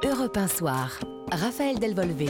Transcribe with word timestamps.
Europe 0.00 0.36
1 0.36 0.48
Soir. 0.48 1.17
Raphaël 1.32 1.78
Delvolvé. 1.78 2.26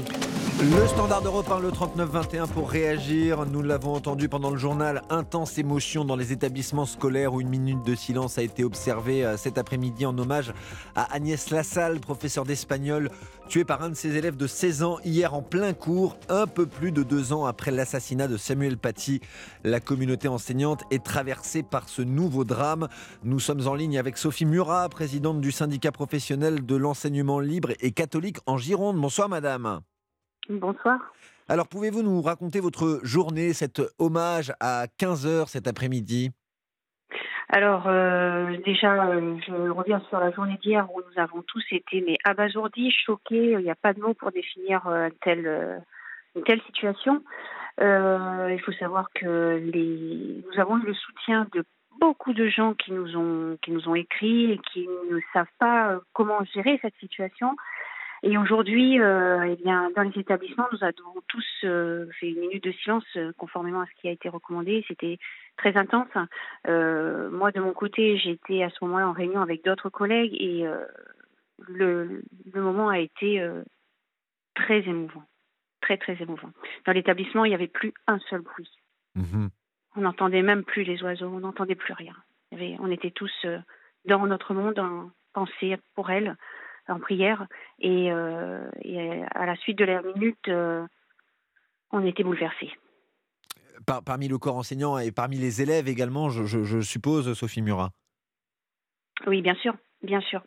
Le 0.61 0.89
standard 0.89 1.23
d'Europe 1.23 1.49
1, 1.53 1.61
le 1.61 1.71
39-21 1.71 2.49
pour 2.49 2.69
réagir. 2.69 3.47
Nous 3.47 3.63
l'avons 3.63 3.95
entendu 3.95 4.29
pendant 4.29 4.51
le 4.51 4.57
journal. 4.57 5.03
Intense 5.09 5.57
émotion 5.57 6.05
dans 6.05 6.17
les 6.17 6.33
établissements 6.33 6.85
scolaires 6.85 7.33
où 7.33 7.41
une 7.41 7.49
minute 7.49 7.85
de 7.85 7.95
silence 7.95 8.39
a 8.39 8.43
été 8.43 8.65
observée 8.65 9.25
euh, 9.25 9.37
cet 9.37 9.57
après-midi 9.57 10.05
en 10.05 10.19
hommage 10.19 10.53
à 10.97 11.15
Agnès 11.15 11.51
Lassalle, 11.51 12.01
professeure 12.01 12.45
d'espagnol, 12.45 13.11
tuée 13.49 13.65
par 13.65 13.83
un 13.83 13.91
de 13.91 13.95
ses 13.95 14.17
élèves 14.17 14.37
de 14.37 14.49
16 14.49 14.83
ans 14.83 14.99
hier 15.05 15.33
en 15.33 15.43
plein 15.43 15.75
cours, 15.75 16.17
un 16.29 16.49
peu 16.49 16.67
plus 16.67 16.91
de 16.91 17.05
deux 17.05 17.33
ans 17.33 17.47
après 17.47 17.71
l'assassinat 17.71 18.27
de 18.27 18.37
Samuel 18.37 18.79
Paty. 18.79 19.21
La 19.63 19.79
communauté 19.79 20.27
enseignante 20.27 20.83
est 20.91 21.05
traversée 21.05 21.63
par 21.63 21.89
ce 21.89 22.03
nouveau 22.03 22.43
drame. 22.43 22.89
Nous 23.23 23.39
sommes 23.39 23.69
en 23.69 23.75
ligne 23.75 23.97
avec 23.97 24.19
Sophie 24.19 24.45
Murat, 24.45 24.89
présidente 24.89 25.41
du 25.41 25.53
syndicat 25.53 25.93
professionnel 25.93 26.67
de 26.67 26.75
l'enseignement 26.75 27.39
libre 27.39 27.71
et 27.81 27.93
catholique 27.93 28.39
en 28.47 28.59
Gironde. 28.59 28.88
Bonsoir 28.97 29.29
madame. 29.29 29.81
Bonsoir. 30.49 30.99
Alors, 31.51 31.69
pouvez-vous 31.69 32.03
nous 32.03 32.21
raconter 32.21 32.61
votre 32.61 33.01
journée, 33.03 33.53
cet 33.53 33.81
hommage 33.99 34.53
à 34.61 34.87
15h 34.99 35.49
cet 35.49 35.67
après-midi? 35.67 36.31
Alors 37.51 37.85
euh, 37.87 38.59
déjà, 38.67 39.07
euh, 39.07 39.37
je 39.47 39.71
reviens 39.71 40.01
sur 40.11 40.21
la 40.21 40.31
journée 40.33 40.59
d'hier 40.63 40.87
où 40.95 41.01
nous 41.01 41.23
avons 41.23 41.41
tous 41.43 41.65
été 41.71 42.03
mais 42.03 42.19
abasourdis, 42.25 42.93
choqués. 43.07 43.53
Il 43.53 43.61
n'y 43.61 43.71
a 43.71 43.75
pas 43.75 43.95
de 43.95 44.01
mots 44.01 44.13
pour 44.13 44.31
définir 44.33 44.87
euh, 44.87 45.09
telle, 45.23 45.83
une 46.37 46.43
telle 46.45 46.61
situation. 46.67 47.23
il 47.81 48.61
faut 48.67 48.73
savoir 48.73 49.09
que 49.15 49.63
les, 49.73 50.45
nous 50.47 50.61
avons 50.61 50.77
eu 50.77 50.87
le 50.87 50.95
soutien 50.95 51.47
de 51.55 51.65
beaucoup 51.99 52.35
de 52.35 52.49
gens 52.49 52.75
qui 52.75 52.93
nous 52.93 53.17
ont 53.17 53.57
qui 53.63 53.71
nous 53.71 53.89
ont 53.89 53.95
écrit 53.95 54.53
et 54.53 54.59
qui 54.71 54.87
ne 55.11 55.19
savent 55.33 55.47
pas 55.59 55.99
comment 56.13 56.45
gérer 56.53 56.79
cette 56.83 56.97
situation. 57.01 57.57
Et 58.23 58.37
aujourd'hui, 58.37 59.01
euh, 59.01 59.45
eh 59.45 59.57
bien, 59.63 59.91
dans 59.95 60.03
les 60.03 60.19
établissements, 60.19 60.67
nous 60.73 60.83
avons 60.83 61.23
tous 61.29 61.47
euh, 61.65 62.07
fait 62.19 62.31
une 62.31 62.41
minute 62.41 62.65
de 62.65 62.73
silence 62.73 63.05
euh, 63.17 63.33
conformément 63.37 63.81
à 63.81 63.87
ce 63.87 64.01
qui 64.01 64.09
a 64.09 64.11
été 64.11 64.29
recommandé. 64.29 64.85
C'était 64.89 65.19
très 65.57 65.77
intense. 65.77 66.09
Moi, 66.67 67.53
de 67.53 67.61
mon 67.61 67.73
côté, 67.73 68.19
j'étais 68.19 68.63
à 68.63 68.71
ce 68.71 68.85
moment-là 68.85 69.09
en 69.09 69.13
réunion 69.13 69.41
avec 69.41 69.65
d'autres 69.65 69.89
collègues 69.89 70.35
et 70.35 70.65
le, 71.67 72.23
le, 72.53 72.63
moment 72.63 72.89
a 72.89 72.99
été 72.99 73.45
très 74.55 74.81
émouvant, 74.81 75.25
très 75.81 75.97
très 75.97 76.21
émouvant. 76.23 76.51
Dans 76.87 76.93
l'établissement, 76.93 77.45
il 77.45 77.49
n'y 77.49 77.55
avait 77.55 77.67
plus 77.67 77.93
un 78.07 78.19
seul 78.31 78.43
bruit. 78.43 78.71
Mmh. 79.17 79.49
On 79.97 80.01
n'entendait 80.03 80.43
même 80.43 80.65
plus 80.65 80.85
les 80.85 81.03
oiseaux, 81.03 81.27
on 81.27 81.41
n'entendait 81.41 81.75
plus 81.75 81.95
rien. 81.95 82.15
Il 82.51 82.59
y 82.59 82.63
avait, 82.63 82.77
on 82.81 82.91
était 82.91 83.11
tous 83.11 83.47
dans 84.05 84.27
notre 84.27 84.55
monde, 84.55 84.79
en 84.79 85.11
pensée 85.33 85.77
pour 85.95 86.11
elle 86.11 86.37
en 86.89 86.99
prière. 86.99 87.47
Et, 87.79 88.11
euh, 88.13 88.69
et, 88.83 89.23
à 89.35 89.47
la 89.47 89.57
suite 89.57 89.79
de 89.79 89.85
la 89.85 90.03
minute, 90.03 90.49
euh, 90.49 90.87
on 91.93 92.05
était 92.05 92.25
bouleversés. 92.25 92.71
Par, 93.87 94.03
parmi 94.03 94.29
le 94.29 94.39
corps 94.39 94.57
enseignant 94.57 94.99
et 94.99 95.13
parmi 95.13 95.37
les 95.37 95.63
élèves 95.63 95.89
également, 95.89 96.29
je, 96.29 96.45
je, 96.45 96.63
je 96.63 96.81
suppose, 96.81 97.33
Sophie 97.35 97.63
Murat 97.63 97.91
Oui, 99.27 99.41
bien 99.43 99.55
sûr, 99.55 99.75
bien 100.03 100.21
sûr. 100.21 100.43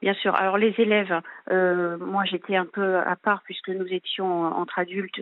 Bien 0.00 0.14
sûr. 0.14 0.34
Alors 0.36 0.58
les 0.58 0.74
élèves, 0.78 1.20
euh, 1.50 1.98
moi 1.98 2.24
j'étais 2.24 2.54
un 2.54 2.66
peu 2.66 2.98
à 2.98 3.16
part 3.16 3.42
puisque 3.42 3.68
nous 3.68 3.86
étions 3.86 4.44
entre 4.44 4.78
adultes 4.78 5.20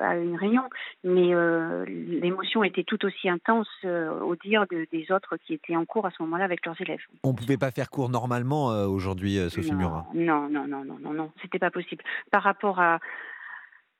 à 0.00 0.16
une 0.16 0.36
réunion, 0.36 0.62
mais 1.04 1.34
euh, 1.34 1.84
l'émotion 1.86 2.64
était 2.64 2.84
tout 2.84 3.04
aussi 3.04 3.28
intense 3.28 3.68
euh, 3.84 4.20
au 4.20 4.36
dire 4.36 4.66
de, 4.70 4.86
des 4.92 5.10
autres 5.12 5.36
qui 5.36 5.54
étaient 5.54 5.76
en 5.76 5.84
cours 5.84 6.06
à 6.06 6.10
ce 6.10 6.22
moment-là 6.22 6.44
avec 6.44 6.64
leurs 6.64 6.80
élèves. 6.80 7.02
On 7.22 7.32
ne 7.32 7.36
pouvait 7.36 7.56
pas 7.56 7.70
faire 7.70 7.90
cours 7.90 8.08
normalement 8.08 8.66
aujourd'hui, 8.86 9.38
Sophie 9.50 9.72
non, 9.72 9.78
Murat? 9.78 10.06
Non, 10.14 10.48
non, 10.48 10.66
non, 10.66 10.84
non, 10.84 10.98
non, 11.00 11.12
non, 11.12 11.32
c'était 11.42 11.58
pas 11.58 11.70
possible. 11.70 12.02
Par 12.30 12.42
rapport 12.42 12.80
à, 12.80 12.98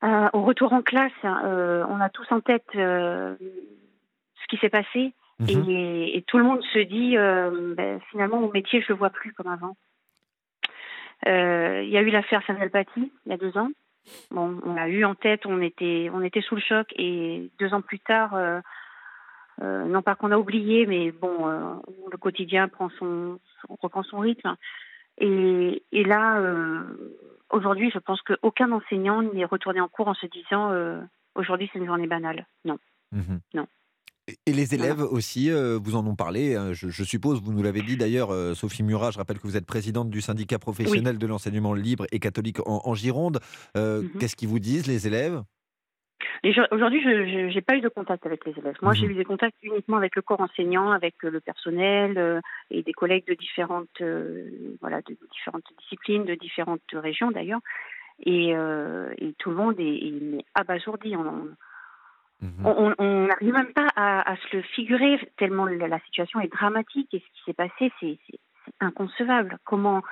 à, 0.01 0.35
au 0.35 0.43
retour 0.43 0.73
en 0.73 0.81
classe, 0.81 1.11
on 1.23 2.01
a 2.01 2.09
tous 2.09 2.27
en 2.31 2.41
tête 2.41 2.67
ce 2.73 3.37
qui 4.49 4.57
s'est 4.57 4.69
passé. 4.69 5.13
Mmh. 5.39 5.69
Et, 5.69 6.17
et, 6.17 6.21
tout 6.23 6.39
le 6.39 6.43
monde 6.43 6.63
se 6.73 6.79
dit, 6.79 7.15
ben, 7.75 7.99
finalement, 8.09 8.39
mon 8.39 8.51
métier, 8.51 8.81
je 8.81 8.87
le 8.89 8.95
vois 8.95 9.11
plus 9.11 9.33
comme 9.33 9.47
avant. 9.47 9.75
Il 11.25 11.89
y 11.89 11.97
a 11.97 12.01
eu 12.01 12.09
l'affaire 12.09 12.41
Samuel 12.47 12.71
Paty, 12.71 13.11
il 13.25 13.29
y 13.29 13.33
a 13.33 13.37
deux 13.37 13.57
ans. 13.57 13.69
Bon, 14.31 14.59
on 14.63 14.73
l'a 14.73 14.89
eu 14.89 15.05
en 15.05 15.15
tête, 15.15 15.45
on 15.45 15.61
était, 15.61 16.09
on 16.13 16.21
était 16.21 16.41
sous 16.41 16.55
le 16.55 16.61
choc 16.61 16.87
et 16.95 17.49
deux 17.59 17.73
ans 17.73 17.81
plus 17.81 17.99
tard, 17.99 18.35
euh, 18.35 18.59
euh, 19.61 19.85
non 19.85 20.01
pas 20.01 20.15
qu'on 20.15 20.31
a 20.31 20.37
oublié, 20.37 20.85
mais 20.85 21.11
bon, 21.11 21.47
euh, 21.47 21.73
le 22.11 22.17
quotidien 22.17 22.67
prend 22.67 22.89
son, 22.99 23.39
son, 23.61 23.75
reprend 23.79 24.03
son 24.03 24.19
rythme. 24.19 24.55
Et, 25.19 25.83
et 25.91 26.03
là, 26.03 26.39
aujourd'hui, 27.49 27.89
je 27.91 27.97
pense 27.97 28.21
qu'aucun 28.21 28.71
enseignant 28.71 29.23
n'est 29.23 29.45
retourné 29.45 29.81
en 29.81 29.87
cours 29.87 30.07
en 30.07 30.13
se 30.13 30.27
disant 30.27 30.71
aujourd'hui 31.33 31.67
c'est 31.73 31.79
une 31.79 31.87
journée 31.87 32.05
banale. 32.05 32.45
Non, 32.65 32.77
mmh. 33.11 33.37
non. 33.55 33.67
Et 34.45 34.51
les 34.51 34.75
élèves 34.75 34.97
voilà. 34.97 35.11
aussi, 35.11 35.49
euh, 35.49 35.79
vous 35.81 35.95
en 35.95 36.05
ont 36.05 36.15
parlé, 36.15 36.55
hein, 36.55 36.73
je, 36.73 36.89
je, 36.89 37.03
suppose, 37.03 37.41
vous 37.41 37.53
nous 37.53 37.63
l'avez 37.63 37.81
dit 37.81 37.95
d'ailleurs, 37.95 38.31
euh, 38.31 38.53
Sophie 38.53 38.83
Murat, 38.83 39.11
je 39.11 39.17
rappelle 39.17 39.37
que 39.37 39.47
vous 39.47 39.55
êtes 39.55 39.65
présidente 39.65 40.09
du 40.09 40.19
syndicat 40.19 40.59
professionnel 40.59 41.13
oui. 41.13 41.19
de 41.19 41.27
l'enseignement 41.27 41.73
libre 41.73 42.05
et 42.11 42.19
catholique 42.19 42.59
en, 42.67 42.81
en 42.83 42.93
Gironde. 42.93 43.39
Euh, 43.77 44.01
mm 44.01 44.05
-hmm. 44.05 44.19
Qu'est-ce 44.19 44.35
qu'ils 44.35 44.49
vous 44.49 44.59
disent, 44.59 44.87
les 44.87 45.07
élèves? 45.07 45.41
Aujourd'hui, 46.71 47.01
je 47.01 47.53
n'ai 47.53 47.61
pas 47.61 47.77
eu 47.77 47.81
de 47.81 47.89
contact 47.89 48.25
avec 48.25 48.45
les 48.45 48.55
élèves. 48.59 48.77
Moi, 48.81 48.93
j'ai 48.93 49.07
eu 49.07 49.13
des 49.13 49.23
contacts 49.31 49.57
uniquement 49.63 49.97
avec 49.97 50.15
le 50.15 50.21
corps 50.21 50.41
enseignant, 50.41 50.91
avec 50.91 51.15
le 51.23 51.39
personnel 51.39 52.41
et 52.69 52.81
des 52.83 52.95
collègues 53.01 53.27
de 53.27 53.35
différentes, 53.45 53.99
voilà, 54.81 54.97
de 55.09 55.13
différentes 55.35 55.67
disciplines, 55.81 56.25
de 56.25 56.35
différentes 56.47 56.91
régions 57.07 57.31
d'ailleurs. 57.31 57.63
Et, 58.33 58.47
et, 59.23 59.29
tout 59.39 59.49
le 59.53 59.57
monde 59.61 59.77
est, 59.79 59.99
est 60.09 60.45
abasourdi. 60.61 61.15
On, 61.15 61.49
Mmh. 62.41 62.65
On 62.65 63.25
n'arrive 63.25 63.53
même 63.53 63.73
pas 63.73 63.87
à, 63.95 64.35
se 64.35 64.57
le 64.57 64.61
figurer 64.61 65.19
tellement 65.37 65.65
la, 65.65 65.99
situation 66.01 66.39
est 66.39 66.51
dramatique 66.51 67.11
et 67.13 67.19
ce 67.19 67.25
qui 67.33 67.43
s'est 67.45 67.53
passé, 67.53 67.91
c'est 67.99 68.19
inconcevable. 68.79 69.57
Comment, 69.63 70.03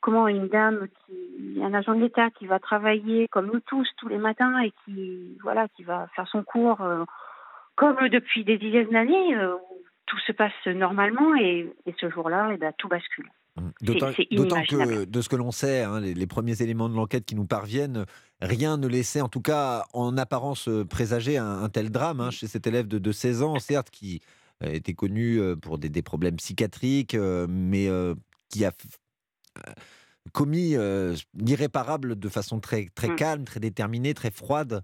comment 0.00 0.26
une 0.26 0.48
dame, 0.48 0.88
qui, 1.04 1.60
un 1.62 1.74
agent 1.74 1.94
de 1.94 2.00
l'État 2.00 2.30
qui 2.30 2.46
va 2.46 2.58
travailler 2.58 3.28
comme 3.28 3.46
nous 3.46 3.60
tous 3.60 3.86
tous 3.98 4.08
les 4.08 4.18
matins 4.18 4.58
et 4.60 4.72
qui, 4.84 5.36
voilà, 5.42 5.68
qui 5.76 5.82
va 5.82 6.08
faire 6.16 6.26
son 6.28 6.42
cours 6.42 6.80
euh, 6.80 7.04
comme 7.74 8.08
depuis 8.08 8.44
des 8.44 8.56
dizaines 8.56 8.88
d'années, 8.88 9.36
euh, 9.36 9.56
tout 10.06 10.18
se 10.20 10.32
passe 10.32 10.66
normalement 10.66 11.34
et, 11.36 11.70
et 11.84 11.94
ce 11.98 12.08
jour-là, 12.08 12.50
eh 12.54 12.56
ben, 12.56 12.72
tout 12.78 12.88
bascule. 12.88 13.28
Mmh. 13.56 13.70
D'autant 13.80 14.12
que, 14.12 15.04
de 15.04 15.20
ce 15.20 15.28
que 15.28 15.36
l'on 15.36 15.50
sait, 15.50 15.82
hein, 15.82 16.00
les, 16.00 16.12
les, 16.12 16.26
premiers 16.26 16.60
éléments 16.60 16.88
de 16.90 16.94
l'enquête 16.94 17.24
qui 17.24 17.34
nous 17.34 17.46
parviennent, 17.46 18.04
rien 18.42 18.76
ne 18.76 18.86
laissait, 18.86 19.22
en 19.22 19.28
tout 19.28 19.40
cas 19.40 19.86
en 19.94 20.18
apparence, 20.18 20.68
présager 20.90 21.38
un, 21.38 21.62
un 21.62 21.68
tel 21.70 21.90
drame 21.90 22.20
hein, 22.20 22.30
chez 22.30 22.46
cet 22.46 22.66
élève 22.66 22.86
de, 22.86 22.98
de, 22.98 23.12
16 23.12 23.42
ans, 23.42 23.58
certes, 23.58 23.88
qui 23.90 24.20
euh, 24.62 24.72
était 24.72 24.94
connu 24.94 25.40
pour 25.60 25.78
des, 25.78 25.88
des 25.88 26.02
problèmes 26.02 26.36
psychiatriques, 26.36 27.14
euh, 27.14 27.46
mais 27.48 27.88
euh, 27.88 28.14
qui 28.48 28.64
a 28.64 28.72
commis 30.32 30.74
l'irréparable 31.34 32.18
de 32.18 32.28
façon 32.28 32.60
très, 32.60 32.86
très 32.94 33.08
mmh. 33.08 33.16
calme, 33.16 33.44
très 33.44 33.60
déterminée, 33.60 34.12
très 34.12 34.30
froide. 34.30 34.82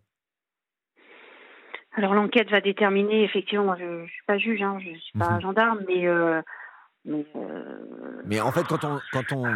Alors 1.95 2.15
l'enquête 2.15 2.51
va 2.51 2.63
déterminer, 2.63 3.23
effectivement, 3.25 3.77
je 3.77 3.85
ne 3.85 4.07
suis 4.07 4.23
pas 4.27 4.39
juge, 4.39 4.63
hein, 4.63 4.79
je 4.83 4.91
ne 4.91 4.97
suis 4.97 5.19
pas 5.19 5.37
mmh. 5.37 5.41
gendarme, 5.43 5.81
mais 5.87 5.97
mais, 5.97 6.07
euh... 6.07 6.41
mais, 7.05 8.41
en 8.41 8.53
fait, 8.53 8.65
quand 8.65 8.85
on, 8.85 9.01
quand 9.13 9.33
on, 9.33 9.47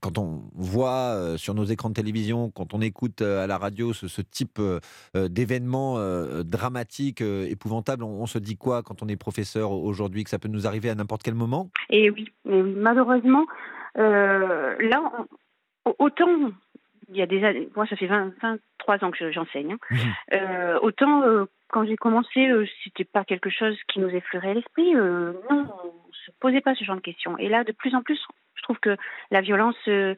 quand 0.00 0.18
on 0.18 0.42
voit 0.54 1.14
euh, 1.14 1.36
sur 1.36 1.54
nos 1.54 1.64
écrans 1.64 1.88
de 1.88 1.94
télévision, 1.94 2.50
quand 2.50 2.74
on 2.74 2.80
écoute 2.80 3.22
euh, 3.22 3.44
à 3.44 3.46
la 3.46 3.58
radio 3.58 3.92
ce, 3.92 4.08
ce 4.08 4.22
type 4.22 4.58
euh, 4.58 4.80
d'événements 5.28 5.96
dramatiques, 6.44 7.20
épouvantables, 7.20 8.02
on, 8.02 8.22
on, 8.22 8.26
se 8.26 8.38
dit 8.38 8.56
quoi 8.56 8.82
quand 8.82 9.02
on 9.02 9.08
est 9.08 9.16
professeur 9.16 9.72
aujourd'hui 9.72 10.24
Que 10.24 10.30
ça 10.30 10.38
peut 10.38 10.48
nous 10.48 10.66
arriver 10.66 10.90
à 10.90 10.94
n'importe 10.94 11.22
quel 11.22 11.34
moment? 11.34 11.70
Et 11.90 12.10
oui, 12.10 12.28
mais 12.44 12.62
oui 12.62 12.74
malheureusement, 12.76 13.46
là, 13.94 15.28
on, 15.84 15.94
autant 15.98 16.52
il 17.08 17.16
y 17.16 17.22
a 17.22 17.26
des 17.26 17.44
années, 17.44 17.68
moi 17.76 17.86
ça 17.86 17.94
fait 17.94 18.08
20, 18.08 18.32
23 18.42 19.04
ans 19.04 19.10
que 19.12 19.30
j'enseigne, 19.30 19.76
hein, 19.92 19.96
mmh. 20.32 20.78
autant 20.82 21.46
quand 21.68 21.84
j'ai 21.86 21.96
commencé, 21.96 22.48
c'était 22.82 23.04
pas 23.04 23.24
quelque 23.24 23.50
chose 23.50 23.76
qui 23.88 24.00
nous 24.00 24.08
effleurait 24.08 24.54
l'esprit. 24.54 24.94
non, 24.94 25.66
se 26.26 26.60
pas 26.60 26.74
ce 26.74 26.84
genre 26.84 26.96
de 26.96 27.00
questions. 27.00 27.38
Et 27.38 27.48
là, 27.48 27.64
de 27.64 27.72
plus 27.72 27.94
en 27.94 28.02
plus, 28.02 28.20
je 28.54 28.62
trouve 28.62 28.78
que 28.78 28.96
la 29.30 29.40
violence 29.40 29.76
euh, 29.88 30.14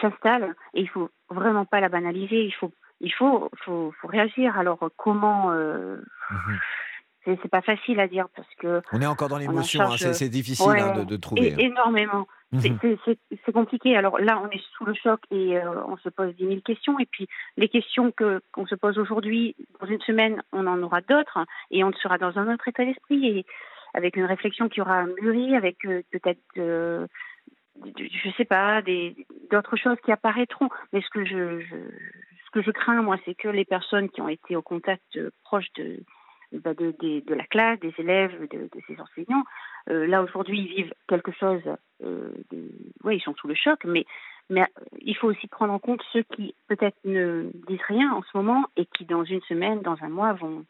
s'installe 0.00 0.54
et 0.74 0.80
il 0.80 0.88
faut 0.88 1.10
vraiment 1.30 1.64
pas 1.64 1.80
la 1.80 1.88
banaliser. 1.88 2.44
Il 2.44 2.54
faut, 2.54 2.72
il 3.00 3.12
faut, 3.12 3.50
faut, 3.64 3.92
faut 4.00 4.08
réagir. 4.08 4.58
Alors 4.58 4.80
comment 4.96 5.52
euh, 5.52 5.96
mm 6.30 6.36
-hmm. 6.36 6.58
C'est 7.42 7.50
pas 7.50 7.62
facile 7.62 7.98
à 7.98 8.06
dire 8.06 8.28
parce 8.36 8.54
que 8.60 8.82
on 8.92 9.00
est 9.02 9.12
encore 9.14 9.28
dans 9.28 9.38
l'émotion. 9.38 9.80
Hein, 9.80 9.96
c'est 10.20 10.28
difficile 10.28 10.70
ouais, 10.70 10.80
hein, 10.80 10.98
de, 10.98 11.04
de, 11.04 11.16
trouver. 11.16 11.48
Et, 11.48 11.64
énormément. 11.64 12.24
-hmm. 12.52 13.18
C'est 13.44 13.52
compliqué. 13.52 13.96
Alors 13.96 14.18
là, 14.18 14.40
on 14.44 14.48
est 14.50 14.62
sous 14.76 14.84
le 14.84 14.94
choc 14.94 15.20
et 15.30 15.58
euh, 15.58 15.84
on 15.86 15.96
se 15.98 16.08
pose 16.08 16.34
10 16.36 16.46
000 16.46 16.60
questions. 16.60 16.98
Et 16.98 17.06
puis 17.06 17.26
les 17.56 17.68
questions 17.68 18.12
que 18.12 18.40
qu'on 18.52 18.66
se 18.66 18.74
pose 18.74 18.98
aujourd'hui, 18.98 19.56
dans 19.80 19.86
une 19.86 20.00
semaine, 20.02 20.42
on 20.52 20.66
en 20.66 20.82
aura 20.82 21.00
d'autres 21.00 21.38
et 21.70 21.84
on 21.84 21.92
sera 21.92 22.18
dans 22.18 22.38
un 22.38 22.52
autre 22.52 22.68
état 22.68 22.84
d'esprit 22.84 23.26
et 23.26 23.46
avec 23.96 24.16
une 24.16 24.26
réflexion 24.26 24.68
qui 24.68 24.80
aura 24.80 25.06
mûri, 25.06 25.56
avec 25.56 25.84
euh, 25.86 26.02
peut-être, 26.12 26.40
euh, 26.58 27.06
je 27.84 28.30
sais 28.36 28.44
pas, 28.44 28.82
d'autres 29.50 29.76
choses 29.76 29.98
qui 30.04 30.12
apparaîtront. 30.12 30.68
Mais 30.92 31.00
ce 31.00 31.08
que 31.10 31.24
je, 31.24 32.70
crains, 32.70 33.02
moi, 33.02 33.16
c'est 33.24 33.34
que 33.34 33.48
les 33.48 33.64
personnes 33.64 34.08
qui 34.10 34.20
ont 34.20 34.28
été 34.28 34.54
au 34.54 34.62
contact 34.62 35.18
proche 35.42 35.72
de, 35.76 36.04
bah, 36.52 36.74
de, 36.74 37.34
la 37.34 37.44
classe, 37.46 37.80
des 37.80 37.92
élèves, 37.98 38.38
de, 38.50 38.68
de 38.72 38.80
ces 38.86 39.00
enseignants, 39.00 39.44
euh, 39.90 40.06
là 40.06 40.22
aujourd'hui 40.22 40.60
ils 40.60 40.68
vivent 40.68 40.94
quelque 41.08 41.32
chose, 41.32 41.62
euh, 42.04 42.30
oui 43.04 43.16
ils 43.16 43.20
sont 43.20 43.34
sous 43.34 43.48
le 43.48 43.54
choc, 43.54 43.84
mais, 43.84 44.04
euh, 44.52 44.64
il 45.00 45.16
faut 45.16 45.28
aussi 45.28 45.48
prendre 45.48 45.72
en 45.72 45.78
compte 45.78 46.02
ceux 46.12 46.22
qui 46.22 46.54
peut-être 46.68 46.96
ne 47.04 47.50
disent 47.68 47.82
rien 47.88 48.12
en 48.12 48.22
ce 48.22 48.36
moment 48.36 48.64
et 48.76 48.86
qui 48.86 49.04
dans 49.04 49.24
une 49.24 49.42
semaine, 49.42 49.80
dans 49.80 49.96
un 50.02 50.08
mois 50.08 50.34
vont, 50.34 50.64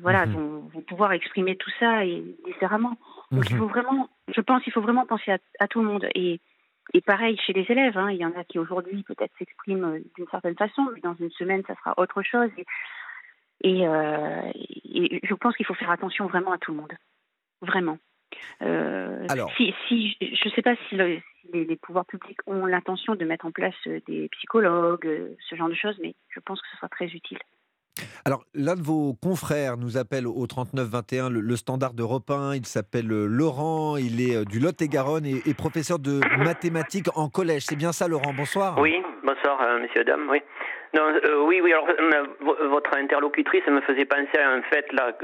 voilà, 0.00 0.26
mhm. 0.26 0.68
vont, 0.72 0.80
pouvoir 0.82 1.12
exprimer 1.12 1.56
tout 1.56 1.70
ça 1.78 2.04
et 2.04 2.22
différemment. 2.44 2.96
Donc 3.30 3.48
il 3.48 3.54
mhm. 3.54 3.60
faut 3.60 3.68
vraiment, 3.68 4.08
je 4.34 4.40
pense, 4.40 4.62
il 4.66 4.72
faut 4.72 4.80
vraiment 4.80 5.06
penser 5.06 5.32
à, 5.58 5.68
tout 5.68 5.80
le 5.80 5.88
monde 5.88 6.06
et 6.14 6.40
et 6.94 7.00
pareil 7.00 7.38
chez 7.38 7.52
les 7.52 7.64
élèves, 7.70 7.96
hein, 7.96 8.10
il 8.10 8.16
y 8.16 8.26
en 8.26 8.32
a 8.32 8.42
qui 8.42 8.58
aujourd'hui 8.58 9.04
peut-être 9.04 9.32
s'expriment 9.38 10.00
d'une 10.16 10.26
certaine 10.30 10.56
façon, 10.56 10.88
mais 10.92 11.00
dans 11.00 11.14
une 11.14 11.30
semaine 11.30 11.62
ça 11.66 11.76
sera 11.76 11.94
autre 11.96 12.22
chose. 12.22 12.50
Et, 13.62 13.82
et 13.82 15.20
je 15.22 15.34
pense 15.34 15.56
qu'il 15.56 15.64
faut 15.64 15.74
faire 15.74 15.90
attention 15.90 16.26
vraiment 16.26 16.52
à 16.52 16.58
tout 16.58 16.72
le 16.72 16.78
monde 16.78 16.92
vraiment. 17.62 17.98
Euh, 18.62 19.26
si, 19.56 19.74
si, 19.88 20.16
je 20.20 20.48
ne 20.48 20.54
sais 20.54 20.62
pas 20.62 20.74
si, 20.88 20.96
les, 20.96 21.76
pouvoirs 21.76 22.06
publics 22.06 22.40
ont 22.46 22.66
l'intention 22.66 23.14
de 23.14 23.24
mettre 23.24 23.46
en 23.46 23.52
place 23.52 23.74
euh, 23.86 24.00
des 24.06 24.28
psychologues, 24.28 25.06
euh, 25.06 25.36
ce 25.48 25.54
genre 25.54 25.68
de 25.68 25.74
choses, 25.74 25.98
mais 26.00 26.14
je 26.28 26.40
pense 26.40 26.60
que 26.60 26.68
ce 26.68 26.76
sera 26.76 26.88
très 26.88 27.06
utile. 27.06 27.38
Alors, 28.24 28.44
l'un 28.54 28.74
de 28.74 28.82
vos 28.82 29.14
confrères 29.14 29.76
nous 29.76 29.96
appelle 29.96 30.26
au 30.26 30.46
3921, 30.46 31.28
le, 31.28 31.40
le 31.40 31.56
standard 31.56 31.92
de 31.92 32.02
1. 32.02 32.54
Il 32.54 32.66
s'appelle 32.66 33.08
Laurent, 33.08 33.96
il 33.96 34.20
est 34.20 34.44
du 34.46 34.60
Lot-et-Garonne 34.60 35.26
et, 35.26 35.54
professeur 35.54 35.98
de 35.98 36.20
mathématiques 36.38 37.08
en 37.16 37.28
collège. 37.28 37.64
C'est 37.66 37.76
bien 37.76 37.92
ça, 37.92 38.08
Laurent? 38.08 38.32
Bonsoir. 38.32 38.78
Oui, 38.78 38.96
bonsoir, 39.22 39.60
monsieur, 39.80 40.04
dame. 40.04 40.28
Oui. 40.30 40.40
Non, 40.94 41.08
euh, 41.08 41.42
oui, 41.46 41.60
oui. 41.62 41.72
Alors, 41.72 41.88
euh, 41.88 42.68
votre 42.68 42.94
interlocutrice 42.96 43.66
me 43.66 43.80
faisait 43.80 44.04
penser 44.04 44.38
à 44.38 44.50
un 44.50 44.62
fait 44.62 44.92
là 44.92 45.16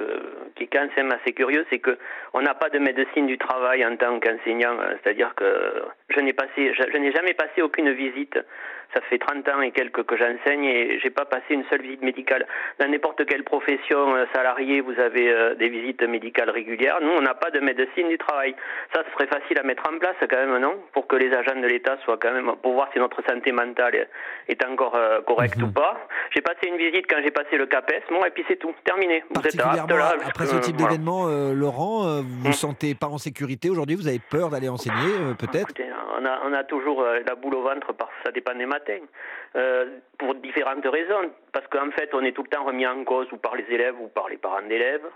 qui 0.56 0.64
est 0.64 0.66
quand 0.66 0.88
même 0.96 1.12
assez 1.12 1.32
curieux, 1.34 1.66
c'est 1.70 1.78
que 1.78 1.98
on 2.32 2.40
n'a 2.40 2.54
pas 2.54 2.70
de 2.70 2.78
médecine 2.78 3.26
du 3.26 3.36
travail 3.36 3.84
en 3.84 3.94
tant 3.96 4.18
qu'enseignant. 4.18 4.78
Euh, 4.80 4.94
c'est-à-dire 5.02 5.34
que 5.34 5.44
je, 6.08 6.20
n'ai 6.20 7.12
jamais 7.12 7.34
passé 7.34 7.60
aucune 7.60 7.92
visite. 7.92 8.38
Ça 8.94 9.00
fait 9.02 9.18
30 9.18 9.48
ans 9.48 9.60
et 9.60 9.70
quelques 9.70 10.04
que 10.04 10.16
j'enseigne 10.16 10.64
et 10.64 10.98
j'ai 11.00 11.10
pas 11.10 11.24
passé 11.24 11.44
une 11.50 11.64
seule 11.70 11.82
visite 11.82 12.02
médicale. 12.02 12.46
Dans 12.78 12.88
n'importe 12.88 13.24
quelle 13.26 13.44
profession 13.44 14.14
salariée, 14.34 14.80
vous 14.80 14.98
avez 14.98 15.54
des 15.56 15.68
visites 15.68 16.02
médicales 16.02 16.50
régulières. 16.50 16.98
Nous, 17.02 17.10
on 17.10 17.20
n'a 17.20 17.34
pas 17.34 17.50
de 17.50 17.60
médecine 17.60 18.08
du 18.08 18.18
travail. 18.18 18.54
Ça, 18.94 19.02
ce 19.06 19.12
serait 19.12 19.26
facile 19.26 19.58
à 19.58 19.62
mettre 19.62 19.82
en 19.88 19.98
place 19.98 20.16
quand 20.20 20.36
même, 20.36 20.58
non? 20.58 20.76
Pour 20.92 21.06
que 21.06 21.16
les 21.16 21.32
agents 21.34 21.60
de 21.60 21.66
l'État 21.66 21.98
soient 22.04 22.16
quand 22.16 22.32
même, 22.32 22.50
pour 22.62 22.72
voir 22.72 22.88
si 22.92 22.98
notre 22.98 23.22
santé 23.28 23.52
mentale 23.52 24.08
est 24.48 24.64
encore 24.64 24.96
correcte 25.26 25.60
ou 25.62 25.70
pas. 25.70 25.98
J'ai 26.34 26.40
passé 26.40 26.68
une 26.68 26.76
visite 26.76 27.06
quand 27.08 27.20
j'ai 27.22 27.30
passé 27.30 27.56
le 27.56 27.66
CAPES, 27.66 28.04
bon, 28.10 28.24
et 28.24 28.30
puis 28.30 28.44
c'est 28.48 28.56
tout, 28.56 28.74
terminé. 28.84 29.24
Vous 29.34 29.42
êtes 29.42 29.54
là, 29.54 30.14
après 30.26 30.46
ce 30.46 30.56
type 30.56 30.76
d'événement, 30.76 31.28
euh, 31.28 31.52
Laurent, 31.52 32.06
euh, 32.06 32.20
vous 32.20 32.38
vous 32.38 32.46
hum. 32.46 32.52
sentez 32.52 32.94
pas 32.94 33.08
en 33.08 33.18
sécurité 33.18 33.70
aujourd'hui? 33.70 33.96
Vous 33.96 34.08
avez 34.08 34.20
peur 34.30 34.50
d'aller 34.50 34.68
enseigner, 34.68 35.12
euh, 35.20 35.34
peut-être? 35.34 35.68
On 36.20 36.24
a, 36.24 36.40
on 36.44 36.52
a 36.52 36.64
toujours 36.64 37.04
la 37.04 37.34
boule 37.34 37.54
au 37.54 37.62
ventre, 37.62 37.92
parce 37.92 38.10
ça 38.24 38.32
dépend 38.32 38.54
des 38.54 38.66
matins, 38.78 39.88
pour 40.18 40.34
différentes 40.36 40.86
raisons. 40.86 41.30
Parce 41.52 41.66
qu'en 41.68 41.90
fait, 41.90 42.10
on 42.14 42.22
est 42.24 42.32
tout 42.32 42.42
le 42.42 42.48
temps 42.48 42.64
remis 42.64 42.86
en 42.86 43.04
cause 43.04 43.30
ou 43.32 43.36
par 43.36 43.56
les 43.56 43.66
élèves 43.70 44.00
ou 44.00 44.08
par 44.08 44.28
les 44.28 44.36
parents 44.36 44.62
d'élèves. 44.62 45.06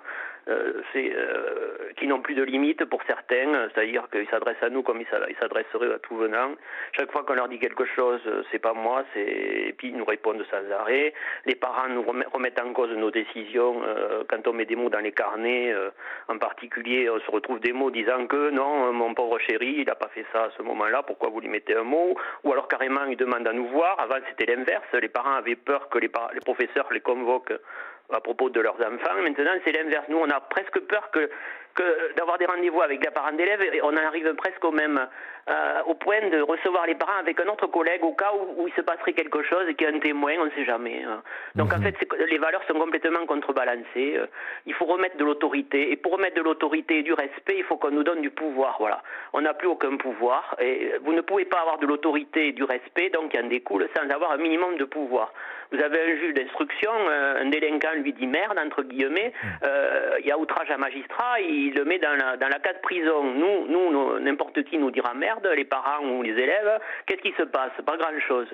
Euh, 0.48 0.82
euh, 0.96 1.92
qui 1.96 2.08
n'ont 2.08 2.20
plus 2.20 2.34
de 2.34 2.42
limites 2.42 2.84
pour 2.86 3.00
certains, 3.06 3.68
c'est-à-dire 3.72 4.08
qu'ils 4.10 4.28
s'adressent 4.28 4.62
à 4.62 4.70
nous 4.70 4.82
comme 4.82 5.00
ils 5.00 5.36
s'adresseraient 5.38 5.94
à 5.94 5.98
tout 6.00 6.16
venant. 6.16 6.54
Chaque 6.96 7.12
fois 7.12 7.22
qu'on 7.22 7.34
leur 7.34 7.48
dit 7.48 7.60
quelque 7.60 7.84
chose, 7.84 8.20
euh, 8.26 8.42
c'est 8.50 8.58
pas 8.58 8.72
moi, 8.72 9.04
c'est 9.14 9.20
et 9.20 9.72
puis 9.72 9.88
ils 9.88 9.96
nous 9.96 10.04
répondent 10.04 10.44
sans 10.50 10.68
arrêt. 10.74 11.14
Les 11.46 11.54
parents 11.54 11.88
nous 11.88 12.02
remettent 12.02 12.60
en 12.60 12.72
cause 12.72 12.90
nos 12.90 13.12
décisions 13.12 13.82
quand 14.28 14.48
on 14.48 14.52
met 14.52 14.64
des 14.64 14.74
mots 14.74 14.88
dans 14.90 14.98
les 14.98 15.12
carnets, 15.12 15.74
en 16.28 16.38
particulier, 16.38 17.08
on 17.08 17.20
se 17.20 17.30
retrouve 17.30 17.60
des 17.60 17.72
mots 17.72 17.90
disant 17.90 18.26
que 18.26 18.50
non, 18.50 18.92
mon 18.92 19.14
pauvre 19.14 19.38
chéri, 19.38 19.76
il 19.78 19.86
n'a 19.86 19.94
pas 19.94 20.08
fait 20.08 20.24
ça 20.32 20.44
à 20.44 20.50
ce 20.56 20.62
moment-là, 20.62 21.02
pourquoi 21.02 21.30
vous 21.30 21.40
lui 21.40 21.48
mettez 21.48 21.76
un 21.76 21.84
mot? 21.84 22.16
Ou 22.44 22.52
alors 22.52 22.68
carrément, 22.68 23.04
ils 23.04 23.16
demandent 23.16 23.46
à 23.46 23.52
nous 23.52 23.68
voir. 23.68 24.00
Avant, 24.00 24.16
c'était 24.28 24.52
l'inverse. 24.52 24.84
Les 24.94 25.08
parents 25.08 25.34
avaient 25.34 25.56
peur 25.56 25.88
que 25.88 25.98
les, 25.98 26.10
les 26.34 26.40
professeurs 26.40 26.88
les 26.92 27.00
convoquent 27.00 27.54
à 28.14 28.20
propos 28.20 28.50
de 28.50 28.60
leurs 28.60 28.74
enfants. 28.74 29.22
Maintenant, 29.22 29.52
c'est 29.64 29.72
l'inverse. 29.72 30.04
Nous, 30.08 30.18
on 30.18 30.30
a 30.30 30.40
presque 30.40 30.78
peur 30.80 31.10
que 31.10 31.30
que 31.74 32.14
d'avoir 32.16 32.38
des 32.38 32.46
rendez-vous 32.46 32.82
avec 32.82 33.04
les 33.04 33.10
parents 33.10 33.32
d'élèves, 33.32 33.60
on 33.82 33.92
en 33.92 33.96
arrive 33.96 34.34
presque 34.34 34.64
au 34.64 34.72
même, 34.72 35.00
euh, 35.48 35.82
au 35.86 35.94
point 35.94 36.20
de 36.28 36.40
recevoir 36.40 36.86
les 36.86 36.94
parents 36.94 37.18
avec 37.18 37.40
un 37.40 37.48
autre 37.48 37.66
collègue 37.66 38.04
au 38.04 38.12
cas 38.12 38.32
où, 38.56 38.66
il 38.66 38.74
se 38.74 38.80
passerait 38.80 39.12
quelque 39.12 39.42
chose 39.42 39.68
et 39.68 39.74
qu'il 39.74 39.88
y 39.88 39.90
a 39.90 39.94
un 39.94 39.98
témoin, 40.00 40.34
on 40.38 40.46
ne 40.46 40.50
sait 40.50 40.64
jamais. 40.64 41.02
Hein. 41.02 41.22
Donc 41.54 41.72
en 41.72 41.78
mhm. 41.78 41.84
fait, 41.84 41.96
les 42.30 42.38
valeurs 42.38 42.62
sont 42.66 42.74
complètement 42.74 43.26
contrebalancées. 43.26 44.16
Euh, 44.16 44.26
il 44.66 44.74
faut 44.74 44.84
remettre 44.84 45.16
de 45.16 45.24
l'autorité 45.24 45.92
et 45.92 45.96
pour 45.96 46.12
remettre 46.12 46.36
de 46.36 46.42
l'autorité 46.42 46.98
et 46.98 47.02
du 47.02 47.12
respect, 47.12 47.56
il 47.58 47.64
faut 47.64 47.76
qu'on 47.76 47.90
nous 47.90 48.04
donne 48.04 48.20
du 48.20 48.30
pouvoir. 48.30 48.76
Voilà, 48.78 49.02
on 49.32 49.40
n'a 49.40 49.54
plus 49.54 49.68
aucun 49.68 49.96
pouvoir 49.96 50.56
et 50.60 50.92
vous 51.02 51.12
ne 51.12 51.20
pouvez 51.20 51.44
pas 51.44 51.60
avoir 51.60 51.78
de 51.78 51.86
l'autorité 51.86 52.48
et 52.48 52.52
du 52.52 52.64
respect, 52.64 53.10
donc 53.10 53.32
il 53.34 53.40
en 53.40 53.48
découle 53.48 53.88
sans 53.96 54.08
avoir 54.10 54.32
un 54.32 54.38
minimum 54.38 54.76
de 54.76 54.84
pouvoir. 54.84 55.32
Vous 55.72 55.80
avez 55.80 56.02
un 56.02 56.16
juge 56.16 56.34
d'instruction, 56.34 56.90
euh, 57.08 57.42
un 57.42 57.46
délinquant 57.46 57.94
lui 57.96 58.12
dit 58.12 58.26
merde 58.26 58.58
entre 58.58 58.82
guillemets, 58.82 59.32
mhm. 59.42 59.68
il 60.20 60.26
y 60.26 60.30
a 60.30 60.38
outrage 60.38 60.70
à 60.70 60.76
magistrat, 60.76 61.40
il 61.40 61.61
il 61.66 61.74
le 61.74 61.84
met 61.84 61.98
dans 61.98 62.14
la, 62.16 62.36
dans 62.36 62.48
la 62.48 62.58
case 62.58 62.80
prison. 62.82 63.24
Nous, 63.24 63.66
nous 63.68 64.18
n'importe 64.20 64.62
qui 64.64 64.78
nous 64.78 64.90
dira 64.90 65.14
merde, 65.14 65.46
les 65.56 65.64
parents 65.64 66.04
ou 66.04 66.22
les 66.22 66.32
élèves. 66.32 66.80
Qu'est-ce 67.06 67.22
qui 67.22 67.32
se 67.36 67.42
passe? 67.44 67.72
Pas 67.84 67.96
grand-chose. 67.96 68.48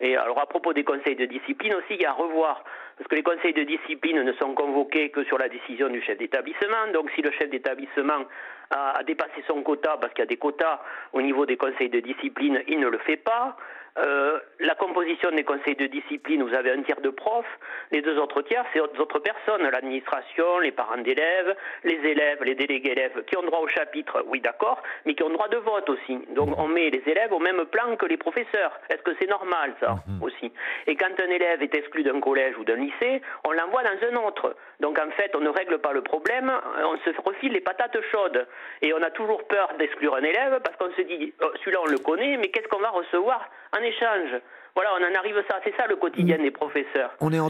Et 0.00 0.16
alors 0.16 0.40
à 0.40 0.46
propos 0.46 0.72
des 0.72 0.84
conseils 0.84 1.16
de 1.16 1.26
discipline 1.26 1.74
aussi, 1.74 1.94
il 1.94 2.02
y 2.02 2.06
a 2.06 2.10
à 2.10 2.14
revoir. 2.14 2.64
Parce 2.96 3.08
que 3.08 3.14
les 3.14 3.22
conseils 3.22 3.54
de 3.54 3.62
discipline 3.62 4.22
ne 4.22 4.32
sont 4.34 4.54
convoqués 4.54 5.10
que 5.10 5.24
sur 5.24 5.38
la 5.38 5.48
décision 5.48 5.88
du 5.88 6.02
chef 6.02 6.18
d'établissement. 6.18 6.92
Donc 6.92 7.10
si 7.14 7.22
le 7.22 7.30
chef 7.32 7.48
d'établissement 7.48 8.24
a, 8.70 8.98
a 8.98 9.02
dépassé 9.04 9.42
son 9.46 9.62
quota, 9.62 9.96
parce 10.00 10.12
qu'il 10.12 10.22
y 10.22 10.26
a 10.26 10.26
des 10.26 10.36
quotas 10.36 10.80
au 11.12 11.22
niveau 11.22 11.46
des 11.46 11.56
conseils 11.56 11.88
de 11.88 12.00
discipline, 12.00 12.62
il 12.68 12.78
ne 12.78 12.88
le 12.88 12.98
fait 12.98 13.16
pas. 13.16 13.56
Euh, 13.98 14.38
la 14.60 14.74
composition 14.74 15.30
des 15.32 15.44
conseils 15.44 15.74
de 15.74 15.86
discipline, 15.86 16.42
vous 16.42 16.54
avez 16.54 16.70
un 16.70 16.82
tiers 16.82 17.00
de 17.00 17.10
profs, 17.10 17.58
les 17.90 18.02
deux 18.02 18.18
autres 18.18 18.42
tiers, 18.42 18.64
c'est 18.72 18.80
d'autres 18.96 19.18
personnes, 19.18 19.68
l'administration, 19.68 20.58
les 20.60 20.70
parents 20.70 20.98
d'élèves, 20.98 21.56
les 21.84 21.96
élèves, 22.08 22.42
les 22.44 22.54
délégués 22.54 22.92
élèves, 22.92 23.24
qui 23.24 23.36
ont 23.36 23.42
droit 23.42 23.60
au 23.60 23.68
chapitre, 23.68 24.24
oui 24.28 24.40
d'accord, 24.40 24.82
mais 25.06 25.14
qui 25.14 25.22
ont 25.22 25.30
droit 25.30 25.48
de 25.48 25.56
vote 25.56 25.88
aussi. 25.90 26.18
Donc 26.34 26.56
on 26.58 26.68
met 26.68 26.90
les 26.90 27.02
élèves 27.06 27.32
au 27.32 27.38
même 27.38 27.64
plan 27.66 27.96
que 27.96 28.06
les 28.06 28.16
professeurs. 28.16 28.78
Est-ce 28.90 29.02
que 29.02 29.12
c'est 29.20 29.28
normal 29.28 29.74
ça 29.80 29.96
mhm. 30.06 30.22
aussi? 30.22 30.52
Et 30.86 30.96
quand 30.96 31.18
un 31.18 31.30
élève 31.30 31.62
est 31.62 31.74
exclu 31.74 32.02
d'un 32.02 32.20
collège 32.20 32.56
ou 32.58 32.64
d'un 32.64 32.76
lycée, 32.76 33.22
on 33.44 33.52
l'envoie 33.52 33.82
dans 33.82 34.08
un 34.08 34.26
autre. 34.26 34.56
Donc 34.80 34.98
en 34.98 35.10
fait, 35.12 35.34
on 35.34 35.40
ne 35.40 35.50
règle 35.50 35.78
pas 35.78 35.92
le 35.92 36.02
problème, 36.02 36.52
on 36.84 36.96
se 36.98 37.10
refile 37.22 37.52
les 37.52 37.60
patates 37.60 38.00
chaudes. 38.12 38.46
Et 38.82 38.92
on 38.94 39.02
a 39.02 39.10
toujours 39.10 39.46
peur 39.48 39.72
d'exclure 39.78 40.14
un 40.14 40.22
élève 40.22 40.60
parce 40.62 40.76
qu'on 40.76 40.94
se 40.96 41.02
dit, 41.02 41.32
oh, 41.42 41.50
celui-là 41.60 41.80
on 41.82 41.90
le 41.90 41.98
connaît, 41.98 42.36
mais 42.36 42.48
qu'est-ce 42.48 42.68
qu'on 42.68 42.80
va 42.80 42.90
recevoir? 42.90 43.48
En 43.72 43.82
échange. 43.82 44.40
Voilà, 44.74 44.90
on 44.98 45.04
en 45.04 45.18
arrive 45.18 45.36
à 45.36 45.42
ça. 45.48 45.60
C'est 45.64 45.74
ça 45.76 45.86
le 45.88 45.96
quotidien 45.96 46.38
des 46.38 46.50
professeurs. 46.50 47.10
On 47.20 47.32
est 47.32 47.40
euh, 47.40 47.48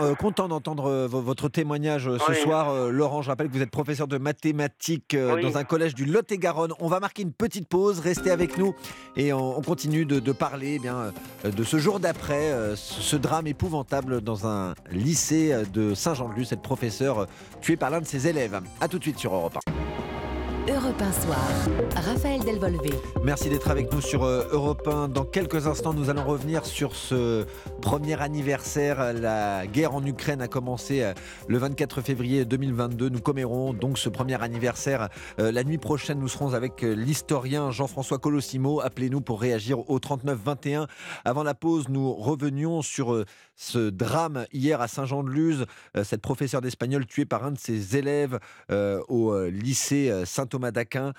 euh, 0.00 0.14
content 0.14 0.46
d'entendre 0.46 0.86
euh, 0.86 1.06
votre 1.08 1.48
témoignage 1.48 2.08
ce 2.18 2.34
soir. 2.34 2.90
Laurent, 2.90 3.22
je 3.22 3.30
rappelle 3.30 3.48
que 3.48 3.52
vous 3.52 3.62
êtes 3.62 3.70
professeur 3.70 4.06
de 4.06 4.18
mathématiques 4.18 5.16
dans 5.16 5.56
un 5.56 5.64
collège 5.64 5.94
du 5.94 6.04
Lot-et-Garonne. 6.04 6.72
On 6.80 6.88
va 6.88 7.00
marquer 7.00 7.22
une 7.22 7.32
petite 7.32 7.68
pause. 7.68 8.00
Restez 8.00 8.30
avec 8.30 8.58
nous 8.58 8.74
et 9.16 9.32
on, 9.32 9.60
continue 9.62 10.04
de, 10.04 10.32
parler 10.32 10.74
eh 10.76 10.78
bien, 10.78 11.12
de 11.44 11.62
ce 11.62 11.78
jour 11.78 11.98
d'après, 11.98 12.52
ce 12.76 13.16
drame 13.16 13.46
épouvantable 13.46 14.20
dans 14.20 14.46
un 14.46 14.74
lycée 14.90 15.54
de 15.72 15.94
Saint-Jean-de-Luz. 15.94 16.48
Cette 16.48 16.62
professeure 16.62 17.26
tuée 17.60 17.76
par 17.76 17.90
l'un 17.90 18.00
de 18.00 18.06
ses 18.06 18.28
élèves. 18.28 18.60
A 18.80 18.88
tout 18.88 18.98
de 18.98 19.04
suite 19.04 19.18
sur 19.18 19.34
Europe 19.34 19.56
1. 19.66 20.11
Europe 20.68 21.02
1 21.02 21.12
Soir, 21.12 21.38
Raphaël 21.96 22.40
Delvolvé. 22.44 22.90
Merci 23.24 23.48
d'être 23.48 23.68
avec 23.68 23.92
nous 23.92 24.00
sur 24.00 24.22
euh, 24.22 24.46
Europe 24.52 24.86
1. 24.86 25.08
Dans 25.08 25.24
quelques 25.24 25.66
instants, 25.66 25.92
nous 25.92 26.08
allons 26.08 26.24
revenir 26.24 26.64
sur 26.66 26.94
ce 26.94 27.44
premier 27.80 28.20
anniversaire. 28.22 29.12
La 29.12 29.66
guerre 29.66 29.92
en 29.92 30.06
Ukraine 30.06 30.40
a 30.40 30.46
commencé 30.46 31.02
euh, 31.02 31.14
le 31.48 31.58
24 31.58 32.00
février 32.00 32.44
2022. 32.44 33.08
Nous 33.08 33.20
commémorons 33.20 33.72
donc 33.72 33.98
ce 33.98 34.08
premier 34.08 34.40
anniversaire. 34.40 35.08
Euh, 35.40 35.50
la 35.50 35.64
nuit 35.64 35.78
prochaine, 35.78 36.20
nous 36.20 36.28
serons 36.28 36.54
avec 36.54 36.82
l'historien 36.82 37.72
Jean-François 37.72 38.18
Colossimo. 38.18 38.80
Appelez-nous 38.80 39.20
pour 39.20 39.40
réagir 39.40 39.90
au 39.90 39.98
39 39.98 40.38
21. 40.44 40.86
Avant 41.24 41.42
la 41.42 41.54
pause, 41.54 41.88
nous 41.88 42.12
revenions 42.14 42.82
sur 42.82 43.24
ce 43.62 43.90
drame 43.90 44.46
hier 44.52 44.80
à 44.80 44.88
Saint-Jean-de-Luz. 44.88 45.66
Cette 46.02 46.20
professeure 46.20 46.60
d'espagnol 46.60 47.06
tuée 47.06 47.24
par 47.24 47.44
un 47.44 47.52
de 47.52 47.58
ses 47.58 47.96
élèves 47.96 48.38
au 48.70 49.46
lycée 49.46 50.24
Saint 50.24 50.46
Thomas 50.46 50.72
d'Aquin. 50.72 51.12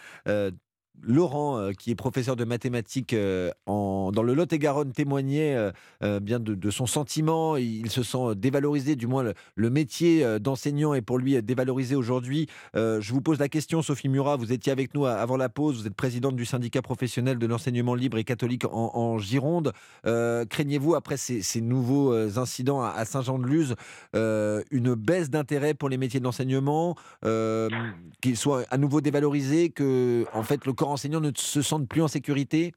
Euh, 0.95 1.03
Laurent, 1.05 1.57
euh, 1.57 1.71
qui 1.71 1.91
est 1.91 1.95
professeur 1.95 2.35
de 2.35 2.45
mathématiques 2.45 3.13
euh, 3.13 3.51
en, 3.65 4.11
dans 4.11 4.23
le 4.23 4.33
Lot-et-Garonne, 4.33 4.91
témoignait 4.91 5.55
euh, 6.01 6.19
bien 6.19 6.39
de, 6.39 6.69
son 6.69 6.85
sentiment. 6.85 7.57
Il 7.57 7.89
se 7.89 8.03
sent 8.03 8.35
dévalorisé, 8.35 8.95
du 8.95 9.07
moins 9.07 9.23
le, 9.55 9.69
métier 9.69 10.39
d'enseignant 10.39 10.93
est 10.93 11.01
pour 11.01 11.17
lui 11.17 11.41
dévalorisé 11.41 11.95
aujourd'hui. 11.95 12.47
je 12.75 13.11
vous 13.11 13.21
pose 13.21 13.39
la 13.39 13.49
question, 13.49 13.81
Sophie 13.81 14.07
Murat, 14.07 14.35
vous 14.35 14.53
étiez 14.53 14.71
avec 14.71 14.93
nous 14.93 15.05
avant 15.05 15.35
la 15.35 15.49
pause, 15.49 15.81
vous 15.81 15.87
êtes 15.87 15.95
présidente 15.95 16.35
du 16.35 16.45
syndicat 16.45 16.81
professionnel 16.81 17.39
de 17.39 17.47
l'enseignement 17.47 17.95
libre 17.95 18.17
et 18.17 18.23
catholique 18.23 18.65
en, 18.65 19.17
Gironde. 19.17 19.73
craignez-vous, 20.03 20.95
après 20.95 21.17
ces, 21.17 21.61
nouveaux 21.61 22.13
incidents 22.37 22.83
à, 22.83 23.03
Saint-Jean-de-Luz, 23.05 23.75
une 24.13 24.93
baisse 24.95 25.29
d'intérêt 25.29 25.73
pour 25.73 25.89
les 25.89 25.97
métiers 25.97 26.19
de 26.19 26.25
l'enseignement, 26.25 26.95
qu'ils 28.21 28.37
soient 28.37 28.63
à 28.69 28.77
nouveau 28.77 29.01
dévalorisés, 29.01 29.69
que 29.69 30.25
en 30.33 30.43
fait 30.43 30.65
le 30.65 30.73
corps 30.83 30.91
enseignants 30.91 31.21
ne 31.21 31.31
se 31.33 31.61
sentent 31.61 31.87
plus 31.87 32.01
en 32.01 32.09
sécurité? 32.09 32.73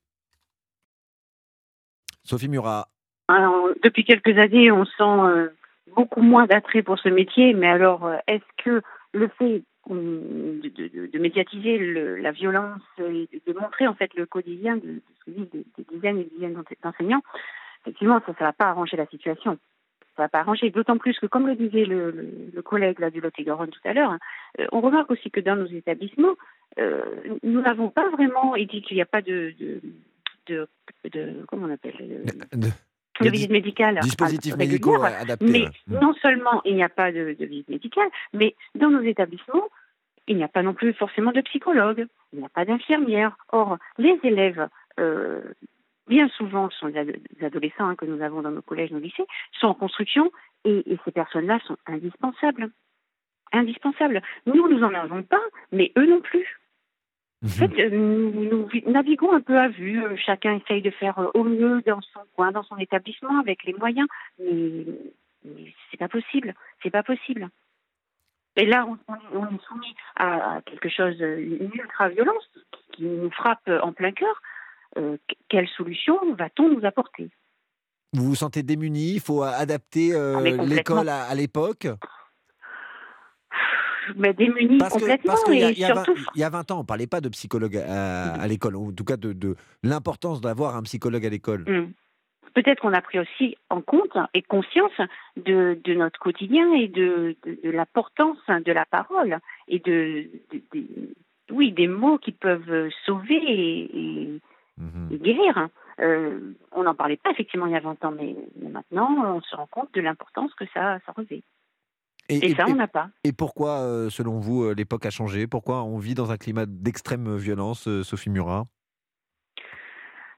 Sophie 2.22 2.48
Murat. 2.48 2.86
depuis 3.82 4.04
quelques 4.04 4.38
années, 4.38 4.70
on 4.70 4.84
sent 4.84 5.02
euh, 5.02 5.48
beaucoup 5.96 6.22
moins 6.22 6.46
d'attrait 6.46 6.84
pour 6.84 7.00
ce 7.00 7.08
métier, 7.08 7.52
mais 7.52 7.66
alors 7.66 8.06
euh, 8.06 8.16
est-ce 8.28 8.44
que 8.64 8.80
le 9.12 9.28
fait 9.38 9.64
de, 9.90 11.18
médiatiser 11.18 11.78
la 12.20 12.30
violence 12.30 12.82
et 13.00 13.28
de, 13.44 13.52
montrer 13.58 13.88
en 13.88 13.94
fait 13.94 14.14
le 14.14 14.26
quotidien 14.26 14.76
de, 14.76 15.02
ce 15.18 15.24
que 15.24 15.30
des, 15.30 15.64
dizaines 15.92 16.18
et 16.18 16.24
des 16.24 16.30
dizaines 16.30 16.62
d'enseignants, 16.84 17.22
effectivement, 17.82 18.20
ça 18.24 18.32
ne 18.32 18.38
va 18.38 18.52
pas 18.52 18.66
arranger 18.66 18.96
la 18.96 19.06
situation 19.06 19.58
ça 20.16 20.22
va 20.22 20.28
pas 20.28 20.40
arranger. 20.40 20.70
D'autant 20.70 20.98
plus 20.98 21.18
que, 21.18 21.26
comme 21.26 21.46
le 21.46 21.54
disait 21.54 21.84
le, 21.84 22.62
collègue 22.62 22.98
là, 22.98 23.10
du 23.10 23.20
Lot-et-Garonne 23.20 23.70
tout 23.70 23.80
à 23.84 23.92
l'heure, 23.92 24.10
hein, 24.10 24.18
euh, 24.60 24.66
on 24.72 24.80
remarque 24.80 25.10
aussi 25.10 25.30
que 25.30 25.40
dans 25.40 25.56
nos 25.56 25.66
établissements, 25.66 26.34
euh, 26.78 27.02
nous 27.42 27.60
n'avons 27.60 27.90
pas 27.90 28.08
vraiment, 28.10 28.56
il 28.56 28.66
dit 28.66 28.82
qu'il 28.82 28.96
n'y 28.96 29.02
a 29.02 29.06
pas 29.06 29.22
de, 29.22 29.54
de, 30.48 30.68
de, 31.12 31.44
comment 31.46 31.66
on 31.66 31.72
appelle 31.72 31.96
de, 32.52 33.28
visite 33.30 33.50
médicale. 33.50 33.98
Dispositifs 34.00 34.56
médicaux 34.56 35.02
adaptés. 35.02 35.46
Mais 35.46 35.66
mm. 35.86 36.00
non 36.00 36.14
seulement 36.14 36.62
il 36.64 36.74
n'y 36.74 36.82
a 36.82 36.88
pas 36.88 37.12
de, 37.12 37.36
visite 37.38 37.68
médicale, 37.68 38.08
mais 38.32 38.54
dans 38.74 38.90
nos 38.90 39.02
établissements, 39.02 39.68
il 40.28 40.36
n'y 40.36 40.44
a 40.44 40.48
pas 40.48 40.62
non 40.62 40.74
plus 40.74 40.92
forcément 40.92 41.32
de 41.32 41.40
psychologue, 41.42 42.06
il 42.32 42.40
n'y 42.40 42.44
a 42.44 42.48
pas 42.48 42.64
d'infirmière. 42.64 43.36
Or, 43.52 43.78
les 43.98 44.18
élèves 44.24 44.68
euh, 44.98 45.40
bien 46.08 46.28
souvent, 46.28 46.70
ce 46.70 46.78
sont 46.78 46.88
des 46.88 47.20
adolescents 47.42 47.88
hein, 47.88 47.96
que 47.96 48.04
nous 48.04 48.22
avons 48.22 48.42
dans 48.42 48.50
nos 48.50 48.62
collèges, 48.62 48.90
nos 48.90 48.98
lycées, 48.98 49.26
sont 49.60 49.68
en 49.68 49.74
construction 49.74 50.30
et, 50.64 50.98
ces 51.04 51.12
personnes-là 51.12 51.60
sont 51.66 51.76
indispensables. 51.86 52.70
Indispensables. 53.52 54.22
Nous, 54.46 54.68
nous 54.68 54.78
n'en 54.78 54.92
avons 54.94 55.22
pas, 55.22 55.42
mais 55.72 55.92
eux 55.96 56.06
non 56.06 56.20
plus. 56.20 56.58
En 57.44 57.48
fait, 57.48 57.68
mhm. 57.68 57.78
euh, 57.78 57.90
nous, 57.90 58.68
naviguons 58.90 59.32
un 59.32 59.40
peu 59.40 59.58
à 59.58 59.68
vue. 59.68 60.02
Euh, 60.02 60.16
chacun 60.16 60.56
essaye 60.56 60.82
de 60.82 60.90
faire 60.90 61.18
euh, 61.18 61.30
au 61.34 61.44
mieux 61.44 61.82
dans 61.82 62.00
son 62.00 62.20
coin, 62.34 62.50
dans 62.50 62.62
son 62.62 62.78
établissement, 62.78 63.38
avec 63.38 63.64
les 63.64 63.74
moyens. 63.74 64.08
Mais, 64.38 64.84
c'est 65.90 65.96
pas 65.96 66.08
possible. 66.08 66.54
C'est 66.82 66.90
pas 66.90 67.02
possible. 67.04 67.48
Et 68.56 68.64
là, 68.64 68.86
on, 68.88 69.44
est 69.44 69.62
soumis 69.68 69.94
à, 70.16 70.60
quelque 70.64 70.88
chose, 70.88 71.20
une 71.20 71.70
ultra-violence 71.74 72.50
qui 72.92 73.04
nous 73.04 73.30
frappe 73.30 73.68
en 73.68 73.92
plein 73.92 74.12
cœur. 74.12 74.42
Euh, 74.96 75.16
quelle 75.48 75.68
solution 75.68 76.16
va-t-on 76.34 76.68
nous 76.68 76.84
apporter? 76.84 77.30
Vous 78.12 78.24
vous 78.24 78.34
sentez 78.34 78.62
démuni 78.62 79.14
Il 79.14 79.20
faut 79.20 79.42
adapter 79.42 80.14
euh, 80.14 80.36
ah, 80.38 80.64
l'école 80.64 81.08
à, 81.08 81.34
l'époque? 81.34 81.86
Mais 84.14 84.32
démunis 84.32 84.78
complètement. 84.78 85.32
parce 85.32 85.44
qu'il 85.44 85.54
y, 85.54 85.80
y, 85.80 85.84
a 86.44 86.50
20 86.50 86.70
ans, 86.70 86.76
on 86.76 86.82
ne 86.82 86.86
parlait 86.86 87.08
pas 87.08 87.20
de 87.20 87.28
psychologue 87.28 87.76
à, 87.76 88.38
mm. 88.38 88.48
l'école, 88.48 88.76
en 88.76 88.92
tout 88.92 89.04
cas 89.04 89.16
de, 89.16 89.56
l'importance 89.82 90.40
d'avoir 90.40 90.76
un 90.76 90.82
psychologue 90.82 91.26
à 91.26 91.28
l'école. 91.28 91.64
Mm. 91.66 91.92
Peut-être 92.54 92.80
qu'on 92.80 92.94
a 92.94 93.02
pris 93.02 93.18
aussi 93.18 93.56
en 93.68 93.82
compte 93.82 94.16
et 94.32 94.42
conscience 94.42 94.92
de, 95.36 95.76
notre 95.92 96.18
quotidien 96.20 96.72
et 96.72 96.88
de, 96.88 97.36
l'importance 97.64 98.38
de 98.48 98.72
la 98.72 98.86
parole 98.86 99.40
et 99.68 99.80
de, 99.80 100.30
oui, 101.50 101.72
des 101.72 101.88
mots 101.88 102.16
qui 102.16 102.32
peuvent 102.32 102.88
sauver 103.04 103.34
et 103.34 104.40
Mhm. 104.78 105.18
guérir. 105.18 105.68
Euh, 106.00 106.54
on 106.72 106.82
n'en 106.82 106.94
parlait 106.94 107.16
pas 107.16 107.30
effectivement 107.30 107.66
il 107.66 107.72
y 107.72 107.76
a 107.76 107.80
20 107.80 108.04
ans, 108.04 108.12
mais, 108.12 108.36
maintenant 108.60 109.36
on 109.36 109.40
se 109.40 109.56
rend 109.56 109.66
compte 109.66 109.92
de 109.94 110.00
l'importance 110.00 110.52
que 110.54 110.66
ça, 110.74 110.98
ça 111.06 111.12
revêt. 111.12 111.42
Et, 112.28 112.54
ça, 112.54 112.64
on 112.68 112.74
n'a 112.74 112.88
pas. 112.88 113.08
Et 113.22 113.32
pourquoi, 113.32 113.78
euh, 113.78 114.10
selon 114.10 114.40
vous, 114.40 114.64
euh, 114.64 114.74
l'époque 114.74 115.06
a 115.06 115.10
changé? 115.10 115.46
Pourquoi 115.46 115.84
on 115.84 115.96
vit 115.96 116.14
dans 116.14 116.32
un 116.32 116.36
climat 116.36 116.66
d'extrême 116.66 117.36
violence, 117.36 117.88
Sophie 118.02 118.30
Murat? 118.30 118.66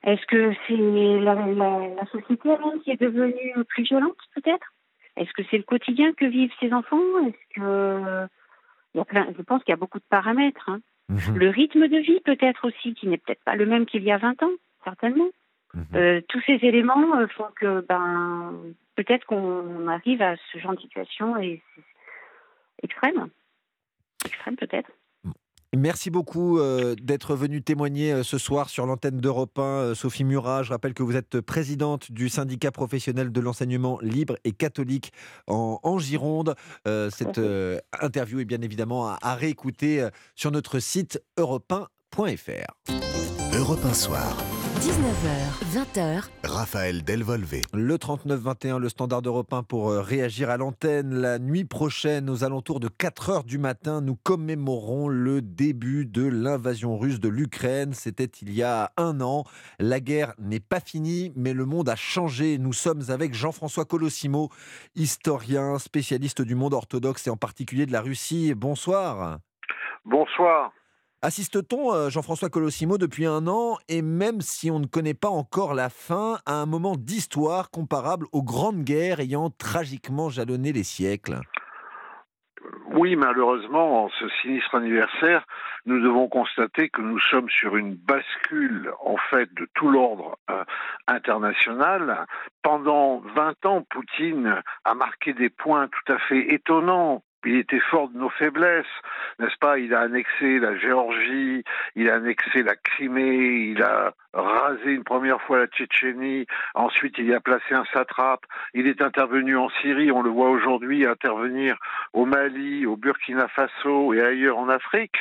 Est-ce 0.04 0.24
que 0.26 0.52
c'est 0.66 0.76
la, 0.76 2.06
société 2.12 2.50
elle 2.50 2.80
qui 2.82 2.90
est 2.90 3.00
devenue 3.00 3.64
plus 3.68 3.84
violente, 3.84 4.18
peut-être? 4.34 4.74
Est-ce 5.16 5.32
que 5.32 5.42
c'est 5.50 5.56
le 5.56 5.62
quotidien 5.64 6.12
que 6.12 6.26
vivent 6.26 6.52
ces 6.60 6.72
enfants? 6.72 7.00
Est-ce 7.26 7.54
que 7.60 8.28
il 8.94 8.98
y 8.98 9.00
a 9.00 9.04
plein, 9.04 9.26
je 9.36 9.42
pense 9.42 9.62
qu'il 9.62 9.72
y 9.72 9.74
a 9.74 9.76
beaucoup 9.76 9.98
de 9.98 10.04
paramètres. 10.08 10.68
Hein. 10.68 10.80
Mhm. 11.08 11.38
Le 11.38 11.48
rythme 11.48 11.88
de 11.88 11.98
vie 11.98 12.20
peut-être 12.20 12.66
aussi, 12.66 12.94
qui 12.94 13.06
n'est 13.06 13.18
peut-être 13.18 13.42
pas 13.44 13.56
le 13.56 13.66
même 13.66 13.86
qu'il 13.86 14.02
y 14.02 14.12
a 14.12 14.18
20 14.18 14.42
ans, 14.42 14.52
certainement. 14.84 15.28
Mhm. 15.74 15.84
Euh, 15.94 16.20
tous 16.28 16.40
ces 16.46 16.58
éléments 16.62 17.16
euh, 17.16 17.26
font 17.28 17.48
que 17.56 17.80
ben, 17.88 18.54
peut-être 18.96 19.24
qu'on 19.26 19.88
arrive 19.88 20.22
à 20.22 20.36
ce 20.52 20.58
genre 20.58 20.74
de 20.74 20.80
situation 20.80 21.36
et 21.38 21.62
extrême. 22.82 23.28
Extrême 24.24 24.56
peut-être. 24.56 24.90
Merci 25.76 26.08
beaucoup 26.08 26.58
euh, 26.58 26.94
d'être 26.94 27.34
venu 27.34 27.60
témoigner 27.62 28.12
euh, 28.12 28.22
ce 28.22 28.38
soir 28.38 28.70
sur 28.70 28.86
l'antenne 28.86 29.18
d'Europe 29.18 29.58
1, 29.58 29.62
euh, 29.62 29.94
Sophie 29.94 30.24
Murat. 30.24 30.62
Je 30.62 30.70
rappelle 30.70 30.94
que 30.94 31.02
vous 31.02 31.14
êtes 31.14 31.42
présidente 31.42 32.10
du 32.10 32.30
syndicat 32.30 32.72
professionnel 32.72 33.30
de 33.30 33.40
l'enseignement 33.40 33.98
libre 34.00 34.36
et 34.44 34.52
catholique 34.52 35.12
en, 35.46 35.98
Gironde. 35.98 36.54
cette 36.86 37.40
interview 38.00 38.40
est 38.40 38.44
bien 38.44 38.60
évidemment 38.62 39.08
à, 39.08 39.18
à 39.20 39.34
réécouter 39.34 40.06
sur 40.36 40.50
notre 40.50 40.78
site 40.78 41.20
europe1.fr. 41.36 42.74
Europe 43.54 43.84
1 43.84 43.94
Soir. 43.94 44.36
19h, 44.78 45.74
20h. 45.74 46.28
Raphaël 46.44 47.02
Delvolvé. 47.02 47.62
Le 47.74 47.96
39-21, 47.96 48.78
le 48.78 48.88
standard 48.88 49.22
européen 49.24 49.64
pour 49.64 49.90
euh, 49.90 50.00
réagir 50.00 50.50
à 50.50 50.56
l'antenne. 50.56 51.20
La 51.20 51.40
nuit 51.40 51.64
prochaine, 51.64 52.30
aux 52.30 52.44
alentours 52.44 52.78
de 52.78 52.86
4 52.86 53.30
h 53.32 53.44
du 53.44 53.58
matin, 53.58 54.00
nous 54.00 54.14
commémorons 54.14 55.08
le 55.08 55.42
début 55.42 56.06
de 56.06 56.24
l'invasion 56.24 56.96
russe 56.96 57.18
de 57.18 57.28
l'Ukraine. 57.28 57.92
C'était 57.92 58.30
il 58.40 58.54
y 58.54 58.62
a 58.62 58.92
un 58.96 59.20
an. 59.20 59.42
La 59.80 59.98
guerre 59.98 60.34
n'est 60.38 60.60
pas 60.60 60.78
finie, 60.78 61.32
mais 61.34 61.54
le 61.54 61.64
monde 61.64 61.88
a 61.88 61.96
changé. 61.96 62.56
Nous 62.58 62.72
sommes 62.72 63.02
avec 63.08 63.34
Jean-François 63.34 63.84
Colossimo, 63.84 64.48
historien, 64.94 65.80
spécialiste 65.80 66.40
du 66.40 66.54
monde 66.54 66.74
orthodoxe 66.74 67.26
et 67.26 67.30
en 67.30 67.36
particulier 67.36 67.84
de 67.84 67.92
la 67.92 68.00
Russie. 68.00 68.54
Bonsoir. 68.54 69.38
Bonsoir. 70.04 70.70
Assiste-t-on, 71.20 71.92
euh, 71.92 72.10
Jean-François 72.10 72.48
Colossimo, 72.48 72.96
depuis 72.96 73.26
un 73.26 73.48
an, 73.48 73.76
et 73.88 74.02
même 74.02 74.40
si 74.40 74.70
on 74.70 74.78
ne 74.78 74.86
connaît 74.86 75.14
pas 75.14 75.28
encore 75.28 75.74
la 75.74 75.88
fin, 75.88 76.38
à 76.46 76.52
un 76.52 76.66
moment 76.66 76.94
d'histoire 76.96 77.70
comparable 77.70 78.26
aux 78.30 78.44
grandes 78.44 78.84
guerres 78.84 79.18
ayant 79.18 79.50
tragiquement 79.50 80.28
jalonné 80.28 80.72
les 80.72 80.84
siècles? 80.84 81.40
Oui, 82.94 83.16
malheureusement, 83.16 84.04
en 84.04 84.08
ce 84.10 84.28
sinistre 84.42 84.76
anniversaire, 84.76 85.44
nous 85.86 86.00
devons 86.00 86.28
constater 86.28 86.88
que 86.88 87.02
nous 87.02 87.18
sommes 87.18 87.50
sur 87.50 87.76
une 87.76 87.96
bascule, 87.96 88.92
en 89.04 89.16
fait, 89.30 89.52
de 89.54 89.66
tout 89.74 89.88
l'ordre 89.88 90.38
euh, 90.50 90.62
international. 91.08 92.26
Pendant 92.62 93.18
20 93.34 93.66
ans, 93.66 93.84
Poutine 93.90 94.62
a 94.84 94.94
marqué 94.94 95.32
des 95.32 95.50
points 95.50 95.88
tout 95.88 96.12
à 96.12 96.18
fait 96.28 96.54
étonnants 96.54 97.24
il 97.44 97.56
était 97.56 97.80
fort 97.80 98.08
de 98.08 98.18
nos 98.18 98.30
faiblesses, 98.30 98.86
n'est-ce 99.38 99.56
pas? 99.58 99.78
Il 99.78 99.94
a 99.94 100.00
annexé 100.00 100.58
la 100.58 100.76
Géorgie, 100.76 101.64
il 101.94 102.10
a 102.10 102.14
annexé 102.16 102.62
la 102.62 102.76
Crimée, 102.76 103.70
il 103.70 103.82
a 103.82 104.12
rasé 104.32 104.92
une 104.92 105.04
première 105.04 105.40
fois 105.42 105.58
la 105.58 105.66
Tchétchénie, 105.66 106.46
ensuite 106.74 107.16
il 107.18 107.26
y 107.26 107.34
a 107.34 107.40
placé 107.40 107.74
un 107.74 107.84
satrape, 107.92 108.44
il 108.74 108.86
est 108.86 109.02
intervenu 109.02 109.56
en 109.56 109.68
Syrie, 109.80 110.10
on 110.10 110.22
le 110.22 110.30
voit 110.30 110.50
aujourd'hui 110.50 111.06
intervenir 111.06 111.76
au 112.12 112.24
Mali, 112.24 112.86
au 112.86 112.96
Burkina 112.96 113.48
Faso 113.48 114.12
et 114.12 114.20
ailleurs 114.20 114.58
en 114.58 114.68
Afrique. 114.68 115.16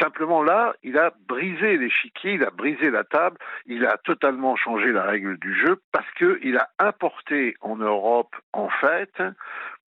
Simplement 0.00 0.42
là, 0.42 0.74
il 0.82 0.98
a 0.98 1.12
brisé 1.28 1.76
l'échiquier, 1.78 2.34
il 2.34 2.44
a 2.44 2.50
brisé 2.50 2.90
la 2.90 3.04
table, 3.04 3.38
il 3.66 3.86
a 3.86 3.96
totalement 3.98 4.56
changé 4.56 4.92
la 4.92 5.04
règle 5.04 5.38
du 5.38 5.54
jeu 5.54 5.80
parce 5.92 6.10
qu'il 6.18 6.58
a 6.58 6.68
importé 6.78 7.56
en 7.60 7.76
Europe, 7.76 8.34
en 8.52 8.68
fait, 8.68 9.22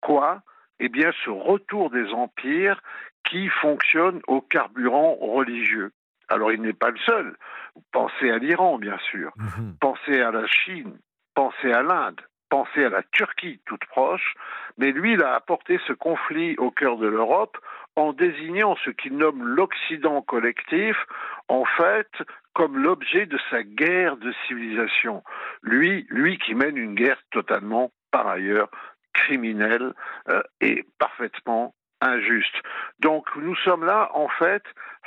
quoi? 0.00 0.40
Eh 0.80 0.88
bien, 0.88 1.10
ce 1.24 1.30
retour 1.30 1.90
des 1.90 2.08
empires 2.12 2.80
qui 3.28 3.48
fonctionne 3.48 4.20
au 4.26 4.40
carburant 4.40 5.14
religieux. 5.14 5.92
Alors, 6.28 6.52
il 6.52 6.60
n'est 6.62 6.72
pas 6.72 6.90
le 6.90 6.98
seul. 6.98 7.36
Pensez 7.92 8.30
à 8.30 8.38
l'Iran, 8.38 8.78
bien 8.78 8.98
sûr. 9.10 9.32
Mhm. 9.36 9.76
Pensez 9.80 10.20
à 10.20 10.30
la 10.30 10.46
Chine. 10.46 10.98
Pensez 11.34 11.72
à 11.72 11.82
l'Inde. 11.82 12.20
penser 12.50 12.82
à 12.82 12.88
la 12.88 13.02
Turquie 13.12 13.60
toute 13.66 13.84
proche, 13.86 14.34
mais 14.78 14.90
lui, 14.90 15.12
il 15.12 15.22
a 15.22 15.34
apporté 15.34 15.78
ce 15.86 15.92
conflit 15.92 16.56
au 16.56 16.70
cœur 16.70 16.96
de 16.96 17.06
l'Europe 17.06 17.58
en 17.94 18.14
désignant 18.14 18.74
ce 18.84 18.90
qu'il 18.90 19.18
nomme 19.18 19.42
l'Occident 19.42 20.22
collectif, 20.22 20.96
en 21.48 21.64
fait, 21.64 22.08
comme 22.54 22.78
l'objet 22.78 23.26
de 23.26 23.38
sa 23.50 23.62
guerre 23.62 24.16
de 24.16 24.32
civilisation. 24.46 25.22
Lui, 25.62 26.06
lui 26.08 26.38
qui 26.38 26.54
mène 26.54 26.76
une 26.76 26.94
guerre 26.94 27.20
totalement, 27.30 27.90
par 28.10 28.26
ailleurs, 28.26 28.70
criminelle 29.18 29.92
euh, 30.28 30.42
et 30.60 30.84
parfaitement 30.98 31.74
injuste. 32.00 32.54
Donc 33.00 33.26
nous 33.36 33.56
sommes 33.56 33.84
là, 33.84 34.10
en 34.14 34.28
fait, 34.28 34.62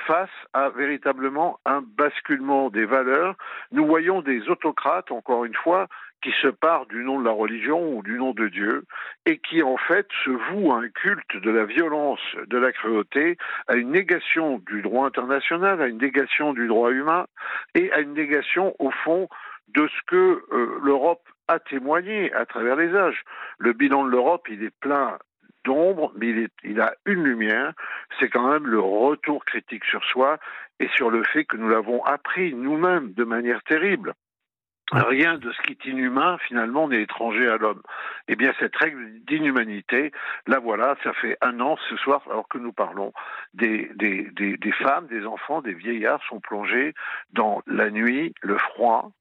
face 0.07 0.29
à 0.53 0.69
véritablement 0.69 1.59
un 1.65 1.81
basculement 1.81 2.69
des 2.69 2.85
valeurs. 2.85 3.35
Nous 3.71 3.85
voyons 3.85 4.21
des 4.21 4.49
autocrates, 4.49 5.11
encore 5.11 5.45
une 5.45 5.55
fois, 5.55 5.87
qui 6.21 6.31
se 6.41 6.47
partent 6.47 6.89
du 6.89 7.03
nom 7.03 7.19
de 7.19 7.25
la 7.25 7.31
religion 7.31 7.93
ou 7.93 8.03
du 8.03 8.17
nom 8.17 8.33
de 8.33 8.47
Dieu, 8.47 8.83
et 9.25 9.39
qui 9.39 9.63
en 9.63 9.77
fait 9.77 10.07
se 10.23 10.29
vouent 10.29 10.71
à 10.71 10.77
un 10.77 10.89
culte 10.89 11.35
de 11.35 11.49
la 11.49 11.65
violence, 11.65 12.19
de 12.45 12.57
la 12.57 12.71
cruauté, 12.71 13.37
à 13.67 13.75
une 13.75 13.91
négation 13.91 14.59
du 14.59 14.81
droit 14.81 15.07
international, 15.07 15.81
à 15.81 15.87
une 15.87 15.97
négation 15.97 16.53
du 16.53 16.67
droit 16.67 16.91
humain, 16.91 17.25
et 17.73 17.91
à 17.91 17.99
une 18.01 18.13
négation, 18.13 18.75
au 18.77 18.91
fond, 18.91 19.29
de 19.69 19.87
ce 19.87 20.01
que 20.07 20.43
euh, 20.51 20.79
l'Europe 20.83 21.27
a 21.51 21.59
témoigné 21.59 22.33
à 22.33 22.45
travers 22.45 22.75
les 22.75 22.95
âges. 22.95 23.23
Le 23.57 23.73
bilan 23.73 24.05
de 24.05 24.09
l'Europe, 24.09 24.47
il 24.49 24.63
est 24.63 24.75
plein 24.79 25.17
d'ombre, 25.63 26.11
mais 26.15 26.47
il, 26.63 26.81
a 26.81 26.93
une 27.05 27.23
lumière, 27.23 27.73
c'est 28.19 28.29
quand 28.29 28.47
même 28.47 28.65
le 28.65 28.79
retour 28.79 29.45
critique 29.45 29.85
sur 29.85 30.03
soi 30.05 30.39
et 30.79 30.87
sur 30.95 31.11
le 31.11 31.23
fait 31.23 31.45
que 31.45 31.57
nous 31.57 31.69
l'avons 31.69 32.03
appris 32.03 32.53
nous-mêmes 32.55 33.13
de 33.13 33.23
manière 33.23 33.61
terrible. 33.63 34.13
Rien 34.91 35.37
de 35.37 35.51
ce 35.53 35.61
qui 35.61 35.71
est 35.71 35.85
inhumain, 35.85 36.37
finalement, 36.39 36.89
n'est 36.89 37.01
étranger 37.01 37.47
à 37.47 37.55
l'homme. 37.55 37.81
Eh 38.27 38.35
bien, 38.35 38.53
cette 38.59 38.75
règle 38.75 39.21
d'inhumanité, 39.25 40.11
là 40.47 40.59
voilà, 40.59 40.97
ça 41.03 41.13
fait 41.13 41.37
un 41.41 41.61
an 41.61 41.77
ce 41.89 41.95
soir, 41.95 42.21
alors 42.29 42.49
que 42.49 42.57
nous 42.57 42.73
parlons, 42.73 43.13
des, 43.53 43.89
femmes, 44.83 45.07
des 45.07 45.25
enfants, 45.25 45.61
des 45.61 45.73
vieillards 45.73 46.21
sont 46.27 46.41
plongés 46.41 46.93
dans 47.31 47.61
la 47.67 47.89
nuit, 47.89 48.33
le 48.41 48.57
froid, 48.57 49.11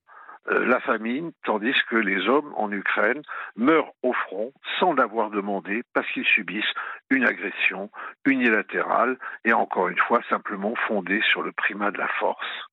la 0.46 0.80
famine, 0.80 1.32
tandis 1.44 1.74
que 1.88 1.96
les 1.96 2.28
hommes 2.28 2.52
en 2.56 2.72
Ukraine 2.72 3.22
meurent 3.56 3.92
au 4.02 4.12
front 4.12 4.52
sans 4.78 4.94
l'avoir 4.94 5.30
demandé 5.30 5.82
parce 5.92 6.10
qu'ils 6.12 6.24
subissent 6.24 6.74
une 7.10 7.24
agression 7.24 7.90
unilatérale 8.24 9.18
et 9.44 9.52
encore 9.52 9.88
une 9.88 9.98
fois 9.98 10.20
simplement 10.28 10.74
fondée 10.86 11.20
sur 11.30 11.42
le 11.42 11.52
primat 11.52 11.90
de 11.90 11.98
la 11.98 12.08
force. 12.08 12.69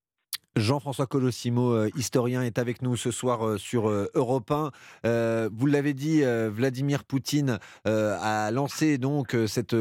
Jean-François 0.60 1.06
Colossimo, 1.08 1.74
euh, 1.74 1.90
historien, 1.96 2.42
est 2.42 2.58
avec 2.58 2.82
nous 2.82 2.96
ce 2.96 3.12
soir 3.12 3.46
euh, 3.46 3.58
sur 3.58 3.90
euh, 3.90 4.08
Europe 4.16 4.52
1. 4.52 4.72
vous 5.52 5.66
l'avez 5.66 5.94
dit, 5.94 6.24
Vladimir 6.24 7.04
Poutine 7.04 7.60
a 7.86 8.52
lancé 8.52 8.98
donc 8.98 9.36
cette 9.48 9.76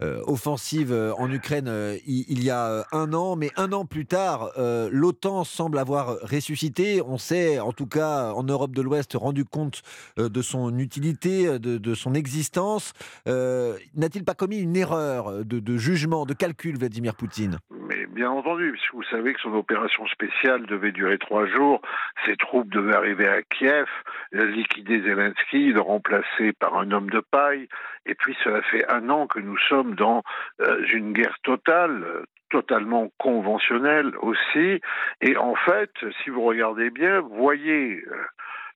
offensive 0.00 0.92
en 1.18 1.30
Ukraine 1.30 1.70
il, 2.06 2.42
y 2.42 2.50
a 2.50 2.84
un 2.92 3.12
an, 3.12 3.36
mais 3.36 3.50
un 3.56 3.72
an 3.72 3.84
plus 3.84 4.06
tard, 4.06 4.50
l'OTAN 4.90 5.44
semble 5.44 5.78
avoir 5.78 6.18
ressuscité. 6.22 7.02
On 7.02 7.18
s'est, 7.18 7.60
en 7.60 7.72
tout 7.72 7.86
cas 7.86 8.32
en 8.32 8.42
Europe 8.44 8.72
de 8.72 8.82
l'Ouest, 8.82 9.14
rendu 9.14 9.44
compte 9.44 9.82
de 10.16 10.42
son 10.42 10.78
utilité, 10.78 11.58
de, 11.58 11.94
son 11.94 12.14
existence. 12.14 12.92
N'a-t-il 13.26 14.24
pas 14.24 14.34
commis 14.34 14.58
une 14.58 14.76
erreur 14.76 15.44
de, 15.44 15.76
jugement, 15.76 16.26
de 16.26 16.34
calcul, 16.34 16.78
Vladimir 16.78 17.14
Poutine? 17.14 17.58
Mais 17.70 18.06
bien 18.06 18.30
entendu, 18.30 18.78
vous 18.92 19.02
savez 19.04 19.34
que 19.34 19.40
son 19.40 19.54
opération 19.54 20.01
spéciale 20.06 20.66
devait 20.66 20.92
durer 20.92 21.18
trois 21.18 21.46
jours. 21.46 21.80
Ses 22.26 22.36
troupes 22.36 22.70
devaient 22.70 22.94
arriver 22.94 23.28
à 23.28 23.42
Kiev, 23.42 23.88
liquider 24.32 25.02
Zelensky, 25.02 25.72
le 25.72 25.80
remplacer 25.80 26.52
par 26.58 26.76
un 26.76 26.90
homme 26.92 27.10
de 27.10 27.20
paille. 27.20 27.68
Et 28.06 28.14
puis 28.14 28.36
cela 28.42 28.62
fait 28.62 28.90
un 28.90 29.08
an 29.10 29.26
que 29.26 29.38
nous 29.38 29.58
sommes 29.68 29.94
dans 29.94 30.22
euh, 30.60 30.84
une 30.92 31.12
guerre 31.12 31.38
totale, 31.42 32.04
totalement 32.50 33.10
conventionnelle 33.18 34.12
aussi. 34.20 34.80
Et 35.20 35.36
en 35.36 35.54
fait, 35.54 35.90
si 36.22 36.30
vous 36.30 36.42
regardez 36.42 36.90
bien, 36.90 37.20
voyez 37.20 38.02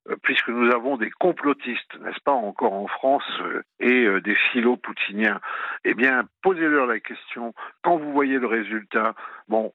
euh, 0.09 0.15
puisque 0.23 0.47
nous 0.47 0.71
avons 0.71 0.97
des 0.97 1.11
complotistes, 1.11 1.99
n'est-ce 1.99 2.21
pas, 2.23 2.31
encore 2.31 2.73
en 2.73 2.87
France, 2.87 3.29
euh, 3.41 3.61
et 3.79 4.07
des 4.21 4.35
philo-poutiniens, 4.51 5.39
eh 5.83 5.93
bien, 5.93 6.23
posez-leur 6.41 6.85
la 6.85 6.99
question, 6.99 7.53
quand 7.83 7.97
vous 7.97 8.13
voyez 8.13 8.39
le 8.39 8.47
résultat, 8.47 9.13
bon, 9.49 9.73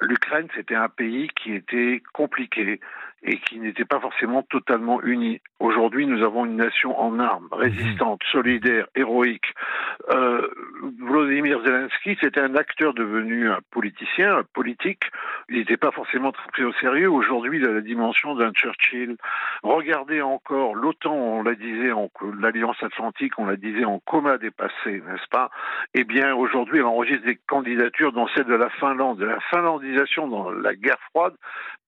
l'Ukraine, 0.00 0.48
c'était 0.54 0.74
un 0.74 0.88
pays 0.88 1.28
qui 1.28 1.52
était 1.52 2.02
compliqué 2.12 2.80
et 3.22 3.38
qui 3.38 3.58
n'était 3.58 3.84
pas 3.84 4.00
forcément 4.00 4.42
totalement 4.42 5.02
uni. 5.02 5.40
Aujourd'hui, 5.58 6.06
nous 6.06 6.22
avons 6.24 6.44
une 6.44 6.56
nation 6.56 6.98
en 7.00 7.18
armes, 7.18 7.48
mhm. 7.52 7.58
résistante, 7.58 8.20
solidaire, 8.30 8.86
héroïque. 8.94 9.54
Euh, 10.10 10.46
Vladimir 11.00 11.60
Zelensky, 11.64 12.16
c'était 12.20 12.40
un 12.40 12.54
acteur 12.54 12.94
devenu 12.94 13.50
un 13.50 13.58
politicien, 13.70 14.38
un 14.38 14.44
politique. 14.44 15.04
Il 15.48 15.58
n'était 15.58 15.76
pas 15.76 15.90
forcément 15.90 16.32
très 16.32 16.48
pris 16.50 16.64
au 16.64 16.72
sérieux. 16.74 17.10
Aujourd'hui, 17.10 17.58
il 17.58 17.66
a 17.66 17.72
la 17.72 17.80
dimension 17.80 18.34
d'un 18.34 18.52
Churchill. 18.52 19.16
Regardez 19.62 20.20
encore 20.22 20.74
l'OTAN, 20.74 21.14
on 21.14 21.42
la 21.42 21.54
disait, 21.54 21.90
l'Alliance 22.40 22.82
Atlantique, 22.82 23.38
on 23.38 23.46
la 23.46 23.56
disait 23.56 23.84
en 23.84 23.98
coma 24.00 24.38
dépassé, 24.38 25.02
n'est-ce 25.06 25.28
pas? 25.30 25.50
Eh 25.94 26.04
bien, 26.04 26.34
aujourd'hui, 26.34 26.78
elle 26.78 26.84
enregistre 26.84 27.24
des 27.24 27.38
candidatures 27.46 28.12
dans 28.12 28.28
celle 28.28 28.46
de 28.46 28.54
la 28.54 28.68
Finlande, 28.70 29.18
de 29.18 29.24
la 29.24 29.40
finlandisation 29.50 30.28
dans 30.28 30.50
la 30.50 30.74
guerre 30.74 31.00
froide. 31.10 31.34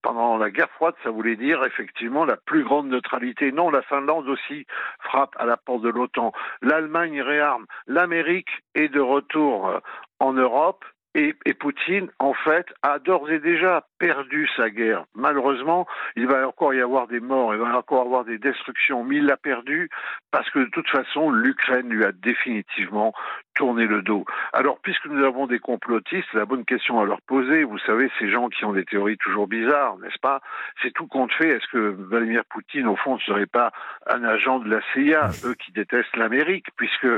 Pendant 0.03 0.37
la 0.37 0.51
guerre 0.51 0.71
froide, 0.71 0.95
ça 1.03 1.11
voulait 1.11 1.37
dire 1.37 1.65
effectivement 1.65 2.25
la 2.25 2.37
plus 2.37 2.63
grande 2.63 2.89
neutralité. 2.89 3.51
Non, 3.53 3.71
la 3.71 3.83
Finlande 3.83 4.29
aussi 4.29 4.67
frappe 5.01 5.35
à 5.39 5.45
la 5.45 5.57
porte 5.57 5.83
de 5.83 5.89
l'OTAN. 5.89 6.33
L'Allemagne 6.63 7.21
réarme. 7.21 7.67
L'Amérique 7.87 8.51
est 8.75 8.89
de 8.89 9.01
retour 9.01 9.69
euh, 9.69 9.81
en 10.21 10.33
Europe. 10.33 10.85
Et, 11.15 11.35
Poutine, 11.55 12.11
en 12.21 12.33
fait, 12.33 12.67
a 12.83 13.01
d'ores 13.01 13.29
et 13.31 13.41
déjà 13.41 13.85
perdu 13.99 14.49
sa 14.57 14.71
guerre. 14.71 15.05
Malheureusement, 15.17 15.85
il 16.15 16.29
va 16.29 16.47
encore 16.47 16.75
y 16.75 16.81
avoir 16.81 17.09
des 17.09 17.19
morts, 17.19 17.53
il 17.55 17.61
va 17.61 17.77
encore 17.77 18.03
avoir 18.03 18.25
des 18.25 18.39
destructions, 18.39 19.03
mais 19.03 19.17
il 19.17 19.27
l'a 19.27 19.37
perdu 19.37 19.89
parce 20.31 20.49
que 20.51 20.61
de 20.61 20.71
toute 20.71 20.89
façon, 20.89 21.31
l'Ukraine 21.31 21.89
lui 21.89 22.05
a 22.05 22.13
définitivement 22.13 23.15
tourné 23.59 23.87
le 23.87 24.03
dos. 24.03 24.25
Alors, 24.53 24.79
puisque 24.81 25.07
nous 25.07 25.25
avons 25.25 25.47
des 25.49 25.59
complotistes, 25.59 26.33
la 26.33 26.47
bonne 26.47 26.65
question 26.65 27.01
à 27.01 27.05
leur 27.05 27.21
poser, 27.23 27.65
vous 27.65 27.79
savez, 27.81 28.09
ces 28.19 28.31
gens 28.31 28.49
qui 28.49 28.65
ont 28.65 28.73
des 28.73 28.85
théories 28.85 29.19
toujours 29.19 29.49
bizarres, 29.49 29.99
n'est-ce 29.99 30.19
pas 30.21 30.41
C'est 30.81 30.93
tout 30.93 31.09
compte 31.09 31.33
fait. 31.33 31.49
Est-ce 31.49 31.67
que 31.67 31.97
Vladimir 32.09 32.45
Poutine, 32.49 32.87
au 32.87 32.95
fond, 32.95 33.17
ne 33.17 33.21
serait 33.21 33.47
pas 33.47 33.73
un 34.07 34.23
agent 34.23 34.61
de 34.61 34.71
la 34.71 34.81
CIA, 34.93 35.31
eux 35.45 35.55
qui 35.55 35.73
détestent 35.73 36.17
l'Amérique, 36.17 36.67
puisque, 36.77 37.09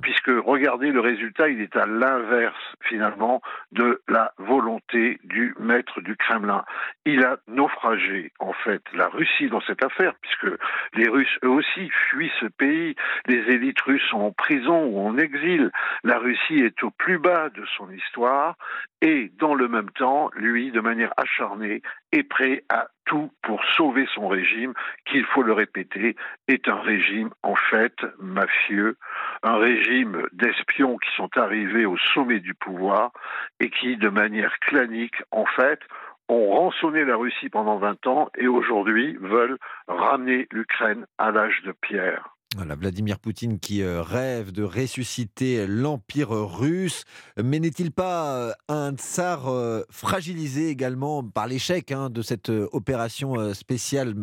puisque, 0.00 0.30
regardez 0.46 0.92
le 0.92 1.00
résultat, 1.00 1.48
il 1.48 1.60
est 1.60 1.76
à 1.76 1.86
l'inverse, 1.86 2.76
finalement, 2.82 3.42
de 3.72 4.00
la 4.08 4.32
volonté 4.38 5.18
du 5.24 5.56
maître 5.58 6.00
du 6.00 6.16
Kremlin. 6.16 6.64
Il 7.04 7.24
a 7.24 7.38
naufragé, 7.48 8.32
en 8.38 8.52
fait, 8.52 8.82
la 8.94 9.08
Russie 9.08 9.48
dans 9.48 9.60
cette 9.62 9.84
affaire, 9.84 10.14
puisque 10.22 10.56
les 10.94 11.08
Russes, 11.08 11.36
eux 11.42 11.50
aussi, 11.50 11.90
fuient 12.08 12.32
ce 12.38 12.46
pays. 12.46 12.94
Les 13.26 13.40
élites 13.52 13.80
russes 13.80 14.06
sont 14.08 14.20
en 14.20 14.32
prison 14.32 14.84
ou 14.84 15.00
en 15.00 15.18
exil. 15.18 15.72
La 16.04 16.18
Russie 16.18 16.58
est 16.58 16.82
au 16.82 16.90
plus 16.90 17.18
bas 17.18 17.48
de 17.50 17.64
son 17.76 17.90
histoire 17.90 18.56
et, 19.02 19.30
dans 19.38 19.54
le 19.54 19.68
même 19.68 19.90
temps, 19.90 20.30
lui, 20.34 20.70
de 20.70 20.80
manière 20.80 21.12
acharnée, 21.16 21.82
est 22.12 22.22
prêt 22.22 22.64
à 22.68 22.88
tout 23.04 23.32
pour 23.42 23.64
sauver 23.76 24.06
son 24.14 24.28
régime, 24.28 24.72
qui, 25.04 25.18
il 25.18 25.24
faut 25.24 25.42
le 25.42 25.52
répéter, 25.52 26.16
est 26.48 26.68
un 26.68 26.80
régime 26.80 27.30
en 27.42 27.56
fait 27.56 27.96
mafieux, 28.18 28.96
un 29.42 29.56
régime 29.56 30.26
d'espions 30.32 30.96
qui 30.98 31.10
sont 31.16 31.30
arrivés 31.36 31.86
au 31.86 31.96
sommet 32.14 32.40
du 32.40 32.54
pouvoir 32.54 33.10
et 33.58 33.70
qui, 33.70 33.96
de 33.96 34.08
manière 34.08 34.58
clanique, 34.60 35.22
en 35.30 35.46
fait, 35.46 35.80
ont 36.28 36.50
rançonné 36.50 37.04
la 37.04 37.16
Russie 37.16 37.48
pendant 37.48 37.78
20 37.78 38.06
ans 38.06 38.28
et 38.38 38.46
aujourd'hui 38.46 39.16
veulent 39.20 39.58
ramener 39.88 40.46
l'Ukraine 40.52 41.06
à 41.18 41.32
l'âge 41.32 41.62
de 41.64 41.72
pierre. 41.72 42.36
Voilà, 42.56 42.74
Vladimir 42.74 43.20
Poutine 43.20 43.60
qui 43.60 43.80
euh, 43.80 44.02
rêve 44.02 44.50
de 44.50 44.64
ressusciter 44.64 45.68
l'Empire 45.68 46.30
russe. 46.30 47.04
Mais 47.40 47.60
n'est-il 47.60 47.92
pas 47.92 48.34
euh, 48.34 48.52
un 48.68 48.90
tsar 48.96 49.46
euh, 49.46 49.84
fragilisé 49.88 50.68
également 50.68 51.22
par 51.22 51.46
l'échec 51.46 51.92
hein, 51.92 52.10
de 52.10 52.22
cette 52.22 52.48
opération 52.48 53.54
spéciale 53.54 54.14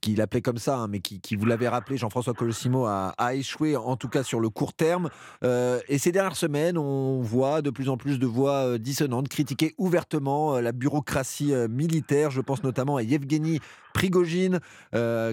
qu'il 0.00 0.20
appelait 0.20 0.40
comme 0.40 0.58
ça, 0.58 0.78
hein, 0.78 0.88
mais 0.88 1.00
qui, 1.00 1.34
vous 1.34 1.46
l'avait 1.46 1.68
rappelé, 1.68 1.96
Jean-François 1.96 2.32
Colossimo, 2.32 2.86
a, 2.86 3.08
a, 3.18 3.34
échoué 3.34 3.76
en 3.76 3.96
tout 3.96 4.08
cas 4.08 4.22
sur 4.22 4.38
le 4.38 4.50
court 4.50 4.72
terme. 4.72 5.10
et 5.42 5.98
ces 5.98 6.12
dernières 6.12 6.36
semaines, 6.36 6.78
on 6.78 7.20
voit 7.20 7.60
de 7.62 7.70
plus 7.70 7.88
en 7.88 7.96
plus 7.96 8.18
de 8.18 8.26
voix 8.26 8.78
dissonantes 8.78 9.28
critiquer 9.28 9.74
ouvertement 9.78 10.60
la 10.60 10.72
bureaucratie 10.72 11.52
militaire. 11.68 12.30
Je 12.30 12.40
pense 12.40 12.62
notamment 12.62 12.96
à 12.96 13.02
Yevgeny 13.02 13.60
Prigogine, 13.94 14.60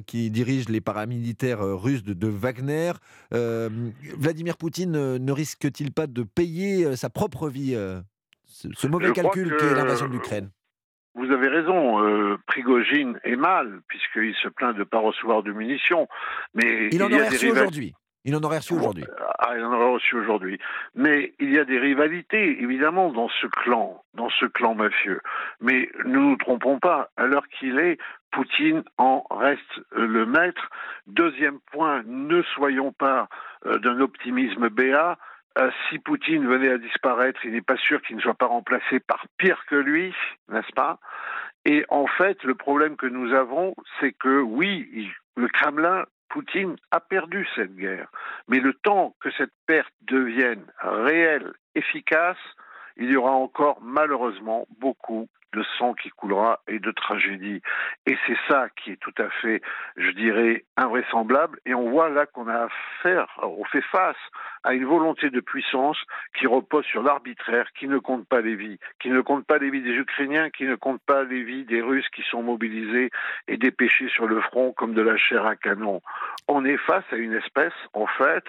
qui 0.06 0.32
dirige 0.32 0.70
les 0.70 0.82
paramilitaires 0.82 1.62
russes 1.62 2.04
de 2.04 2.15
de 2.18 2.28
Wagner. 2.28 2.94
Euh, 3.34 3.70
Vladimir 4.18 4.58
Poutine 4.58 4.96
euh, 4.96 5.20
ne 5.20 5.32
risque-t-il 5.32 5.92
pas 5.92 6.08
de 6.08 6.24
payer 6.24 6.86
euh, 6.86 6.96
sa 6.96 7.10
propre 7.10 7.50
vie 7.50 7.78
ce, 8.46 8.88
mauvais 8.88 9.12
calcul 9.12 9.56
qu'est 9.58 9.74
l'invasion 9.74 10.08
de 10.08 10.14
l'Ukraine? 10.14 10.50
Vous 11.16 11.32
avez 11.32 11.48
raison, 11.48 12.04
euh, 12.04 12.38
Prigogine 12.46 13.20
est 13.24 13.38
mal, 13.38 13.80
puisqu'il 13.88 14.36
se 14.36 14.50
plaint 14.50 14.74
de 14.74 14.80
ne 14.80 14.84
pas 14.84 15.00
recevoir 15.00 15.44
de 15.44 15.54
munitions. 15.54 16.10
Mais 16.54 16.90
il 16.92 17.02
en 17.02 17.12
aurait 17.12 17.30
reçu 17.30 17.50
aujourd'hui. 17.50 17.94
Il 18.26 18.36
en 18.36 18.42
aurait 18.42 18.58
reçu 18.58 18.74
aujourd'hui. 18.74 19.06
Ah, 19.38 19.54
il 19.56 19.64
en 19.64 19.72
aurait 19.72 19.94
reçu 19.94 20.16
aujourd'hui. 20.18 20.60
Mais 20.94 21.34
il 21.40 21.54
y 21.54 21.60
a 21.60 21.64
des 21.64 21.80
rivalités, 21.80 22.62
évidemment, 22.62 23.14
dans 23.14 23.30
ce 23.30 23.48
clan, 23.48 24.04
dans 24.14 24.30
ce 24.30 24.46
clan 24.46 24.76
mafieux. 24.76 25.22
Mais 25.62 25.90
ne 26.06 26.18
nous 26.18 26.36
trompons 26.38 26.80
pas, 26.80 27.12
à 27.16 27.28
l'heure 27.28 27.48
qu'il 27.60 27.80
est, 27.80 27.98
Poutine 28.36 28.84
en 28.98 29.24
reste 29.32 29.80
le 29.94 30.26
maître. 30.26 30.70
Deuxième 31.08 31.62
point, 31.72 32.04
ne 32.06 32.42
soyons 32.42 32.92
pas 32.92 33.30
euh, 33.66 33.78
d'un 33.80 34.02
optimisme 34.02 34.68
béat. 34.68 35.18
Euh, 35.58 35.72
si 35.88 36.00
Poutine 36.00 36.46
venait 36.46 36.70
à 36.70 36.78
disparaître, 36.78 37.40
il 37.46 37.54
n'est 37.54 37.62
pas 37.62 37.78
sûr 37.78 38.02
qu'il 38.02 38.18
ne 38.18 38.22
soit 38.22 38.34
pas 38.34 38.48
remplacé 38.48 39.00
par 39.00 39.26
pire 39.38 39.66
que 39.68 39.76
lui, 39.76 40.14
n'est-ce 40.50 40.74
pas? 40.74 41.00
Et 41.64 41.86
en 41.88 42.08
fait, 42.08 42.44
le 42.44 42.56
problème 42.56 42.98
que 42.98 43.06
nous 43.06 43.34
avons, 43.34 43.74
c'est 44.02 44.12
que 44.12 44.42
oui, 44.42 45.10
le 45.38 45.48
Kremlin, 45.48 46.04
Poutine 46.28 46.76
a 46.92 47.00
perdu 47.00 47.48
cette 47.56 47.78
guerre, 47.78 48.10
mais 48.50 48.60
le 48.60 48.74
temps 48.74 49.16
que 49.22 49.32
cette 49.32 49.54
perte 49.66 49.94
devienne 50.02 50.66
réelle, 50.82 51.54
efficace, 51.74 52.38
il 52.98 53.10
y 53.10 53.16
aura 53.16 53.32
encore 53.32 53.80
malheureusement 53.82 54.68
beaucoup 54.80 55.30
de 55.56 55.64
sang 55.78 55.94
qui 55.94 56.10
coulera 56.10 56.60
et 56.68 56.80
de 56.80 56.92
tragédie. 56.92 57.62
Et 58.06 58.18
c'est 58.28 58.38
ça 58.50 58.68
qui 58.76 58.92
est 58.92 59.00
tout 59.00 59.14
à 59.18 59.30
fait, 59.42 59.62
je 59.96 60.12
dirais, 60.12 60.66
invraisemblable. 60.78 61.60
Et 61.66 61.74
on 61.74 61.90
voit 61.90 62.10
là 62.10 62.26
qu'on 62.26 62.48
a 62.48 62.66
affaire, 62.66 63.28
on 63.42 63.64
fait 63.66 63.84
face 63.92 64.18
à 64.64 64.74
une 64.74 64.86
volonté 64.86 65.30
de 65.30 65.40
puissance 65.40 65.98
qui 66.38 66.48
repose 66.48 66.86
sur 66.86 67.04
l'arbitraire, 67.04 67.68
qui 67.78 67.88
ne 67.88 68.00
compte 68.00 68.28
pas 68.28 68.42
les 68.42 68.56
vies, 68.56 68.80
qui 69.00 69.10
ne 69.10 69.22
compte 69.22 69.46
pas 69.46 69.60
les 69.60 69.70
vies 69.70 69.82
des 69.82 69.94
Ukrainiens, 69.94 70.50
qui 70.50 70.66
ne 70.66 70.76
compte 70.76 71.02
pas 71.06 71.24
les 71.24 71.44
vies 71.44 71.66
des 71.66 71.82
Russes 71.82 72.10
qui 72.16 72.24
sont 72.24 72.44
mobilisés 72.44 73.12
et 73.48 73.58
dépêchés 73.58 74.10
sur 74.10 74.28
le 74.28 74.42
front 74.42 74.74
comme 74.74 74.94
de 74.94 75.02
la 75.02 75.18
chair 75.18 75.46
à 75.46 75.56
canon. 75.56 76.02
On 76.48 76.66
est 76.66 76.78
face 76.78 77.06
à 77.12 77.16
une 77.16 77.34
espèce, 77.34 77.74
en 77.94 78.08
fait, 78.08 78.44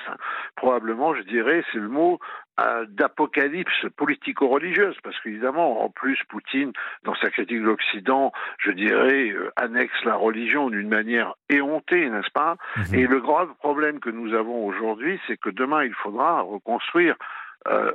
probablement, 0.56 1.14
je 1.14 1.22
dirais, 1.22 1.62
c'est 1.72 1.78
le 1.78 1.88
mot, 1.88 2.18
euh, 2.58 2.86
d'apocalypse 2.88 3.84
politico-religieuse, 3.98 4.96
parce 5.02 5.20
qu'évidemment, 5.20 5.84
en 5.84 5.90
plus, 5.90 6.18
Poutine, 6.30 6.72
dans 7.04 7.14
sa 7.16 7.30
critique 7.30 7.60
de 7.60 7.66
l'Occident, 7.66 8.32
je 8.58 8.70
dirais, 8.70 9.30
euh, 9.30 9.50
annexe 9.56 10.04
la 10.04 10.16
religion 10.16 10.70
d'une 10.70 10.88
manière 10.88 11.34
éhontée, 11.48 12.08
n'est-ce 12.08 12.30
pas 12.32 12.56
mhm. 12.76 12.94
Et 12.94 13.06
le 13.06 13.20
grave 13.20 13.48
problème 13.58 14.00
que 14.00 14.10
nous 14.10 14.34
avons 14.34 14.66
aujourd'hui, 14.66 15.20
c'est 15.26 15.36
que 15.36 15.50
demain, 15.50 15.84
il 15.84 15.94
faudra 15.94 16.40
reconstruire 16.42 17.16
euh, 17.68 17.92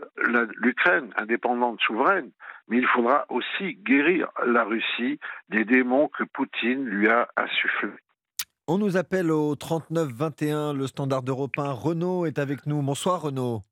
l'Ukraine 0.58 1.14
indépendante, 1.16 1.80
souveraine, 1.82 2.32
mais 2.68 2.78
il 2.78 2.88
faudra 2.88 3.26
aussi 3.30 3.76
guérir 3.76 4.28
la 4.46 4.64
Russie 4.64 5.20
des 5.50 5.66
démons 5.66 6.08
que 6.08 6.24
Poutine 6.24 6.86
lui 6.86 7.10
a 7.10 7.28
insufflés. 7.38 7.90
On 8.68 8.78
nous 8.78 8.96
appelle 8.96 9.32
au 9.32 9.56
39-21, 9.56 10.78
le 10.78 10.88
standard 10.88 11.24
européen. 11.28 11.72
Renaud 11.72 12.26
est 12.26 12.40
avec 12.40 12.66
nous. 12.68 12.82
Bonsoir 12.82 13.22
Renaud. 13.22 13.64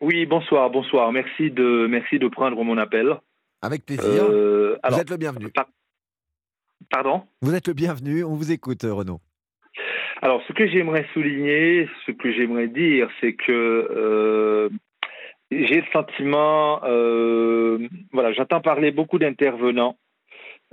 Oui, 0.00 0.26
bonsoir, 0.26 0.68
bonsoir. 0.68 1.12
Merci 1.12 1.50
de, 1.50 1.86
merci 1.88 2.18
de 2.18 2.28
prendre 2.28 2.62
mon 2.62 2.76
appel. 2.76 3.16
Avec 3.64 3.86
plaisir. 3.86 4.24
Euh, 4.28 4.76
vous 4.86 5.00
êtes 5.00 5.08
le 5.08 5.16
bienvenu. 5.16 5.46
pardon? 6.90 7.22
Vous 7.40 7.54
êtes 7.54 7.66
le 7.66 7.72
bienvenu, 7.72 8.22
on 8.22 8.34
vous 8.34 8.52
écoute, 8.52 8.82
Renaud. 8.82 9.20
Alors, 10.20 10.42
ce 10.46 10.52
que 10.52 10.66
j'aimerais 10.66 11.06
souligner, 11.14 11.88
ce 12.04 12.12
que 12.12 12.30
j'aimerais 12.30 12.68
dire, 12.68 13.08
c'est 13.22 13.32
que 13.32 13.50
euh, 13.50 14.68
j'ai 15.50 15.80
le 15.80 15.86
sentiment, 15.94 16.82
euh, 16.84 17.88
voilà, 18.12 18.34
j'entends 18.34 18.60
parler 18.60 18.90
beaucoup 18.90 19.18
d'intervenants 19.18 19.96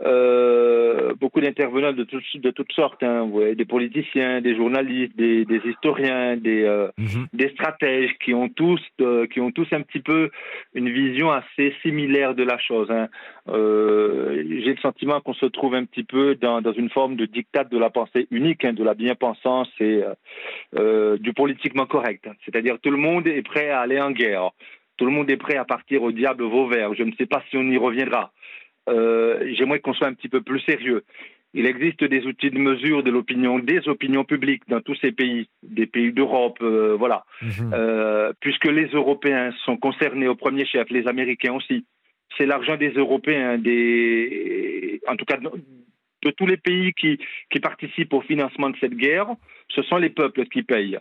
euh, 0.04 1.14
beaucoup 1.20 1.42
d'intervenants 1.42 1.94
de, 1.94 2.04
de 2.04 2.52
toutes 2.52 2.72
sortes, 2.74 3.04
hein, 3.04 3.30
des 3.56 3.66
politiciens, 3.66 4.42
des 4.42 4.56
journalistes, 4.56 5.16
des, 5.16 5.46
historiens, 5.66 6.38
des, 6.38 6.64
euh, 6.64 6.88
mhm. 6.98 7.28
des 7.34 7.50
stratèges 7.50 8.12
qui 8.24 8.34
ont 8.34 8.50
tous 8.50 8.82
euh, 9.02 9.28
qui 9.28 9.40
ont 9.40 9.52
tous 9.52 9.68
un 9.72 9.82
petit 9.82 10.00
peu 10.00 10.32
une 10.74 10.90
vision 10.90 11.32
assez 11.32 11.76
similaire 11.84 12.34
de 12.34 12.44
la 12.44 12.58
chose. 12.58 12.90
Hein. 12.90 13.10
J'ai 13.48 14.74
le 14.74 14.82
sentiment 14.82 15.22
qu'on 15.22 15.34
se 15.34 15.46
trouve 15.46 15.76
un 15.76 15.86
petit 15.86 16.04
peu 16.04 16.36
dans, 16.36 16.62
dans 16.62 16.74
une 16.74 16.90
forme 16.90 17.16
de 17.16 17.26
dictat 17.26 17.66
de 17.66 17.78
la 17.78 17.90
pensée 17.90 18.28
unique, 18.32 18.66
hein, 18.66 18.74
de 18.74 18.84
la 18.84 18.96
bien-pensance 18.96 19.70
et 19.80 20.02
du 21.20 21.34
politiquement 21.34 21.86
correct. 21.86 22.28
C'est-à-dire 22.46 22.80
tout 22.82 22.92
le 22.92 22.98
monde 22.98 23.28
est 23.28 23.44
prêt 23.44 23.70
à 23.70 23.82
aller 23.82 24.00
en 24.00 24.12
guerre. 24.12 24.50
Tout 24.98 25.06
le 25.06 25.12
monde 25.12 25.32
est 25.32 25.38
prêt 25.38 25.58
à 25.58 25.66
partir 25.66 26.04
au 26.04 26.12
diable 26.12 26.44
Vauvert. 26.44 26.94
Je 26.94 27.04
ne 27.04 27.12
sais 27.18 27.26
pas 27.26 27.44
si 27.50 27.58
on 27.58 27.64
y 27.64 27.78
reviendra. 27.78 28.32
Euh, 28.90 29.54
j'aimerais 29.56 29.80
qu'on 29.80 29.94
soit 29.94 30.08
un 30.08 30.14
petit 30.14 30.30
peu 30.30 30.42
plus 30.42 30.60
sérieux. 30.62 31.04
Il 31.54 31.66
existe 31.66 32.04
des 32.04 32.26
outils 32.26 32.50
de 32.50 32.58
mesure 32.58 33.04
de 33.04 33.12
l'opinion, 33.12 33.60
des 33.60 33.88
opinions 33.88 34.24
publiques 34.24 34.64
dans 34.70 34.80
tous 34.80 34.96
ces 35.02 35.12
pays, 35.12 35.50
des 35.64 35.86
pays 35.86 36.14
d'Europe, 36.14 36.58
euh, 36.62 36.96
voilà. 36.98 37.26
Mhm. 37.42 37.72
Euh, 37.74 38.32
puisque 38.40 38.66
les 38.66 38.88
Européens 38.88 39.52
sont 39.66 39.78
concernés 39.78 40.30
au 40.30 40.36
premier 40.36 40.66
chef, 40.66 40.90
les 40.90 41.08
Américains 41.08 41.54
aussi. 41.54 41.86
C'est 42.38 42.46
l'argent 42.46 42.78
des 42.78 42.92
Européens, 42.92 43.58
des, 43.58 45.02
en 45.08 45.18
tout 45.18 45.26
cas 45.26 45.38
de, 45.38 46.32
tous 46.32 46.46
les 46.46 46.56
pays 46.56 46.94
qui, 46.94 47.20
qui 47.52 47.60
participent 47.60 48.14
au 48.14 48.22
financement 48.22 48.70
de 48.70 48.78
cette 48.80 48.96
guerre. 48.96 49.28
Ce 49.70 49.82
sont 49.84 49.98
les 49.98 50.10
peuples 50.10 50.46
qui 50.46 50.64
payent. 50.64 51.00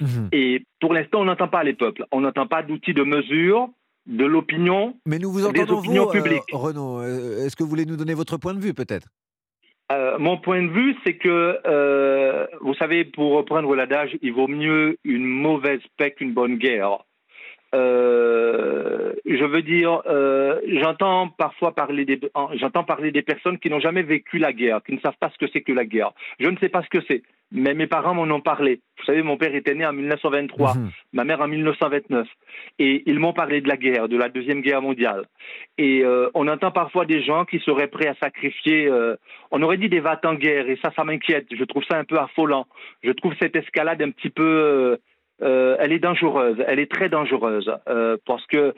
Mhm. 0.00 0.28
Et 0.30 0.62
pour 0.80 0.94
l'instant, 0.94 1.20
on 1.20 1.24
n'entend 1.24 1.48
pas 1.48 1.64
les 1.64 1.74
peuples. 1.74 2.04
On 2.12 2.20
n'entend 2.20 2.46
pas 2.46 2.62
d'outils 2.62 2.94
de 2.94 3.02
mesure 3.02 3.68
de 4.06 4.24
l'opinion, 4.24 4.94
Mais 5.06 5.18
nous 5.18 5.30
vous 5.30 5.46
entendons, 5.46 5.80
vous, 5.80 5.96
euh, 5.96 6.38
Renaud. 6.52 7.00
Euh, 7.00 7.44
est-ce 7.44 7.54
que 7.54 7.62
vous 7.62 7.68
voulez 7.68 7.86
nous 7.86 7.96
donner 7.96 8.14
votre 8.14 8.36
point 8.38 8.54
de 8.54 8.60
vue, 8.60 8.74
peut-être? 8.74 9.08
Euh, 9.92 10.18
mon 10.18 10.38
point 10.38 10.62
de 10.62 10.68
vue, 10.68 10.96
c'est 11.04 11.14
que, 11.14 11.58
vous 12.60 12.74
savez, 12.74 13.04
pour 13.04 13.32
reprendre 13.32 13.74
l'adage, 13.74 14.16
il 14.22 14.32
vaut 14.32 14.48
mieux 14.48 14.98
une 15.04 15.26
mauvaise 15.26 15.80
paix 15.96 16.12
qu'une 16.12 16.32
bonne 16.32 16.56
guerre. 16.56 16.98
je 17.72 19.44
veux 19.44 19.62
dire, 19.62 20.02
j'entends 20.80 21.28
parfois 21.28 21.74
parler 21.74 22.04
des, 22.04 22.20
j'entends 22.54 22.84
parler 22.84 23.10
des 23.10 23.22
personnes 23.22 23.58
qui 23.58 23.68
n'ont 23.68 23.80
jamais 23.80 24.02
vécu 24.02 24.38
la 24.38 24.52
guerre, 24.52 24.80
qui 24.84 24.92
ne 24.92 25.00
savent 25.00 25.18
pas 25.18 25.30
ce 25.30 25.38
que 25.44 25.50
c'est 25.52 25.62
que 25.62 25.72
la 25.72 25.84
guerre. 25.84 26.12
Je 26.38 26.48
ne 26.48 26.56
sais 26.58 26.68
pas 26.68 26.82
ce 26.82 26.88
que 26.88 27.04
c'est 27.06 27.22
mais 27.52 27.74
mes 27.74 27.86
parents 27.86 28.14
m'en 28.14 28.32
ont 28.34 28.40
parlé. 28.40 28.80
Vous 28.98 29.04
savez, 29.04 29.22
mon 29.22 29.36
père 29.36 29.54
était 29.54 29.74
né 29.74 29.84
en 29.84 29.92
1923, 29.92 30.74
mhm. 30.74 30.90
ma 31.12 31.24
mère 31.24 31.40
en 31.40 31.48
1929. 31.48 32.26
Et 32.78 33.02
ils 33.06 33.18
m'ont 33.18 33.32
parlé 33.32 33.60
de 33.60 33.68
la 33.68 33.76
guerre, 33.76 34.08
de 34.08 34.16
la 34.16 34.28
Deuxième 34.28 34.60
Guerre 34.60 34.82
mondiale. 34.82 35.24
Et 35.78 36.04
euh, 36.04 36.30
on 36.34 36.46
entend 36.48 36.70
parfois 36.70 37.06
des 37.06 37.22
gens 37.22 37.44
qui 37.44 37.58
seraient 37.60 37.88
prêts 37.88 38.08
à 38.08 38.14
sacrifier, 38.14 38.86
euh, 38.86 39.16
on 39.50 39.62
aurait 39.62 39.78
dit 39.78 39.88
des 39.88 40.00
vats 40.00 40.20
en 40.24 40.34
guerre, 40.34 40.68
et 40.68 40.78
ça, 40.82 40.92
ça 40.94 41.04
m'inquiète. 41.04 41.46
Je 41.50 41.64
trouve 41.64 41.84
ça 41.90 41.98
un 41.98 42.04
peu 42.04 42.18
affolant. 42.18 42.66
Je 43.02 43.10
trouve 43.12 43.34
cette 43.40 43.56
escalade 43.56 44.02
un 44.02 44.10
petit 44.10 44.30
peu... 44.30 44.98
Euh, 45.42 45.76
elle 45.78 45.92
est 45.92 45.98
dangereuse, 45.98 46.62
elle 46.66 46.80
est 46.80 46.90
très 46.90 47.08
dangereuse, 47.08 47.72
parce 48.26 48.44
que 48.48 48.74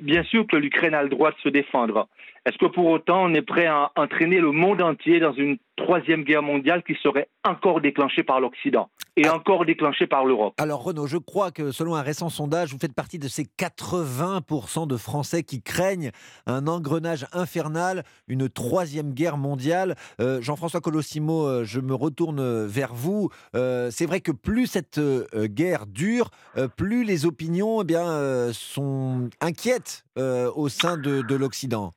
bien 0.00 0.22
sûr 0.22 0.46
que 0.46 0.56
l'Ukraine 0.56 0.94
a 0.94 1.02
le 1.02 1.10
droit 1.10 1.30
de 1.30 1.36
se 1.42 1.50
défendre. 1.50 2.08
Est-ce 2.46 2.56
que 2.56 2.64
pour 2.64 2.86
autant 2.86 3.24
on 3.24 3.34
est 3.34 3.42
prêt 3.42 3.66
à 3.66 3.92
entraîner 3.94 4.40
le 4.40 4.50
monde 4.50 4.80
entier 4.80 5.20
dans 5.20 5.34
une 5.34 5.58
troisième 5.76 6.24
guerre 6.24 6.42
mondiale 6.42 6.82
qui 6.82 6.94
serait 6.94 7.28
encore 7.48 7.80
déclenchée 7.80 8.22
par 8.22 8.40
l'Occident 8.40 8.88
et 9.16 9.26
ah. 9.26 9.34
encore 9.34 9.64
déclenchée 9.64 10.06
par 10.06 10.24
l'Europe. 10.24 10.54
Alors 10.58 10.82
Renaud, 10.82 11.06
je 11.06 11.18
crois 11.18 11.50
que 11.50 11.72
selon 11.72 11.94
un 11.94 12.02
récent 12.02 12.28
sondage, 12.28 12.72
vous 12.72 12.78
faites 12.78 12.94
partie 12.94 13.18
de 13.18 13.28
ces 13.28 13.44
80% 13.44 14.86
de 14.86 14.96
Français 14.96 15.42
qui 15.42 15.62
craignent 15.62 16.10
un 16.46 16.66
engrenage 16.66 17.26
infernal, 17.32 18.04
une 18.28 18.48
troisième 18.48 19.12
guerre 19.12 19.36
mondiale. 19.36 19.96
Euh, 20.20 20.40
Jean-François 20.40 20.80
Colossimo, 20.80 21.46
euh, 21.46 21.64
je 21.64 21.80
me 21.80 21.94
retourne 21.94 22.66
vers 22.66 22.94
vous. 22.94 23.30
Euh, 23.56 23.90
c'est 23.90 24.06
vrai 24.06 24.20
que 24.20 24.32
plus 24.32 24.66
cette 24.66 25.00
guerre 25.34 25.86
dure, 25.86 26.30
plus 26.76 27.04
les 27.04 27.26
opinions 27.26 27.82
eh 27.82 27.84
bien, 27.84 28.52
sont 28.52 29.30
inquiètes 29.40 30.04
au 30.16 30.68
sein 30.68 30.96
de 30.96 31.34
l'Occident. 31.34 31.94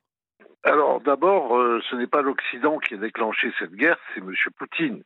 Alors 0.64 1.02
d'abord, 1.02 1.58
euh, 1.58 1.82
ce 1.90 1.96
n'est 1.96 2.08
pas 2.08 2.22
l'Occident 2.22 2.78
qui 2.78 2.94
a 2.94 2.98
déclenché 2.98 3.52
cette 3.60 3.74
guerre, 3.74 3.98
c'est 4.14 4.22
M. 4.22 4.34
Poutine. 4.58 5.04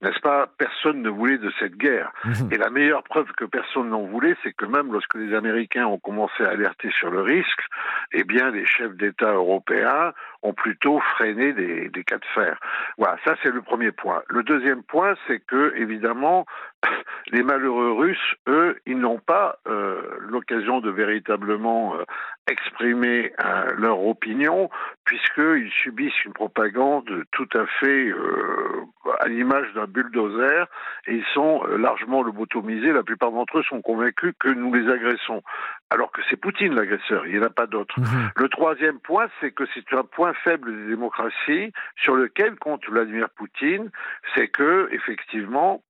N'est-ce 0.00 0.20
pas? 0.20 0.46
Personne 0.58 1.02
ne 1.02 1.08
voulait 1.08 1.38
de 1.38 1.50
cette 1.58 1.76
guerre. 1.76 2.12
Mhm. 2.24 2.52
Et 2.52 2.56
la 2.56 2.70
meilleure 2.70 3.02
preuve 3.02 3.26
que 3.32 3.44
personne 3.44 3.88
n'en 3.88 4.04
voulait, 4.04 4.36
c'est 4.44 4.52
que 4.52 4.64
même 4.64 4.92
lorsque 4.92 5.14
les 5.14 5.34
Américains 5.34 5.86
ont 5.86 5.98
commencé 5.98 6.44
à 6.44 6.50
alerter 6.50 6.88
sur 7.00 7.10
le 7.10 7.20
risque, 7.20 7.62
eh 8.12 8.22
bien, 8.22 8.50
les 8.50 8.64
chefs 8.64 8.94
d'État 8.94 9.32
européens 9.32 10.12
ont 10.42 10.52
plutôt 10.52 11.00
freiné 11.00 11.52
des, 11.52 11.88
des 11.88 12.04
cas 12.04 12.18
de 12.18 12.24
fer. 12.32 12.60
Voilà, 12.96 13.16
ça 13.24 13.34
c'est 13.42 13.50
le 13.50 13.60
premier 13.60 13.90
point. 13.90 14.22
Le 14.28 14.44
deuxième 14.44 14.84
point, 14.84 15.14
c'est 15.26 15.40
que, 15.40 15.74
évidemment, 15.76 16.46
les 17.32 17.42
malheureux 17.42 17.90
Russes, 17.90 18.34
eux, 18.46 18.78
ils 18.86 18.98
n'ont 18.98 19.18
pas 19.18 19.58
euh, 19.66 20.00
l'occasion 20.20 20.80
de 20.80 20.90
véritablement 20.90 21.96
euh, 21.96 22.04
exprimer 22.48 23.32
euh, 23.44 23.72
leur 23.76 24.04
opinion, 24.04 24.70
puisqu'ils 25.04 25.70
subissent 25.70 26.24
une 26.24 26.32
propagande 26.32 27.24
tout 27.32 27.48
à 27.54 27.66
fait 27.80 28.08
euh, 28.08 28.84
à 29.20 29.28
l'image 29.28 29.72
d'un 29.74 29.86
bulldozer, 29.86 30.66
et 31.06 31.14
ils 31.14 31.26
sont 31.34 31.62
largement 31.78 32.22
lobotomisés. 32.22 32.92
La 32.92 33.02
plupart 33.02 33.32
d'entre 33.32 33.58
eux 33.58 33.62
sont 33.64 33.82
convaincus 33.82 34.34
que 34.38 34.48
nous 34.48 34.72
les 34.72 34.90
agressons. 34.90 35.42
alors 35.90 36.12
que 36.12 36.20
c'est 36.28 36.36
Poutine 36.36 36.74
l'agresseur, 36.74 37.26
il 37.26 37.32
n'y 37.32 37.38
en 37.38 37.46
a 37.46 37.50
pas 37.50 37.66
d'autre. 37.66 37.98
Mhm. 37.98 38.30
Le 38.36 38.48
troisième 38.48 38.98
point, 39.00 39.28
c'est 39.40 39.50
que 39.50 39.64
c'est 39.74 39.92
un 39.92 40.04
point 40.04 40.32
faible 40.44 40.74
des 40.74 40.88
démocraties 40.88 41.72
sur 41.96 42.14
lequel 42.14 42.56
compte 42.56 42.84
Vladimir 42.88 43.28
Poutine, 43.30 43.90
c'est 44.34 44.48
que 44.48 44.88
effectivement 44.92 45.82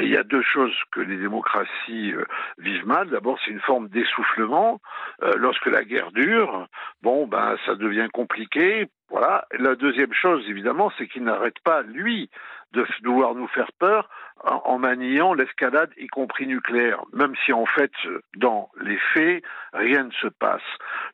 il 0.00 0.08
y 0.08 0.16
a 0.16 0.22
deux 0.22 0.42
choses 0.42 0.74
que 0.92 1.00
les 1.00 1.16
démocraties 1.16 2.12
euh, 2.12 2.24
vivent 2.58 2.86
mal. 2.86 3.08
D'abord, 3.10 3.38
c'est 3.44 3.50
une 3.50 3.60
forme 3.60 3.88
d'essoufflement. 3.88 4.80
Euh, 5.22 5.34
lorsque 5.36 5.66
la 5.66 5.84
guerre 5.84 6.12
dure, 6.12 6.66
bon, 7.02 7.26
ben, 7.26 7.56
ça 7.66 7.74
devient 7.74 8.08
compliqué. 8.12 8.88
Voilà. 9.10 9.46
La 9.58 9.74
deuxième 9.76 10.12
chose, 10.12 10.44
évidemment, 10.48 10.92
c'est 10.98 11.06
qu'il 11.06 11.24
n'arrête 11.24 11.58
pas, 11.60 11.82
lui, 11.82 12.28
de 12.72 12.84
vouloir 13.04 13.34
nous 13.34 13.46
faire 13.48 13.70
peur 13.78 14.08
en, 14.44 14.78
maniant 14.78 15.32
l'escalade, 15.32 15.90
y 15.96 16.08
compris 16.08 16.46
nucléaire, 16.46 17.02
même 17.14 17.34
si 17.44 17.52
en 17.52 17.64
fait, 17.64 17.90
dans 18.36 18.68
les 18.80 18.98
faits, 19.14 19.42
rien 19.72 20.04
ne 20.04 20.10
se 20.12 20.26
passe. 20.26 20.62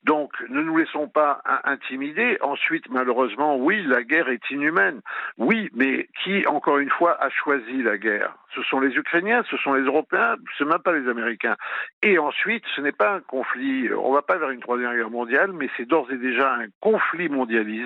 Donc, 0.02 0.32
ne 0.48 0.60
nous 0.60 0.76
laissons 0.76 1.08
pas 1.08 1.40
intimider. 1.64 2.36
Ensuite, 2.40 2.90
malheureusement, 2.90 3.56
oui, 3.56 3.82
la 3.86 4.02
guerre 4.02 4.28
est 4.28 4.50
inhumaine. 4.50 5.00
Oui, 5.38 5.70
mais 5.72 6.08
qui, 6.22 6.44
encore 6.48 6.78
une 6.78 6.90
fois, 6.90 7.16
a 7.22 7.30
choisi 7.30 7.82
la 7.82 7.96
guerre? 7.96 8.34
Ce 8.54 8.62
sont 8.64 8.80
les 8.80 8.94
Ukrainiens, 8.96 9.44
ce 9.50 9.56
sont 9.56 9.72
les 9.72 9.84
Européens, 9.84 10.34
ce 10.58 10.64
même 10.64 10.80
pas 10.80 10.92
les 10.92 11.08
Américains. 11.08 11.56
Et 12.02 12.18
ensuite, 12.18 12.64
ce 12.74 12.80
n'est 12.80 12.92
pas 12.92 13.14
un 13.14 13.20
conflit, 13.20 13.88
on 13.94 14.10
ne 14.10 14.14
va 14.14 14.22
pas 14.22 14.36
vers 14.36 14.50
une 14.50 14.60
troisième 14.60 14.94
guerre 14.94 15.10
mondiale, 15.10 15.52
mais 15.52 15.70
c'est 15.76 15.86
d'ores 15.86 16.10
et 16.10 16.18
déjà 16.18 16.54
un 16.54 16.66
conflit 16.80 17.28
mondialisé 17.28 17.81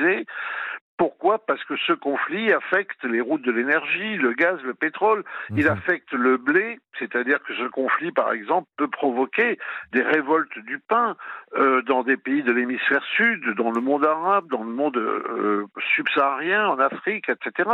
pourquoi? 0.96 1.38
Parce 1.44 1.62
que 1.64 1.76
ce 1.76 1.92
conflit 1.92 2.52
affecte 2.52 3.04
les 3.04 3.20
routes 3.20 3.42
de 3.42 3.52
l'énergie, 3.52 4.16
le 4.16 4.32
gaz, 4.32 4.60
le 4.62 4.72
pétrole. 4.72 5.24
Il 5.50 5.64
mhm. 5.64 5.72
affecte 5.72 6.12
le 6.12 6.38
blé, 6.38 6.78
c'est-à-dire 6.98 7.42
que 7.42 7.54
ce 7.54 7.68
conflit, 7.68 8.12
par 8.12 8.32
exemple, 8.32 8.68
peut 8.78 8.88
provoquer 8.88 9.58
des 9.92 10.02
révoltes 10.02 10.58
du 10.60 10.78
pain 10.78 11.16
euh, 11.56 11.82
dans 11.82 12.02
des 12.02 12.16
pays 12.16 12.42
de 12.42 12.52
l'hémisphère 12.52 13.04
sud, 13.16 13.54
dans 13.56 13.70
le 13.70 13.80
monde 13.80 14.06
arabe, 14.06 14.48
dans 14.48 14.64
le 14.64 14.70
monde 14.70 14.96
euh, 14.96 15.66
subsaharien, 15.94 16.66
en 16.66 16.78
Afrique, 16.78 17.28
etc. 17.28 17.70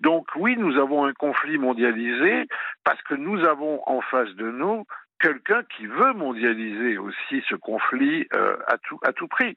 Donc 0.00 0.26
oui, 0.36 0.56
nous 0.56 0.78
avons 0.78 1.04
un 1.04 1.12
conflit 1.12 1.58
mondialisé 1.58 2.46
parce 2.84 3.00
que 3.02 3.14
nous 3.14 3.44
avons 3.44 3.82
en 3.86 4.00
face 4.00 4.30
de 4.30 4.50
nous 4.50 4.86
quelqu'un 5.20 5.62
qui 5.76 5.86
veut 5.86 6.12
mondialiser 6.14 6.98
aussi 6.98 7.42
ce 7.48 7.54
conflit 7.54 8.26
euh, 8.34 8.56
à, 8.66 8.76
tout, 8.78 8.98
à 9.02 9.12
tout 9.12 9.28
prix. 9.28 9.56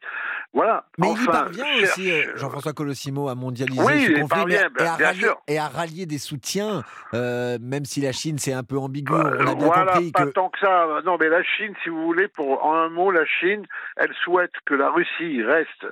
Voilà. 0.54 0.86
Mais 0.98 1.08
il 1.12 1.26
parvient 1.26 1.66
aussi, 1.82 2.12
euh, 2.12 2.36
Jean-François 2.36 2.74
Colossimo, 2.74 3.30
à 3.30 3.36
mondialiser 3.36 3.78
ce 3.82 4.22
conflit 4.22 4.54
et, 4.54 4.58
à 4.58 4.96
rallier, 4.96 5.32
et, 5.48 5.60
à 5.60 5.68
rallier, 5.68 6.06
des 6.06 6.18
soutiens, 6.18 6.84
euh, 7.14 7.58
même 7.62 7.86
si 7.86 8.02
la 8.02 8.12
Chine 8.12 8.38
c'est 8.38 8.54
un 8.54 8.64
peu 8.64 8.78
ambigu. 8.78 9.14
on 9.14 9.26
a 9.26 9.56
bien 9.56 9.68
voilà, 9.68 9.94
compris 9.94 10.12
pas 10.12 10.28
tant 10.28 10.50
que 10.50 10.60
ça. 10.60 11.02
Non, 11.06 11.18
mais 11.20 11.30
la 11.30 11.44
Chine, 11.44 11.74
si 11.84 11.90
vous 11.90 12.04
voulez, 12.04 12.28
pour 12.28 12.66
en 12.66 12.76
un 12.76 12.90
mot, 12.90 13.12
la 13.12 13.26
Chine, 13.26 13.66
elle 13.98 14.14
souhaite 14.24 14.54
que 14.66 14.74
la 14.74 14.90
Russie 14.90 15.44
reste 15.44 15.86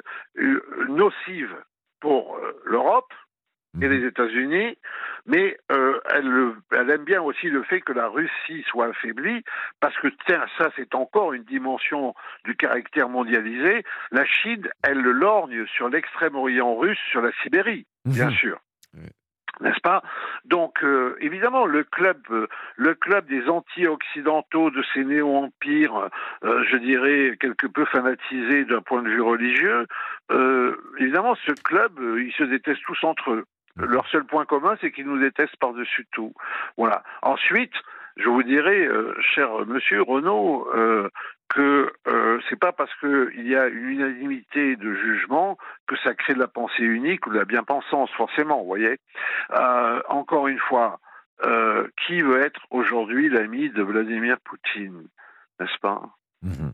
nocive 0.89 1.55
pour 1.99 2.39
l'Europe 2.65 3.11
et 3.81 3.87
les 3.87 4.05
États-Unis, 4.07 4.77
mais 5.25 5.57
euh, 5.71 5.99
elle, 6.09 6.53
elle, 6.71 6.89
aime 6.89 7.03
bien 7.03 7.21
aussi 7.21 7.47
le 7.49 7.63
fait 7.63 7.81
que 7.81 7.93
la 7.93 8.07
Russie 8.07 8.63
soit 8.67 8.87
affaiblie, 8.87 9.43
parce 9.79 9.95
que 9.97 10.07
tiens, 10.25 10.45
ça 10.57 10.71
c'est 10.75 10.95
encore 10.95 11.33
une 11.33 11.43
dimension 11.43 12.15
du 12.45 12.55
caractère 12.55 13.09
mondialisé. 13.09 13.83
La 14.11 14.25
Chine, 14.25 14.67
elle 14.83 15.01
lorgne 15.01 15.65
sur 15.67 15.89
l'extrême-orient 15.89 16.75
russe, 16.75 16.99
sur 17.11 17.21
la 17.21 17.31
Sibérie, 17.43 17.85
bien 18.05 18.29
mhm. 18.29 18.35
sûr 18.35 18.59
n'est-ce 19.59 19.79
pas? 19.81 20.03
Donc 20.45 20.83
euh, 20.83 21.15
évidemment 21.19 21.65
le 21.65 21.83
club, 21.83 22.19
euh, 22.29 22.45
le 22.75 22.93
club 22.93 23.25
des 23.25 23.49
anti-occidentaux 23.49 24.69
de 24.69 24.83
ces 24.93 25.03
néo-empires, 25.03 26.09
je 26.43 26.77
dirais 26.77 27.35
quelque 27.39 27.65
peu 27.65 27.83
fanatisés 27.85 28.65
d'un 28.65 28.81
point 28.81 29.01
de 29.01 29.09
vue 29.09 29.21
religieux, 29.21 29.87
évidemment 30.99 31.33
ce 31.43 31.53
club, 31.53 31.99
ils 32.19 32.33
se 32.37 32.43
détestent 32.43 32.83
tous 32.85 33.03
entre 33.03 33.31
eux. 33.31 33.45
Leur 33.77 34.07
seul 34.07 34.23
point 34.23 34.45
commun, 34.45 34.75
c'est 34.81 34.91
qu'ils 34.91 35.05
nous 35.05 35.19
détestent 35.19 35.57
par-dessus 35.57 36.07
tout. 36.11 36.33
Voilà. 36.77 37.03
Ensuite, 37.21 37.73
je 38.15 38.27
vous 38.29 38.43
dirais, 38.43 38.89
cher 39.35 39.65
monsieur 39.65 40.01
Renaud, 40.01 40.67
que 41.49 41.93
euh, 42.07 42.39
c'est 42.49 42.59
pas 42.59 42.71
parce 42.71 42.93
qu'il 42.99 43.47
y 43.47 43.55
a 43.55 43.67
une 43.67 43.89
unanimité 43.89 44.75
de 44.75 44.93
jugement 44.93 45.57
que 45.87 45.95
ça 45.97 46.13
crée 46.13 46.33
de 46.33 46.39
la 46.39 46.47
pensée 46.47 46.83
unique 46.83 47.25
ou 47.27 47.29
de 47.31 47.37
la 47.37 47.45
bien-pensance, 47.45 48.09
forcément, 48.11 48.59
vous 48.59 48.67
voyez. 48.67 48.99
Euh, 49.51 50.01
encore 50.09 50.47
une 50.47 50.59
fois, 50.59 50.99
euh, 51.45 51.87
qui 52.05 52.21
veut 52.21 52.41
être 52.41 52.61
aujourd'hui 52.69 53.29
l'ami 53.29 53.69
de 53.69 53.81
Vladimir 53.81 54.37
Poutine, 54.43 55.07
n'est-ce 55.59 55.77
pas? 55.79 56.01
Mhm. 56.41 56.73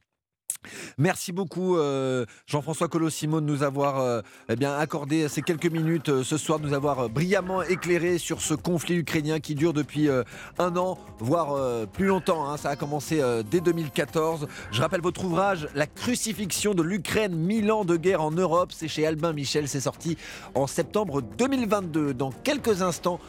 Merci 0.97 1.31
beaucoup 1.31 1.77
euh, 1.77 2.25
Jean-François 2.47 2.87
Colossimo 2.87 3.41
de 3.41 3.45
nous 3.45 3.63
avoir 3.63 3.99
euh, 3.99 4.21
eh 4.49 4.55
bien, 4.55 4.75
accordé 4.75 5.27
ces 5.27 5.41
quelques 5.41 5.71
minutes 5.71 6.09
euh, 6.09 6.23
ce 6.23 6.37
soir, 6.37 6.59
de 6.59 6.67
nous 6.67 6.73
avoir 6.73 7.09
brillamment 7.09 7.63
éclairé 7.63 8.17
sur 8.17 8.41
ce 8.41 8.53
conflit 8.53 8.95
ukrainien 8.95 9.39
qui 9.39 9.55
dure 9.55 9.73
depuis 9.73 10.09
un 10.59 10.75
an, 10.77 10.97
voire 11.19 11.87
plus 11.87 12.05
longtemps. 12.05 12.49
Hein. 12.49 12.57
Ça 12.57 12.69
a 12.69 12.75
commencé 12.75 13.21
dès 13.49 13.59
2014. 13.59 14.47
Je 14.71 14.81
rappelle 14.81 15.01
votre 15.01 15.23
ouvrage 15.25 15.67
La 15.75 15.87
crucifixion 15.87 16.73
de 16.73 16.81
l'Ukraine, 16.81 17.35
mille 17.35 17.71
ans 17.71 17.85
de 17.85 17.95
guerre 17.95 18.21
en 18.21 18.31
Europe. 18.31 18.71
C'est 18.73 18.87
chez 18.87 19.05
Albin 19.05 19.33
Michel, 19.33 19.67
c'est 19.67 19.81
sorti 19.81 20.17
en 20.55 20.67
septembre 20.67 21.21
2022. 21.21 22.13
Dans 22.13 22.31
quelques 22.31 22.81
instants, 22.81 23.19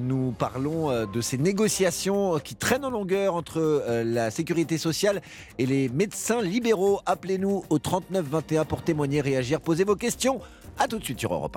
nous 0.00 0.32
parlons 0.32 1.06
de 1.06 1.20
ces 1.20 1.38
négociations 1.38 2.38
qui 2.38 2.54
traînent 2.54 2.84
en 2.84 2.90
longueur 2.90 3.34
entre 3.34 3.84
la 4.04 4.30
sécurité 4.30 4.78
sociale 4.78 5.22
et 5.58 5.66
les 5.66 5.88
médecins 5.88 6.42
libéraux 6.42 7.00
Appelez-nous 7.06 7.64
au 7.70 7.78
39 7.78 8.24
21 8.24 8.64
pour 8.64 8.82
témoigner, 8.82 9.20
réagir, 9.20 9.60
poser 9.60 9.84
vos 9.84 9.96
questions. 9.96 10.40
A 10.78 10.88
tout 10.88 10.98
de 10.98 11.04
suite 11.04 11.20
sur 11.20 11.32
Europe 11.32 11.56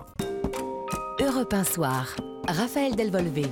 1. 1.19 1.25
Europe 1.25 1.53
1 1.53 1.63
Soir. 1.63 2.15
Raphaël 2.47 2.95
Delvolvé. 2.95 3.43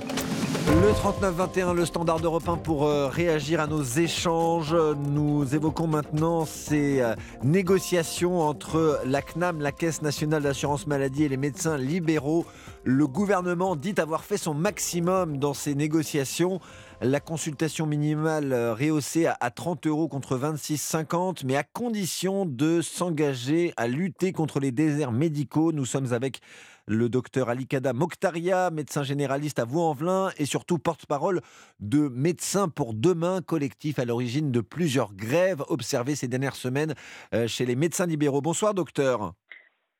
Le 0.66 0.90
39-21, 0.90 1.74
le 1.74 1.86
standard 1.86 2.18
européen 2.18 2.56
pour 2.56 2.86
euh, 2.86 3.06
réagir 3.06 3.60
à 3.60 3.68
nos 3.68 3.84
échanges. 3.84 4.74
Nous 4.74 5.54
évoquons 5.54 5.86
maintenant 5.86 6.44
ces 6.44 7.00
euh, 7.00 7.14
négociations 7.44 8.40
entre 8.40 9.00
la 9.04 9.22
CNAM, 9.22 9.60
la 9.60 9.70
Caisse 9.70 10.02
nationale 10.02 10.42
d'assurance 10.42 10.88
maladie, 10.88 11.22
et 11.22 11.28
les 11.28 11.36
médecins 11.36 11.78
libéraux. 11.78 12.46
Le 12.82 13.06
gouvernement 13.06 13.76
dit 13.76 13.94
avoir 13.98 14.24
fait 14.24 14.36
son 14.36 14.54
maximum 14.54 15.38
dans 15.38 15.54
ces 15.54 15.76
négociations. 15.76 16.60
La 17.00 17.20
consultation 17.20 17.86
minimale 17.86 18.52
euh, 18.52 18.74
rehaussée 18.74 19.26
à 19.26 19.50
30 19.50 19.86
euros 19.86 20.08
contre 20.08 20.36
26,50, 20.36 21.42
mais 21.44 21.56
à 21.56 21.62
condition 21.62 22.44
de 22.44 22.80
s'engager 22.80 23.72
à 23.76 23.86
lutter 23.86 24.32
contre 24.32 24.58
les 24.58 24.72
déserts 24.72 25.12
médicaux. 25.12 25.70
Nous 25.70 25.84
sommes 25.84 26.12
avec 26.12 26.40
le 26.86 27.08
docteur 27.08 27.48
Alikada 27.48 27.92
Mokhtaria, 27.92 28.70
médecin 28.70 29.02
généraliste 29.02 29.58
à 29.58 29.64
Vaux-en-Velin 29.64 30.30
et 30.38 30.46
surtout 30.46 30.78
porte-parole 30.78 31.40
de 31.80 32.08
Médecins 32.08 32.68
pour 32.68 32.94
demain, 32.94 33.42
collectif 33.42 33.98
à 33.98 34.04
l'origine 34.04 34.52
de 34.52 34.60
plusieurs 34.60 35.14
grèves 35.14 35.62
observées 35.68 36.14
ces 36.14 36.28
dernières 36.28 36.56
semaines 36.56 36.94
euh, 37.34 37.46
chez 37.46 37.66
les 37.66 37.76
médecins 37.76 38.06
libéraux. 38.06 38.40
Bonsoir 38.40 38.74
docteur. 38.74 39.34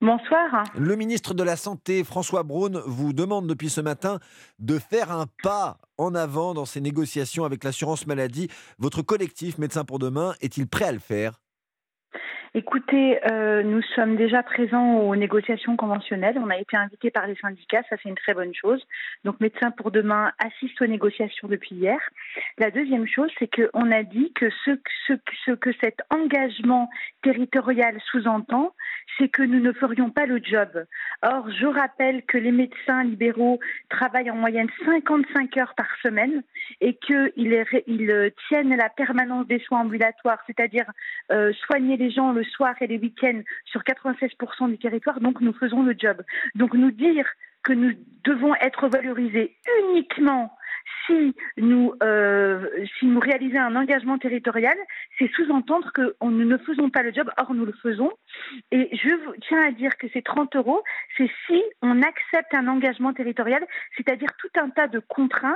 Bonsoir. 0.02 0.64
Le 0.76 0.94
ministre 0.94 1.32
de 1.32 1.42
la 1.42 1.56
Santé, 1.56 2.04
François 2.04 2.42
Braun, 2.42 2.82
vous 2.86 3.14
demande 3.14 3.46
depuis 3.46 3.70
ce 3.70 3.80
matin 3.80 4.20
de 4.58 4.78
faire 4.78 5.10
un 5.10 5.26
pas 5.42 5.78
en 5.96 6.14
avant 6.14 6.52
dans 6.52 6.66
ces 6.66 6.82
négociations 6.82 7.44
avec 7.46 7.64
l'assurance 7.64 8.06
maladie. 8.06 8.48
Votre 8.78 9.00
collectif 9.00 9.56
Médecins 9.56 9.84
pour 9.84 9.98
demain 9.98 10.34
est-il 10.42 10.68
prêt 10.68 10.84
à 10.84 10.92
le 10.92 10.98
faire? 10.98 11.40
Écoutez, 12.58 13.18
euh, 13.30 13.62
nous 13.62 13.82
sommes 13.94 14.16
déjà 14.16 14.42
présents 14.42 15.00
aux 15.00 15.14
négociations 15.14 15.76
conventionnelles. 15.76 16.38
On 16.38 16.48
a 16.48 16.56
été 16.56 16.74
invités 16.74 17.10
par 17.10 17.26
les 17.26 17.36
syndicats, 17.36 17.82
ça 17.90 17.96
c'est 18.02 18.08
une 18.08 18.14
très 18.14 18.32
bonne 18.32 18.54
chose. 18.54 18.82
Donc 19.24 19.38
Médecins 19.40 19.70
pour 19.72 19.90
demain 19.90 20.32
assiste 20.38 20.80
aux 20.80 20.86
négociations 20.86 21.48
depuis 21.48 21.74
hier. 21.74 21.98
La 22.56 22.70
deuxième 22.70 23.06
chose, 23.06 23.30
c'est 23.38 23.54
qu'on 23.54 23.92
a 23.92 24.02
dit 24.04 24.32
que 24.32 24.48
ce 24.64 25.52
que 25.52 25.70
cet 25.82 25.98
engagement 26.08 26.88
territorial 27.22 28.00
sous-entend, 28.10 28.74
c'est 29.18 29.28
que 29.28 29.42
nous 29.42 29.60
ne 29.60 29.72
ferions 29.72 30.10
pas 30.10 30.26
le 30.26 30.40
job. 30.42 30.68
Or, 31.22 31.50
je 31.50 31.66
rappelle 31.66 32.24
que 32.24 32.38
les 32.38 32.52
médecins 32.52 33.04
libéraux 33.04 33.58
travaillent 33.88 34.30
en 34.30 34.36
moyenne 34.36 34.68
55 34.84 35.56
heures 35.56 35.74
par 35.74 35.88
semaine 36.02 36.42
et 36.80 36.94
qu'ils 36.94 37.32
ils 37.86 38.32
tiennent 38.48 38.76
la 38.76 38.88
permanence 38.88 39.46
des 39.46 39.58
soins 39.60 39.80
ambulatoires, 39.80 40.42
c'est-à-dire 40.46 40.86
euh, 41.32 41.52
soigner 41.66 41.96
les 41.96 42.10
gens 42.10 42.32
le 42.32 42.44
soir 42.44 42.74
et 42.80 42.86
les 42.86 42.98
week-ends 42.98 43.42
sur 43.64 43.82
96% 43.82 44.70
du 44.70 44.78
territoire. 44.78 45.20
Donc, 45.20 45.40
nous 45.40 45.52
faisons 45.52 45.82
le 45.82 45.94
job. 45.98 46.22
Donc, 46.54 46.74
nous 46.74 46.90
dire 46.90 47.26
que 47.62 47.72
nous 47.72 47.92
devons 48.24 48.54
être 48.56 48.88
valorisés 48.88 49.56
uniquement 49.82 50.55
si 51.06 51.34
nous, 51.56 51.94
euh, 52.02 52.68
si 52.98 53.06
nous 53.06 53.20
réalisons 53.20 53.60
un 53.60 53.76
engagement 53.76 54.18
territorial, 54.18 54.76
c'est 55.18 55.30
sous-entendre 55.32 55.90
que 55.92 56.16
nous 56.22 56.44
ne 56.44 56.56
faisons 56.58 56.90
pas 56.90 57.02
le 57.02 57.12
job, 57.12 57.30
or 57.38 57.54
nous 57.54 57.64
le 57.64 57.74
faisons. 57.82 58.12
Et 58.70 58.88
je 58.92 59.38
tiens 59.48 59.62
à 59.62 59.70
dire 59.72 59.96
que 59.96 60.08
ces 60.08 60.22
30 60.22 60.56
euros, 60.56 60.82
c'est 61.16 61.30
si 61.46 61.62
on 61.82 62.02
accepte 62.02 62.54
un 62.54 62.68
engagement 62.68 63.12
territorial, 63.12 63.66
c'est-à-dire 63.96 64.30
tout 64.38 64.60
un 64.60 64.70
tas 64.70 64.88
de 64.88 64.98
contraintes. 64.98 65.54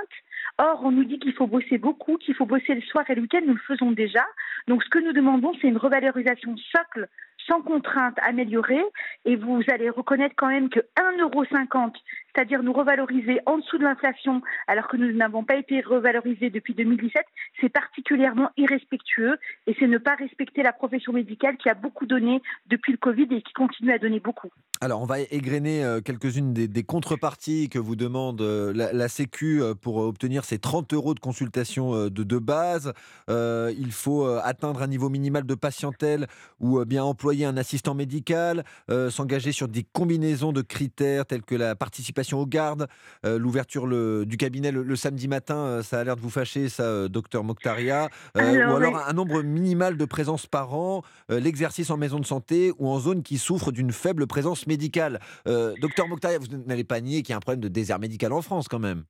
Or, 0.59 0.83
on 0.85 0.91
nous 0.91 1.05
dit 1.05 1.19
qu'il 1.19 1.35
faut 1.35 1.47
bosser 1.47 1.79
beaucoup, 1.79 2.17
qu'il 2.17 2.35
faut 2.35 2.47
bosser 2.47 2.75
le 2.75 2.81
soir 2.83 3.05
et 3.09 3.15
le 3.15 3.23
week-end, 3.23 3.43
nous 3.47 3.55
le 3.55 3.61
faisons 3.67 3.93
déjà. 3.93 4.25
Donc, 4.69 4.83
ce 4.83 4.89
que 4.89 4.99
nous 4.99 5.13
demandons, 5.13 5.53
c'est 5.61 5.69
une 5.69 5.77
revalorisation 5.77 6.57
socle 6.57 7.09
sans 7.47 7.63
contrainte 7.63 8.17
améliorée 8.23 8.85
et 9.25 9.37
vous 9.37 9.63
allez 9.69 9.91
reconnaître 9.91 10.35
quand 10.37 10.49
même 10.49 10.69
que 10.69 10.81
1,50€, 10.97 11.93
c'est-à-dire 12.35 12.63
nous 12.63 12.73
revaloriser 12.73 13.41
en 13.47 13.59
dessous 13.59 13.79
de 13.79 13.85
l'inflation 13.85 14.43
alors 14.67 14.89
que 14.89 14.97
nous 14.97 15.13
n'avons 15.13 15.45
pas 15.45 15.57
été 15.57 15.81
revalorisés 15.81 16.51
depuis 16.51 16.75
2017, 16.75 17.25
c'est 17.61 17.69
particulièrement 17.69 18.51
irrespectueux 18.57 19.39
et 19.67 19.77
c'est 19.79 19.87
ne 19.87 19.99
pas 19.99 20.15
respecter 20.15 20.63
la 20.63 20.73
profession 20.73 21.13
médicale 21.13 21.57
qui 21.57 21.69
a 21.69 21.75
beaucoup 21.75 22.07
donné 22.07 22.43
depuis 22.67 22.93
le 22.93 22.99
Covid 22.99 23.29
et 23.31 23.43
qui 23.43 23.53
continue 23.53 23.93
à 23.93 23.99
donner 23.99 24.21
beaucoup. 24.21 24.51
Alors, 24.83 25.03
on 25.03 25.07
va 25.07 25.21
égrener 25.21 25.85
euh, 25.85 26.01
quelques-unes 26.01 26.55
des, 26.55 26.85
contreparties 26.85 27.69
que 27.69 27.79
vous 27.79 27.97
demande 27.97 28.41
euh, 28.41 28.73
la, 28.73 29.09
Sécu 29.09 29.61
euh, 29.63 29.75
pour 29.75 29.99
obtenir 29.99 30.47
ces 30.47 30.59
30 30.59 30.95
euros 30.95 31.13
de 31.13 31.21
consultation 31.21 32.09
de, 32.09 32.39
base. 32.39 32.95
il 33.29 33.93
faut 33.93 34.25
atteindre 34.25 34.83
un 34.83 34.87
niveau 34.87 35.11
minimal 35.11 35.45
de 35.45 35.55
patientèle 35.55 36.27
ou 36.61 36.83
bien 36.85 37.05
employer 37.05 37.30
un 37.31 37.57
assistant 37.57 37.95
médical, 37.95 38.65
s'engager 39.11 39.53
sur 39.53 39.69
des 39.69 39.85
combinaisons 39.85 40.53
de 40.53 40.63
critères 40.63 41.27
tels 41.27 41.43
que 41.43 41.55
la 41.55 41.75
participation 41.75 42.39
aux 42.41 42.47
gardes, 42.47 42.87
l'ouverture 43.25 43.87
du 44.27 44.37
cabinet 44.37 44.71
le, 44.71 44.97
samedi 44.97 45.29
matin. 45.29 45.83
ça 45.83 46.01
a 46.01 46.05
l'air 46.05 46.17
de 46.17 46.21
vous 46.21 46.31
fâcher, 46.31 46.69
ça, 46.69 47.09
docteur 47.09 47.45
Mokhtaria. 47.45 48.09
ou 48.37 48.39
alors 48.41 48.97
un 49.07 49.13
nombre 49.13 49.43
minimal 49.43 49.97
de 49.97 50.05
présences 50.05 50.47
par 50.47 50.75
an, 50.75 51.03
l'exercice 51.29 51.91
en 51.91 51.97
maison 51.97 52.19
de 52.19 52.27
santé 52.27 52.73
ou 52.79 52.89
en 52.89 52.99
zone 53.01 53.23
qui 53.23 53.39
souffre 53.39 53.73
d'une 53.73 53.93
faible 53.93 54.27
présence 54.27 54.67
médical. 54.67 55.21
Euh, 55.47 55.75
docteur 55.81 56.09
Mokhtar, 56.09 56.33
vous 56.41 56.57
n'allez 56.67 56.85
pas 56.85 57.01
nier 57.01 57.23
qu'il 57.23 57.33
y 57.33 57.35
a 57.35 57.37
un 57.37 57.41
problème 57.41 57.61
de 57.61 57.69
désert 57.69 57.99
médical 57.99 58.33
en 58.33 58.43
France 58.43 58.69
quand 58.69 58.79
même. 58.79 59.05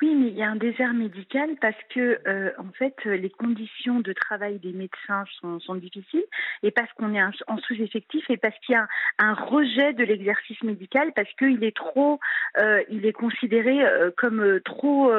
Oui, 0.00 0.14
mais 0.14 0.28
il 0.28 0.36
y 0.36 0.44
a 0.44 0.48
un 0.48 0.54
désert 0.54 0.94
médical 0.94 1.56
parce 1.60 1.76
que, 1.92 2.20
euh, 2.28 2.52
en 2.58 2.70
fait, 2.78 2.94
les 3.04 3.30
conditions 3.30 3.98
de 3.98 4.12
travail 4.12 4.60
des 4.60 4.72
médecins 4.72 5.24
sont, 5.40 5.58
sont 5.58 5.74
difficiles 5.74 6.24
et 6.62 6.70
parce 6.70 6.92
qu'on 6.92 7.14
est 7.14 7.22
en 7.22 7.58
sous-effectif 7.58 8.24
et 8.30 8.36
parce 8.36 8.56
qu'il 8.60 8.74
y 8.74 8.78
a 8.78 8.86
un, 9.18 9.34
rejet 9.34 9.94
de 9.94 10.04
l'exercice 10.04 10.62
médical 10.62 11.12
parce 11.16 11.32
qu'il 11.32 11.64
est 11.64 11.76
trop, 11.76 12.20
euh, 12.58 12.80
il 12.88 13.06
est 13.06 13.12
considéré 13.12 13.84
euh, 13.84 14.10
comme 14.16 14.60
trop, 14.64 15.10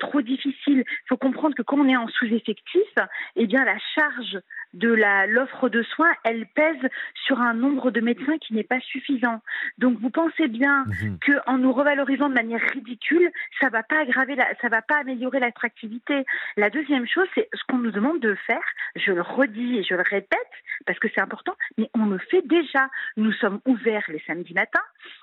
trop 0.00 0.22
difficile. 0.22 0.84
Il 0.86 1.08
faut 1.08 1.18
comprendre 1.18 1.54
que 1.54 1.62
quand 1.62 1.78
on 1.78 1.88
est 1.88 1.96
en 1.96 2.08
sous-effectif, 2.08 2.88
eh 3.36 3.46
bien, 3.46 3.64
la 3.64 3.78
charge 3.94 4.40
de 4.76 4.92
la 4.92 5.26
l'offre 5.26 5.68
de 5.68 5.82
soins, 5.82 6.12
elle 6.24 6.46
pèse 6.46 6.90
sur 7.24 7.40
un 7.40 7.54
nombre 7.54 7.90
de 7.90 8.00
médecins 8.00 8.38
qui 8.38 8.54
n'est 8.54 8.64
pas 8.64 8.80
suffisant. 8.80 9.40
Donc, 9.78 9.98
vous 10.00 10.10
pensez 10.10 10.48
bien 10.48 10.84
mmh 10.84 11.16
qu'en 11.26 11.58
nous 11.58 11.72
revalorisant 11.72 12.28
de 12.28 12.34
manière 12.34 12.60
ridicule, 12.60 13.30
ça 13.60 13.68
va 13.68 13.82
pas 13.82 14.00
aggraver, 14.00 14.36
ça 14.60 14.68
va 14.68 14.82
pas 14.82 14.98
améliorer 14.98 15.40
l'attractivité. 15.40 16.24
La 16.56 16.70
deuxième 16.70 17.06
chose, 17.06 17.26
c'est 17.34 17.48
ce 17.52 17.62
qu'on 17.68 17.78
nous 17.78 17.90
demande 17.90 18.20
de 18.20 18.34
faire. 18.46 18.62
Je 18.96 19.12
le 19.12 19.22
redis 19.22 19.78
et 19.78 19.82
je 19.82 19.94
le 19.94 20.02
répète 20.02 20.38
parce 20.86 20.98
que 20.98 21.08
c'est 21.14 21.20
important, 21.20 21.54
mais 21.78 21.90
on 21.94 22.06
le 22.06 22.18
fait 22.18 22.42
déjà. 22.46 22.88
Nous 23.16 23.32
sommes 23.32 23.60
ouverts 23.66 24.04
les 24.08 24.22
samedis 24.26 24.54
matins, 24.54 24.80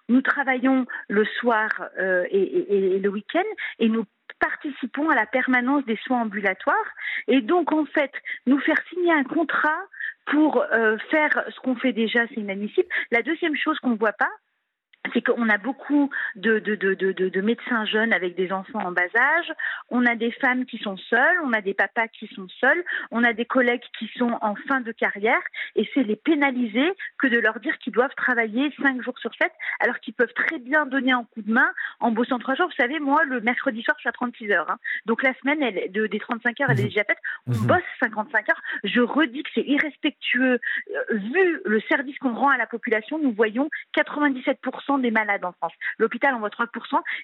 nous 0.09 0.21
travaillons 0.21 0.85
le 1.07 1.25
soir 1.25 1.69
euh, 1.99 2.25
et, 2.29 2.95
et 2.95 2.99
le 2.99 3.09
week-end 3.09 3.43
et 3.79 3.89
nous 3.89 4.05
participons 4.43 5.09
à 5.09 5.15
la 5.15 5.25
permanence 5.25 5.85
des 5.85 5.97
soins 6.05 6.21
ambulatoires. 6.21 6.89
Et 7.27 7.41
donc, 7.41 7.71
en 7.71 7.85
fait, 7.85 8.11
nous 8.45 8.59
faire 8.59 8.81
signer 8.89 9.13
un 9.13 9.23
contrat 9.23 9.81
pour 10.25 10.61
euh, 10.61 10.97
faire 11.09 11.31
ce 11.49 11.59
qu'on 11.61 11.75
fait 11.75 11.93
déjà, 11.93 12.27
c'est 12.27 12.41
inadmissible. 12.41 12.87
La 13.11 13.21
deuxième 13.21 13.55
chose 13.55 13.79
qu'on 13.79 13.91
ne 13.91 13.97
voit 13.97 14.13
pas, 14.13 14.31
c'est 15.11 15.21
qu'on 15.21 15.49
a 15.49 15.57
beaucoup 15.57 16.09
de, 16.35 16.59
de, 16.59 16.75
de, 16.75 16.93
de, 16.93 17.41
médecins 17.41 17.85
jeunes 17.85 18.13
avec 18.13 18.35
des 18.35 18.51
enfants 18.51 18.79
en 18.79 18.91
bas 18.91 19.01
âge, 19.15 19.51
on 19.89 20.05
a 20.05 20.15
des 20.15 20.31
femmes 20.31 20.65
qui 20.65 20.77
sont 20.77 20.95
seules, 20.97 21.39
on 21.43 21.51
a 21.51 21.61
des 21.61 21.73
papas 21.73 22.07
qui 22.07 22.27
sont 22.27 22.47
seuls, 22.59 22.83
on 23.11 23.23
a 23.23 23.33
des 23.33 23.45
collègues 23.45 23.83
qui 23.99 24.09
sont 24.17 24.37
en 24.41 24.55
fin 24.67 24.79
de 24.79 24.91
carrière, 24.91 25.41
et 25.75 25.89
c'est 25.93 26.03
les 26.03 26.15
pénaliser 26.15 26.93
que 27.19 27.27
de 27.27 27.37
leur 27.39 27.59
dire 27.59 27.77
qu'ils 27.79 27.93
doivent 27.93 28.15
travailler 28.15 28.73
5 28.81 29.01
jours 29.01 29.17
sur 29.19 29.31
7, 29.41 29.51
alors 29.81 29.99
qu'ils 29.99 30.13
peuvent 30.13 30.33
très 30.33 30.59
bien 30.59 30.85
donner 30.85 31.11
un 31.11 31.25
coup 31.25 31.41
de 31.41 31.51
main 31.51 31.69
en 31.99 32.11
bossant 32.11 32.39
3 32.39 32.55
jours. 32.55 32.67
Vous 32.67 32.81
savez, 32.81 32.99
moi, 32.99 33.23
le 33.25 33.41
mercredi 33.41 33.83
soir, 33.83 33.95
je 33.97 34.01
suis 34.01 34.09
à 34.09 34.13
36 34.13 34.51
heures. 34.51 34.69
Hein. 34.69 34.77
Donc 35.05 35.21
la 35.23 35.33
semaine 35.35 35.61
elle, 35.61 35.91
de, 35.91 36.07
des 36.07 36.19
35 36.19 36.61
heures, 36.61 36.71
elle 36.71 36.79
est 36.79 36.83
déjà 36.83 37.03
faite. 37.03 37.17
On 37.47 37.51
mmh. 37.51 37.67
bosse 37.67 37.83
55 38.01 38.49
heures. 38.49 38.61
Je 38.83 39.01
redis 39.01 39.43
que 39.43 39.49
c'est 39.53 39.65
irrespectueux. 39.65 40.59
Euh, 40.95 41.03
vu 41.11 41.61
le 41.65 41.81
service 41.81 42.17
qu'on 42.19 42.33
rend 42.33 42.49
à 42.49 42.57
la 42.57 42.67
population, 42.67 43.19
nous 43.19 43.33
voyons 43.33 43.69
97% 43.97 44.92
des 44.97 45.11
malades 45.11 45.45
en 45.45 45.51
France. 45.53 45.73
L'hôpital 45.97 46.33
envoie 46.33 46.49
3%. 46.49 46.67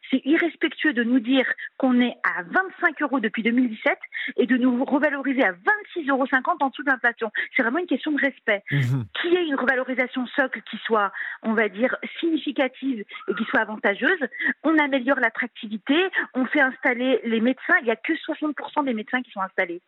C'est 0.10 0.22
irrespectueux 0.26 0.94
de 0.94 1.04
nous 1.04 1.20
dire 1.20 1.46
qu'on 1.78 2.00
est 2.02 2.16
à 2.24 2.44
25 2.44 3.02
euros 3.02 3.20
depuis 3.20 3.44
2017 3.44 3.98
et 4.38 4.46
de 4.46 4.58
nous 4.58 4.84
revaloriser 4.86 5.44
à 5.44 5.52
26,50 5.52 6.10
euros 6.10 6.26
en 6.60 6.70
dessous 6.70 6.84
de 6.84 6.90
l'inflation. 6.90 7.32
C'est 7.56 7.64
vraiment 7.64 7.80
une 7.80 7.88
question 7.88 8.12
de 8.12 8.22
respect. 8.22 8.64
Mmh. 8.72 9.04
Qui 9.22 9.36
ait 9.36 9.46
une 9.46 9.56
revalorisation 9.56 10.26
socle 10.28 10.62
qui 10.70 10.78
soit, 10.86 11.12
on 11.44 11.54
va 11.54 11.70
dire, 11.70 11.96
significative 12.20 13.04
et 13.28 13.36
qui 13.36 13.44
soit 13.46 13.62
avantageuse, 13.62 14.20
on 14.64 14.78
améliore 14.78 15.20
l'attractivité, 15.20 15.96
on 16.34 16.46
fait 16.46 16.62
installer 16.62 17.20
les 17.24 17.42
médecins. 17.42 17.76
Il 17.82 17.86
n'y 17.86 17.92
a 17.92 17.96
que 17.96 18.14
60% 18.14 18.86
des 18.86 18.94
médecins 18.94 19.22
qui 19.22 19.32
sont 19.32 19.42
installés. 19.42 19.82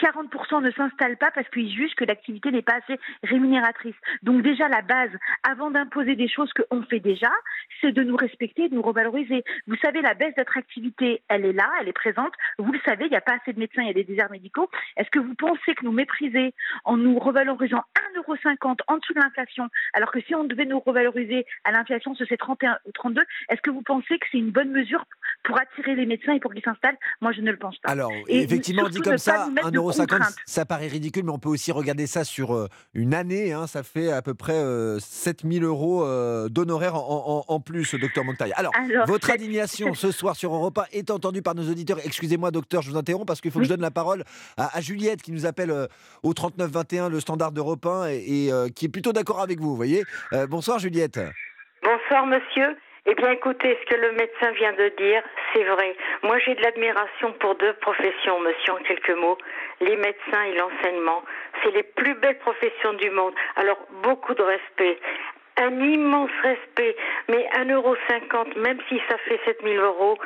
40% 0.00 0.62
ne 0.62 0.70
s'installent 0.70 1.16
pas 1.16 1.30
parce 1.30 1.48
qu'ils 1.48 1.72
jugent 1.72 1.94
que 1.94 2.04
l'activité 2.04 2.50
n'est 2.50 2.62
pas 2.62 2.78
assez 2.84 2.98
rémunératrice. 3.22 3.94
Donc 4.22 4.42
déjà, 4.42 4.68
la 4.68 4.82
base, 4.82 5.10
avant 5.42 5.70
d'imposer 5.70 6.16
des 6.16 6.28
choses 6.28 6.50
qu'on 6.52 6.82
fait 6.82 7.00
déjà, 7.00 7.30
c'est 7.80 7.92
de 7.92 8.02
nous 8.02 8.16
respecter, 8.16 8.68
de 8.68 8.74
nous 8.74 8.82
revaloriser. 8.82 9.44
Vous 9.66 9.76
savez, 9.76 10.02
la 10.02 10.14
baisse 10.14 10.34
d'attractivité, 10.34 11.22
elle 11.28 11.44
est 11.44 11.52
là, 11.52 11.70
elle 11.80 11.88
est 11.88 11.92
présente. 11.92 12.32
Vous 12.58 12.72
le 12.72 12.80
savez, 12.84 13.06
il 13.06 13.10
n'y 13.10 13.16
a 13.16 13.20
pas 13.20 13.38
assez 13.40 13.52
de 13.52 13.58
médecins, 13.58 13.82
il 13.82 13.88
y 13.88 13.90
a 13.90 13.94
des 13.94 14.04
déserts 14.04 14.30
médicaux. 14.30 14.68
Est-ce 14.96 15.10
que 15.10 15.18
vous 15.18 15.34
pensez 15.34 15.74
que 15.74 15.84
nous 15.84 15.92
mépriser 15.92 16.54
en 16.84 16.96
nous 16.96 17.18
revalorisant 17.18 17.84
1,50€ 18.16 18.78
en 18.86 18.96
dessous 18.98 19.14
de 19.14 19.20
l'inflation, 19.20 19.68
alors 19.92 20.10
que 20.10 20.20
si 20.20 20.34
on 20.34 20.44
devait 20.44 20.64
nous 20.64 20.80
revaloriser 20.80 21.46
à 21.64 21.72
l'inflation, 21.72 22.14
ce 22.14 22.24
serait 22.24 22.36
31 22.36 22.78
ou 22.86 22.92
32, 22.92 23.22
est-ce 23.48 23.60
que 23.60 23.70
vous 23.70 23.82
pensez 23.82 24.18
que 24.18 24.26
c'est 24.30 24.38
une 24.38 24.50
bonne 24.50 24.70
mesure 24.70 25.04
pour 25.44 25.58
attirer 25.60 25.94
les 25.94 26.06
médecins 26.06 26.34
et 26.34 26.40
pour 26.40 26.52
qu'ils 26.52 26.62
s'installent? 26.62 26.98
Moi, 27.20 27.32
je 27.32 27.40
ne 27.40 27.50
le 27.50 27.56
pense 27.56 27.78
pas. 27.78 27.90
Alors, 27.90 28.12
effectivement, 28.28 28.88
dit 28.88 29.00
comme 29.00 29.18
ça, 29.18 29.48
1,50€, 29.72 30.34
ça 30.46 30.64
paraît 30.64 30.86
ridicule, 30.86 31.24
mais 31.24 31.32
on 31.32 31.38
peut 31.38 31.48
aussi 31.48 31.72
regarder 31.72 32.06
ça 32.06 32.24
sur 32.24 32.54
euh, 32.54 32.68
une 32.94 33.14
année. 33.14 33.52
Hein, 33.52 33.66
ça 33.66 33.82
fait 33.82 34.10
à 34.10 34.22
peu 34.22 34.34
près 34.34 34.62
7000 34.98 35.62
euh, 35.62 35.66
euros 35.66 36.04
euh, 36.04 36.48
d'honoraires 36.48 36.94
en, 36.96 37.60
plus, 37.60 37.94
docteur 37.94 38.24
Montagna. 38.24 38.54
Alors, 38.56 38.72
votre 39.06 39.30
indignation 39.30 39.94
ce 39.94 40.10
soir 40.10 40.36
sur 40.36 40.54
Europa 40.54 40.86
est 40.92 41.10
entendue 41.10 41.42
par 41.42 41.54
nos 41.54 41.68
auditeurs. 41.68 41.98
Excusez-moi, 42.04 42.50
docteur, 42.50 42.82
je 42.82 42.90
vous 42.90 42.96
interromps 42.96 43.26
parce 43.26 43.40
qu'il 43.40 43.50
faut 43.50 43.58
que 43.58 43.64
je 43.64 43.70
donne 43.70 43.80
la 43.80 43.90
parole 43.90 44.24
à, 44.56 44.80
Juliette 44.80 45.22
qui 45.22 45.32
nous 45.32 45.46
appelle 45.46 45.88
au 46.22 46.34
3921, 46.34 47.08
le 47.08 47.20
standard 47.20 47.52
d'Europe 47.52 47.86
1, 47.86 48.06
et, 48.08 48.50
qui 48.74 48.86
est 48.86 48.88
plutôt 48.88 49.12
d'accord 49.12 49.40
avec 49.40 49.60
vous, 49.60 49.70
vous 49.70 49.76
voyez. 49.76 50.04
bonsoir, 50.48 50.78
Juliette. 50.78 51.20
Bonsoir, 51.82 52.26
monsieur. 52.26 52.76
Eh 53.04 53.14
bien, 53.16 53.32
écoutez, 53.32 53.76
ce 53.80 53.94
que 53.94 54.00
le 54.00 54.12
médecin 54.12 54.52
vient 54.52 54.72
de 54.74 54.88
dire, 54.96 55.22
c'est 55.52 55.64
vrai. 55.64 55.96
Moi, 56.22 56.38
j'ai 56.38 56.54
de 56.54 56.62
l'admiration 56.62 57.32
pour 57.40 57.56
deux 57.56 57.72
professions, 57.74 58.38
monsieur, 58.38 58.74
en 58.74 58.76
quelques 58.76 59.16
mots. 59.16 59.36
Les 59.80 59.96
médecins 59.96 60.42
et 60.44 60.54
l'enseignement. 60.54 61.24
C'est 61.62 61.72
les 61.72 61.82
plus 61.82 62.14
belles 62.14 62.38
professions 62.38 62.92
du 62.92 63.10
monde. 63.10 63.34
Alors, 63.56 63.78
beaucoup 64.04 64.34
de 64.34 64.42
respect. 64.42 65.00
Un 65.56 65.80
immense 65.80 66.30
respect. 66.44 66.96
Mais 67.28 67.48
un 67.58 67.64
euro 67.70 67.96
cinquante, 68.08 68.54
même 68.54 68.78
si 68.88 69.00
ça 69.10 69.18
fait 69.18 69.40
7000 69.46 69.78
euros, 69.78 70.16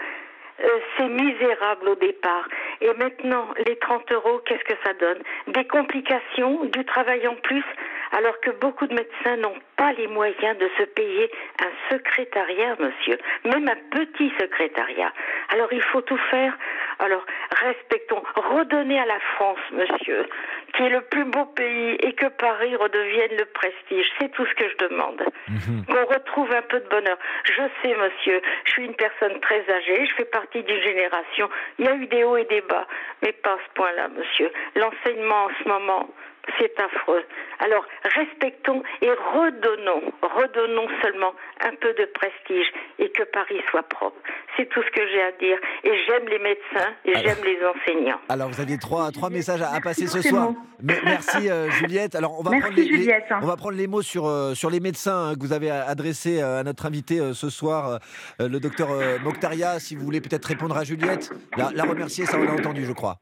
euh, 0.62 0.68
c'est 0.96 1.08
misérable 1.08 1.88
au 1.88 1.94
départ. 1.94 2.46
Et 2.82 2.92
maintenant, 2.92 3.48
les 3.66 3.76
30 3.76 4.12
euros, 4.12 4.40
qu'est-ce 4.44 4.64
que 4.64 4.78
ça 4.84 4.92
donne? 4.92 5.22
Des 5.48 5.66
complications, 5.66 6.64
du 6.66 6.84
travail 6.84 7.26
en 7.26 7.36
plus 7.36 7.64
alors 8.12 8.38
que 8.40 8.50
beaucoup 8.50 8.86
de 8.86 8.94
médecins 8.94 9.36
n'ont 9.36 9.56
pas 9.76 9.92
les 9.92 10.06
moyens 10.06 10.58
de 10.58 10.68
se 10.78 10.84
payer 10.84 11.30
un 11.60 11.94
secrétariat, 11.94 12.76
monsieur, 12.78 13.18
même 13.44 13.68
un 13.68 13.76
petit 13.90 14.32
secrétariat. 14.38 15.12
Alors 15.50 15.72
il 15.72 15.82
faut 15.82 16.00
tout 16.00 16.18
faire. 16.30 16.56
Alors 16.98 17.24
respectons, 17.62 18.22
redonnez 18.34 18.98
à 18.98 19.06
la 19.06 19.20
France, 19.34 19.58
monsieur, 19.72 20.26
qui 20.74 20.82
est 20.82 20.88
le 20.88 21.02
plus 21.02 21.24
beau 21.24 21.44
pays 21.44 21.96
et 22.00 22.12
que 22.14 22.26
Paris 22.26 22.74
redevienne 22.76 23.36
le 23.38 23.44
prestige. 23.46 24.10
C'est 24.18 24.32
tout 24.32 24.46
ce 24.46 24.54
que 24.54 24.68
je 24.68 24.88
demande. 24.88 25.22
Mhm. 25.48 25.84
Qu'on 25.86 26.06
retrouve 26.06 26.52
un 26.52 26.62
peu 26.62 26.80
de 26.80 26.88
bonheur. 26.88 27.18
Je 27.44 27.62
sais, 27.82 27.94
monsieur, 27.94 28.40
je 28.64 28.72
suis 28.72 28.84
une 28.84 28.94
personne 28.94 29.38
très 29.40 29.62
âgée, 29.70 30.06
je 30.06 30.14
fais 30.14 30.24
partie 30.24 30.62
d'une 30.62 30.80
génération. 30.82 31.48
Il 31.78 31.84
y 31.84 31.88
a 31.88 31.94
eu 31.94 32.06
des 32.06 32.24
hauts 32.24 32.36
et 32.36 32.44
des 32.44 32.62
bas, 32.62 32.86
mais 33.22 33.32
pas 33.32 33.52
à 33.52 33.58
ce 33.58 33.74
point-là, 33.74 34.08
monsieur. 34.08 34.50
L'enseignement 34.74 35.44
en 35.44 35.50
ce 35.62 35.68
moment, 35.68 36.10
c'est 36.58 36.78
affreux. 36.80 37.24
Alors, 37.58 37.84
respectons 38.04 38.82
et 39.02 39.10
redonnons 39.10 39.65
redonnons, 39.66 40.12
redonnons 40.22 40.88
seulement 41.02 41.32
un 41.60 41.74
peu 41.80 41.92
de 41.94 42.06
prestige 42.12 42.66
et 42.98 43.10
que 43.10 43.22
Paris 43.24 43.60
soit 43.70 43.82
propre. 43.88 44.16
C'est 44.56 44.68
tout 44.68 44.82
ce 44.82 44.90
que 44.90 45.06
j'ai 45.08 45.22
à 45.22 45.32
dire. 45.32 45.58
Et 45.84 45.92
j'aime 46.06 46.28
les 46.28 46.38
médecins 46.38 46.92
et 47.04 47.14
j'aime 47.14 47.44
les 47.44 47.58
enseignants. 47.64 48.20
Alors, 48.28 48.48
vous 48.48 48.60
aviez 48.60 48.78
trois, 48.78 49.10
trois 49.10 49.30
messages 49.30 49.62
à, 49.62 49.80
passer 49.80 50.06
ce 50.06 50.22
soir. 50.22 50.52
merci 50.82 51.50
euh, 51.50 51.70
Juliette. 51.70 52.14
Alors, 52.14 52.38
on 52.38 52.42
va, 52.42 52.50
prendre 52.58 52.74
les, 52.74 53.22
on 53.42 53.46
va 53.46 53.56
prendre 53.56 53.76
les 53.76 53.86
mots 53.86 54.02
sur, 54.02 54.26
euh, 54.26 54.54
sur 54.54 54.70
les 54.70 54.80
médecins 54.80 55.28
hein, 55.28 55.34
que 55.34 55.40
vous 55.40 55.52
avez 55.52 55.70
adressés 55.70 56.40
à 56.40 56.62
notre 56.62 56.86
invité 56.86 57.20
euh, 57.20 57.32
ce 57.32 57.50
soir, 57.50 57.98
le 58.38 58.58
docteur 58.58 58.88
Mokhtaria. 59.22 59.78
Si 59.78 59.94
vous 59.94 60.04
voulez 60.04 60.20
peut-être 60.20 60.46
répondre 60.46 60.76
à 60.76 60.84
Juliette, 60.84 61.30
la, 61.56 61.70
la 61.74 61.84
remercier, 61.84 62.26
ça 62.26 62.38
on 62.38 62.44
l'a 62.44 62.52
entendu, 62.52 62.84
je 62.84 62.92
crois. 62.92 63.16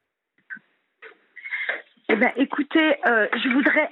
Eh 2.09 2.17
bien, 2.17 2.33
écoutez, 2.37 2.97
je 3.05 3.55
voudrais 3.55 3.91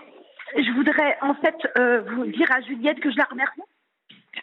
je 0.57 0.72
voudrais 0.72 1.16
en 1.20 1.34
fait 1.34 1.57
euh, 1.78 2.03
vous 2.03 2.26
dire 2.26 2.50
à 2.50 2.61
Juliette 2.61 3.00
que 3.00 3.11
je 3.11 3.16
la 3.16 3.24
remercie 3.24 3.62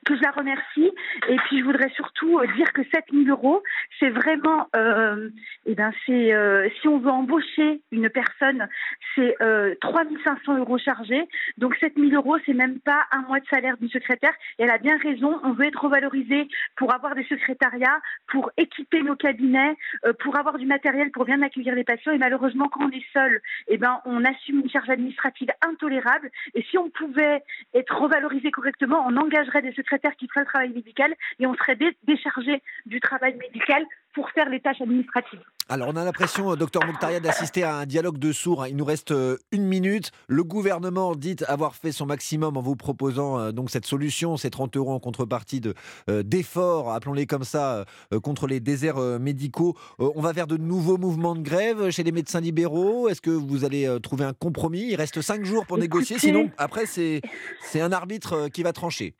que 0.06 0.16
je 0.16 0.22
la 0.22 0.32
remercie. 0.32 0.92
Et 1.28 1.36
puis 1.46 1.60
je 1.60 1.64
voudrais 1.64 1.90
surtout 1.90 2.40
euh, 2.40 2.48
dire 2.56 2.72
que 2.74 2.84
7 2.84 3.06
000 3.12 3.26
euros, 3.30 3.64
c'est 4.00 4.10
vraiment, 4.10 4.68
euh, 4.76 5.30
eh 5.66 5.76
ben 5.76 5.92
c'est 6.06 6.34
euh, 6.34 6.68
si 6.82 6.88
on 6.88 7.00
veut 7.00 7.10
embaucher 7.10 7.82
une 7.92 8.10
personne, 8.10 8.68
c'est 9.16 9.36
euh, 9.42 9.76
3 9.82 10.04
500 10.24 10.58
euros 10.58 10.78
chargés. 10.78 11.28
Donc 11.58 11.76
7 11.78 11.94
000 11.98 12.12
euros, 12.14 12.38
c'est 12.46 12.54
même 12.54 12.80
pas 12.80 13.06
un 13.12 13.22
mois 13.24 13.40
de 13.40 13.46
salaire 13.48 13.78
d'une 13.78 13.90
secrétaire. 13.90 14.34
Et 14.58 14.64
elle 14.64 14.72
a 14.72 14.78
bien 14.78 14.98
raison. 14.98 15.40
On 15.44 15.54
veut 15.54 15.66
être 15.66 15.84
revalorisé 15.84 16.48
pour 16.76 16.94
avoir 16.94 17.16
des 17.16 17.26
secrétariats, 17.26 18.00
pour 18.28 18.52
équiper 18.58 19.02
nos 19.02 19.16
cabinets, 19.16 19.76
euh, 20.06 20.14
pour 20.14 20.38
avoir 20.38 20.58
du 20.58 20.66
matériel 20.66 21.12
pour 21.12 21.26
bien 21.26 21.42
accueillir 21.42 21.76
les 21.76 21.84
patients. 21.84 22.12
Et 22.12 22.18
malheureusement, 22.18 22.70
quand 22.70 22.86
on 22.86 22.92
est 22.92 23.06
seul, 23.14 23.42
eh 23.68 23.78
ben 23.78 24.02
on 24.06 24.24
assume 24.24 24.62
une 24.62 24.70
charge 24.70 24.90
administrative 24.90 25.50
intolérable. 25.68 26.32
Et 26.54 26.64
si 26.64 26.78
on 26.78 26.90
pouvait 26.90 27.44
être 27.74 27.96
revalorisé 27.96 28.52
correctement, 28.52 29.04
on 29.08 29.18
engagerait 29.18 29.62
des 29.62 29.79
secrétaires 29.84 30.16
qui 30.18 30.28
ferait 30.28 30.42
le 30.42 30.46
travail 30.46 30.70
médical 30.70 31.14
et 31.40 31.46
on 31.46 31.54
serait 31.56 31.78
déchargé 32.04 32.62
du 32.86 33.00
travail 33.00 33.36
médical 33.36 33.86
pour 34.14 34.30
faire 34.32 34.50
les 34.50 34.60
tâches 34.60 34.82
administratives. 34.82 35.40
Alors, 35.72 35.90
on 35.90 35.96
a 35.96 36.04
l'impression, 36.04 36.52
euh, 36.52 36.56
docteur 36.56 36.84
Mokhtaria, 36.86 37.20
d'assister 37.20 37.64
à 37.64 37.76
un 37.76 37.86
dialogue 37.86 38.18
de 38.18 38.32
sourds. 38.32 38.66
Il 38.66 38.76
nous 38.76 38.86
reste 38.86 39.12
euh, 39.12 39.38
une 39.52 39.66
minute. 39.66 40.12
Le 40.28 40.44
gouvernement 40.44 41.16
dit 41.16 41.36
avoir 41.48 41.76
fait 41.76 41.92
son 41.92 42.08
maximum 42.08 42.58
en 42.58 42.62
vous 42.62 42.76
proposant 42.76 43.40
euh, 43.40 43.52
donc 43.52 43.70
cette 43.70 43.86
solution, 43.86 44.36
ces 44.36 44.50
30 44.50 44.78
euros 44.78 44.94
en 44.94 45.00
contrepartie 45.00 45.62
de, 45.62 45.76
d'efforts, 46.24 46.92
appelons-les 46.92 47.28
comme 47.28 47.44
ça, 47.44 47.86
contre 48.24 48.48
les 48.48 48.60
déserts 48.60 49.00
médicaux. 49.20 49.76
on 50.00 50.22
va 50.22 50.32
vers 50.32 50.48
de 50.48 50.58
nouveaux 50.58 50.98
mouvements 50.98 51.36
de 51.36 51.42
grève 51.42 51.90
chez 51.92 52.04
les 52.04 52.12
médecins 52.12 52.42
libéraux. 52.42 53.10
Est-ce 53.10 53.22
que 53.22 53.30
vous 53.30 53.66
allez 53.66 53.98
trouver 54.02 54.26
un 54.26 54.34
compromis? 54.34 54.88
Il 54.90 54.96
reste 54.96 55.22
cinq 55.22 55.46
jours 55.46 55.66
pour 55.66 55.78
négocier. 55.78 56.18
Sinon, 56.20 56.50
après, 56.58 56.86
c'est, 56.86 57.22
c'est 57.62 57.82
un 57.82 57.92
arbitre 57.92 58.50
qui 58.50 58.64
va 58.64 58.74
trancher. 58.74 59.14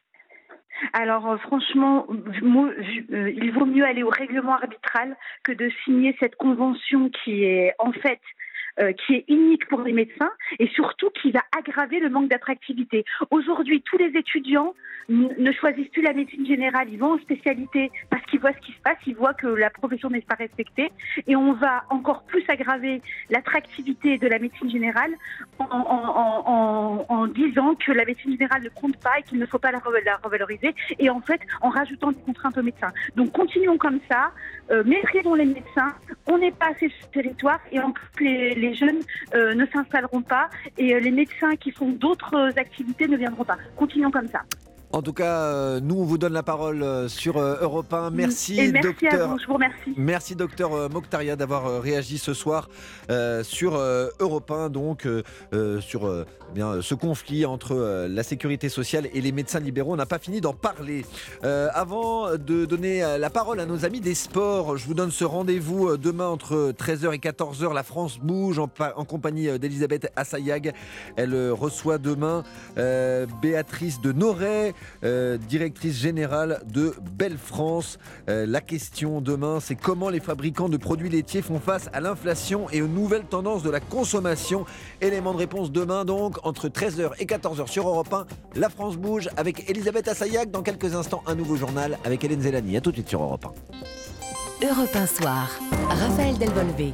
Alors 0.94 1.30
euh, 1.30 1.38
franchement, 1.38 2.08
euh, 2.10 3.32
il 3.32 3.52
vaut 3.52 3.66
mieux 3.66 3.86
aller 3.86 4.04
au 4.04 4.10
règlement 4.10 4.54
arbitral 4.54 5.16
que 5.44 5.52
de 5.52 5.70
signer 5.84 6.16
cette 6.20 6.36
convention 6.36 7.10
qui 7.10 7.44
est 7.44 7.74
en 7.80 7.92
fait 7.92 8.20
euh, 8.80 8.94
qui 8.94 9.16
est 9.16 9.26
unique 9.28 9.68
pour 9.68 9.82
les 9.82 9.94
médecins 9.94 10.32
et 10.58 10.68
surtout 10.68 11.10
qui 11.22 11.32
va 11.32 11.42
aggraver 11.58 12.00
le 12.00 12.10
manque 12.10 12.30
d'attractivité. 12.30 13.06
Aujourd'hui, 13.32 13.82
tous 13.82 13.98
les 13.98 14.18
étudiants 14.18 14.74
ne 15.10 15.52
choisissent 15.52 15.90
plus 15.90 16.04
la 16.04 16.14
médecine 16.14 16.46
générale, 16.46 16.88
ils 16.92 17.00
vont 17.00 17.14
en 17.14 17.18
spécialité 17.18 17.92
parce 18.12 18.24
qu'ils 18.26 18.40
voient 18.40 18.54
ce 18.54 18.66
qui 18.66 18.74
se 18.74 18.80
passe, 18.84 18.98
ils 19.08 19.16
voient 19.16 19.34
que 19.34 19.48
la 19.48 19.72
profession 19.72 20.10
n'est 20.10 20.22
pas 20.22 20.36
respectée 20.36 20.92
et 21.26 21.36
on 21.36 21.54
va 21.54 21.84
encore 21.90 22.24
plus 22.24 22.44
aggraver 22.48 23.02
l'attractivité 23.30 24.18
de 24.20 24.28
la 24.28 24.38
médecine 24.38 24.70
générale 24.70 25.12
en, 25.58 25.66
en, 25.66 27.06
en, 27.10 27.28
disant 27.28 27.74
que 27.76 27.92
la 27.92 28.06
médecine 28.06 28.34
générale 28.34 28.64
ne 28.64 28.70
compte 28.70 28.98
pas 28.98 29.18
et 29.20 29.24
qu'il 29.24 29.40
ne 29.40 29.46
faut 29.48 29.58
pas 29.58 29.72
la, 29.72 29.80
revaloriser 30.24 30.76
et 31.00 31.10
en 31.10 31.22
fait 31.22 31.42
en 31.62 31.70
rajoutant 31.70 32.12
des 32.12 32.22
contraintes 32.22 32.58
aux 32.58 32.64
médecins. 32.64 32.92
Donc 33.16 33.32
continuons 33.32 33.78
comme 33.78 34.00
ça, 34.10 34.32
euh, 34.70 34.84
maîtrisons 34.84 35.34
les 35.34 35.46
médecins, 35.46 35.94
on 36.28 36.38
n'est 36.38 36.52
pas 36.52 36.68
assez 36.68 36.90
sur 36.90 37.08
le 37.08 37.22
territoire 37.22 37.60
et 37.72 37.80
en 37.80 37.92
plus 37.92 38.54
les 38.54 38.69
les 38.70 38.76
jeunes 38.76 39.00
euh, 39.34 39.54
ne 39.56 39.66
s'installeront 39.66 40.22
pas 40.22 40.50
et 40.78 40.94
euh, 40.94 41.00
les 41.00 41.12
médecins 41.12 41.56
qui 41.56 41.72
font 41.72 41.90
d'autres 41.90 42.52
activités 42.58 43.08
ne 43.08 43.18
viendront 43.18 43.46
pas. 43.46 43.58
Continuons 43.76 44.12
comme 44.12 44.28
ça. 44.28 44.44
En 44.92 45.04
tout 45.04 45.14
cas, 45.14 45.44
euh, 45.44 45.80
nous, 45.80 46.00
on 46.00 46.04
vous 46.04 46.18
donne 46.18 46.34
la 46.34 46.42
parole 46.42 46.82
euh, 46.82 47.08
sur 47.08 47.38
euh, 47.38 47.58
Europe 47.62 47.94
1. 47.94 48.10
Merci, 48.10 48.60
Et 48.60 48.72
merci 48.72 48.88
docteur. 48.88 49.30
À 49.30 49.34
vous, 49.34 49.38
je 49.40 49.46
vous 49.46 49.54
remercie. 49.54 49.94
Merci, 49.96 50.36
docteur 50.36 50.90
Mokhtaria, 50.90 51.36
d'avoir 51.36 51.82
réagi 51.82 52.18
ce 52.18 52.34
soir 52.34 52.70
sur 53.44 53.76
Europe 54.20 54.52
1, 54.52 54.70
donc 54.70 55.08
sur 55.80 56.26
bien, 56.54 56.82
ce 56.82 56.96
conflit 56.96 57.46
entre 57.46 58.08
la 58.10 58.24
sécurité 58.24 58.70
sociale 58.70 59.08
et 59.14 59.22
les 59.22 59.32
médecins 59.32 59.60
libéraux. 59.60 59.94
On 59.94 59.98
n'a 59.98 60.06
pas 60.06 60.20
fini 60.20 60.42
d'en 60.42 60.54
parler. 60.54 61.06
avant 61.44 62.36
de 62.38 62.66
donner 62.66 63.02
la 63.18 63.30
parole 63.30 63.60
à 63.60 63.66
nos 63.66 63.86
amis 63.86 64.00
des 64.00 64.16
sports, 64.16 64.78
je 64.78 64.86
vous 64.86 64.94
donne 64.94 65.12
ce 65.12 65.26
rendez-vous 65.26 65.98
demain 65.98 66.28
entre 66.28 66.72
13h 66.72 67.14
et 67.14 67.18
14h. 67.18 67.74
La 67.74 67.84
France 67.84 68.20
bouge 68.20 68.60
en, 68.60 68.70
en 68.96 69.06
compagnie 69.06 69.60
d'Elisabeth 69.60 70.12
Assayag. 70.16 70.74
Elle 71.16 71.52
reçoit 71.52 71.98
demain 71.98 72.44
Béatrice 73.42 74.02
de 74.02 74.12
Noret. 74.12 74.74
Euh, 75.04 75.38
directrice 75.38 75.96
générale 75.98 76.62
de 76.66 76.94
Belle 77.14 77.38
France. 77.38 78.00
Euh, 78.30 78.46
la 78.46 78.62
question 78.62 79.22
demain, 79.22 79.60
c'est 79.60 79.76
comment 79.76 80.10
les 80.10 80.20
fabricants 80.20 80.70
de 80.70 80.78
produits 80.78 81.10
laitiers 81.10 81.42
font 81.42 81.60
face 81.60 81.90
à 81.94 82.02
l'inflation 82.02 82.70
et 82.72 82.82
aux 82.82 82.88
nouvelles 82.88 83.26
tendances 83.26 83.64
de 83.64 83.70
la 83.70 83.80
consommation. 83.80 84.66
Élément 85.02 85.34
de 85.34 85.38
réponse 85.38 85.72
demain 85.72 86.06
donc, 86.06 86.38
entre 86.46 86.68
13h 86.68 87.12
et 87.20 87.26
14h 87.26 87.68
sur 87.68 87.88
Europe 87.88 88.14
1. 88.14 88.26
La 88.56 88.70
France 88.70 88.98
bouge 88.98 89.30
avec 89.38 89.70
Elisabeth 89.70 90.08
Assayag. 90.08 90.52
Dans 90.52 90.64
quelques 90.64 90.96
instants, 90.96 91.24
un 91.28 91.36
nouveau 91.36 91.56
journal 91.56 91.98
avec 92.04 92.24
Hélène 92.24 92.42
Zélani. 92.42 92.78
A 92.78 92.82
tout 92.82 92.92
de 92.92 92.96
suite 92.96 93.10
sur 93.10 93.22
Europe 93.22 93.46
1. 94.62 94.68
Europe 94.68 94.96
1 94.96 95.06
soir. 95.06 95.50
Raphaël 95.90 96.38
Delvolvé. 96.38 96.88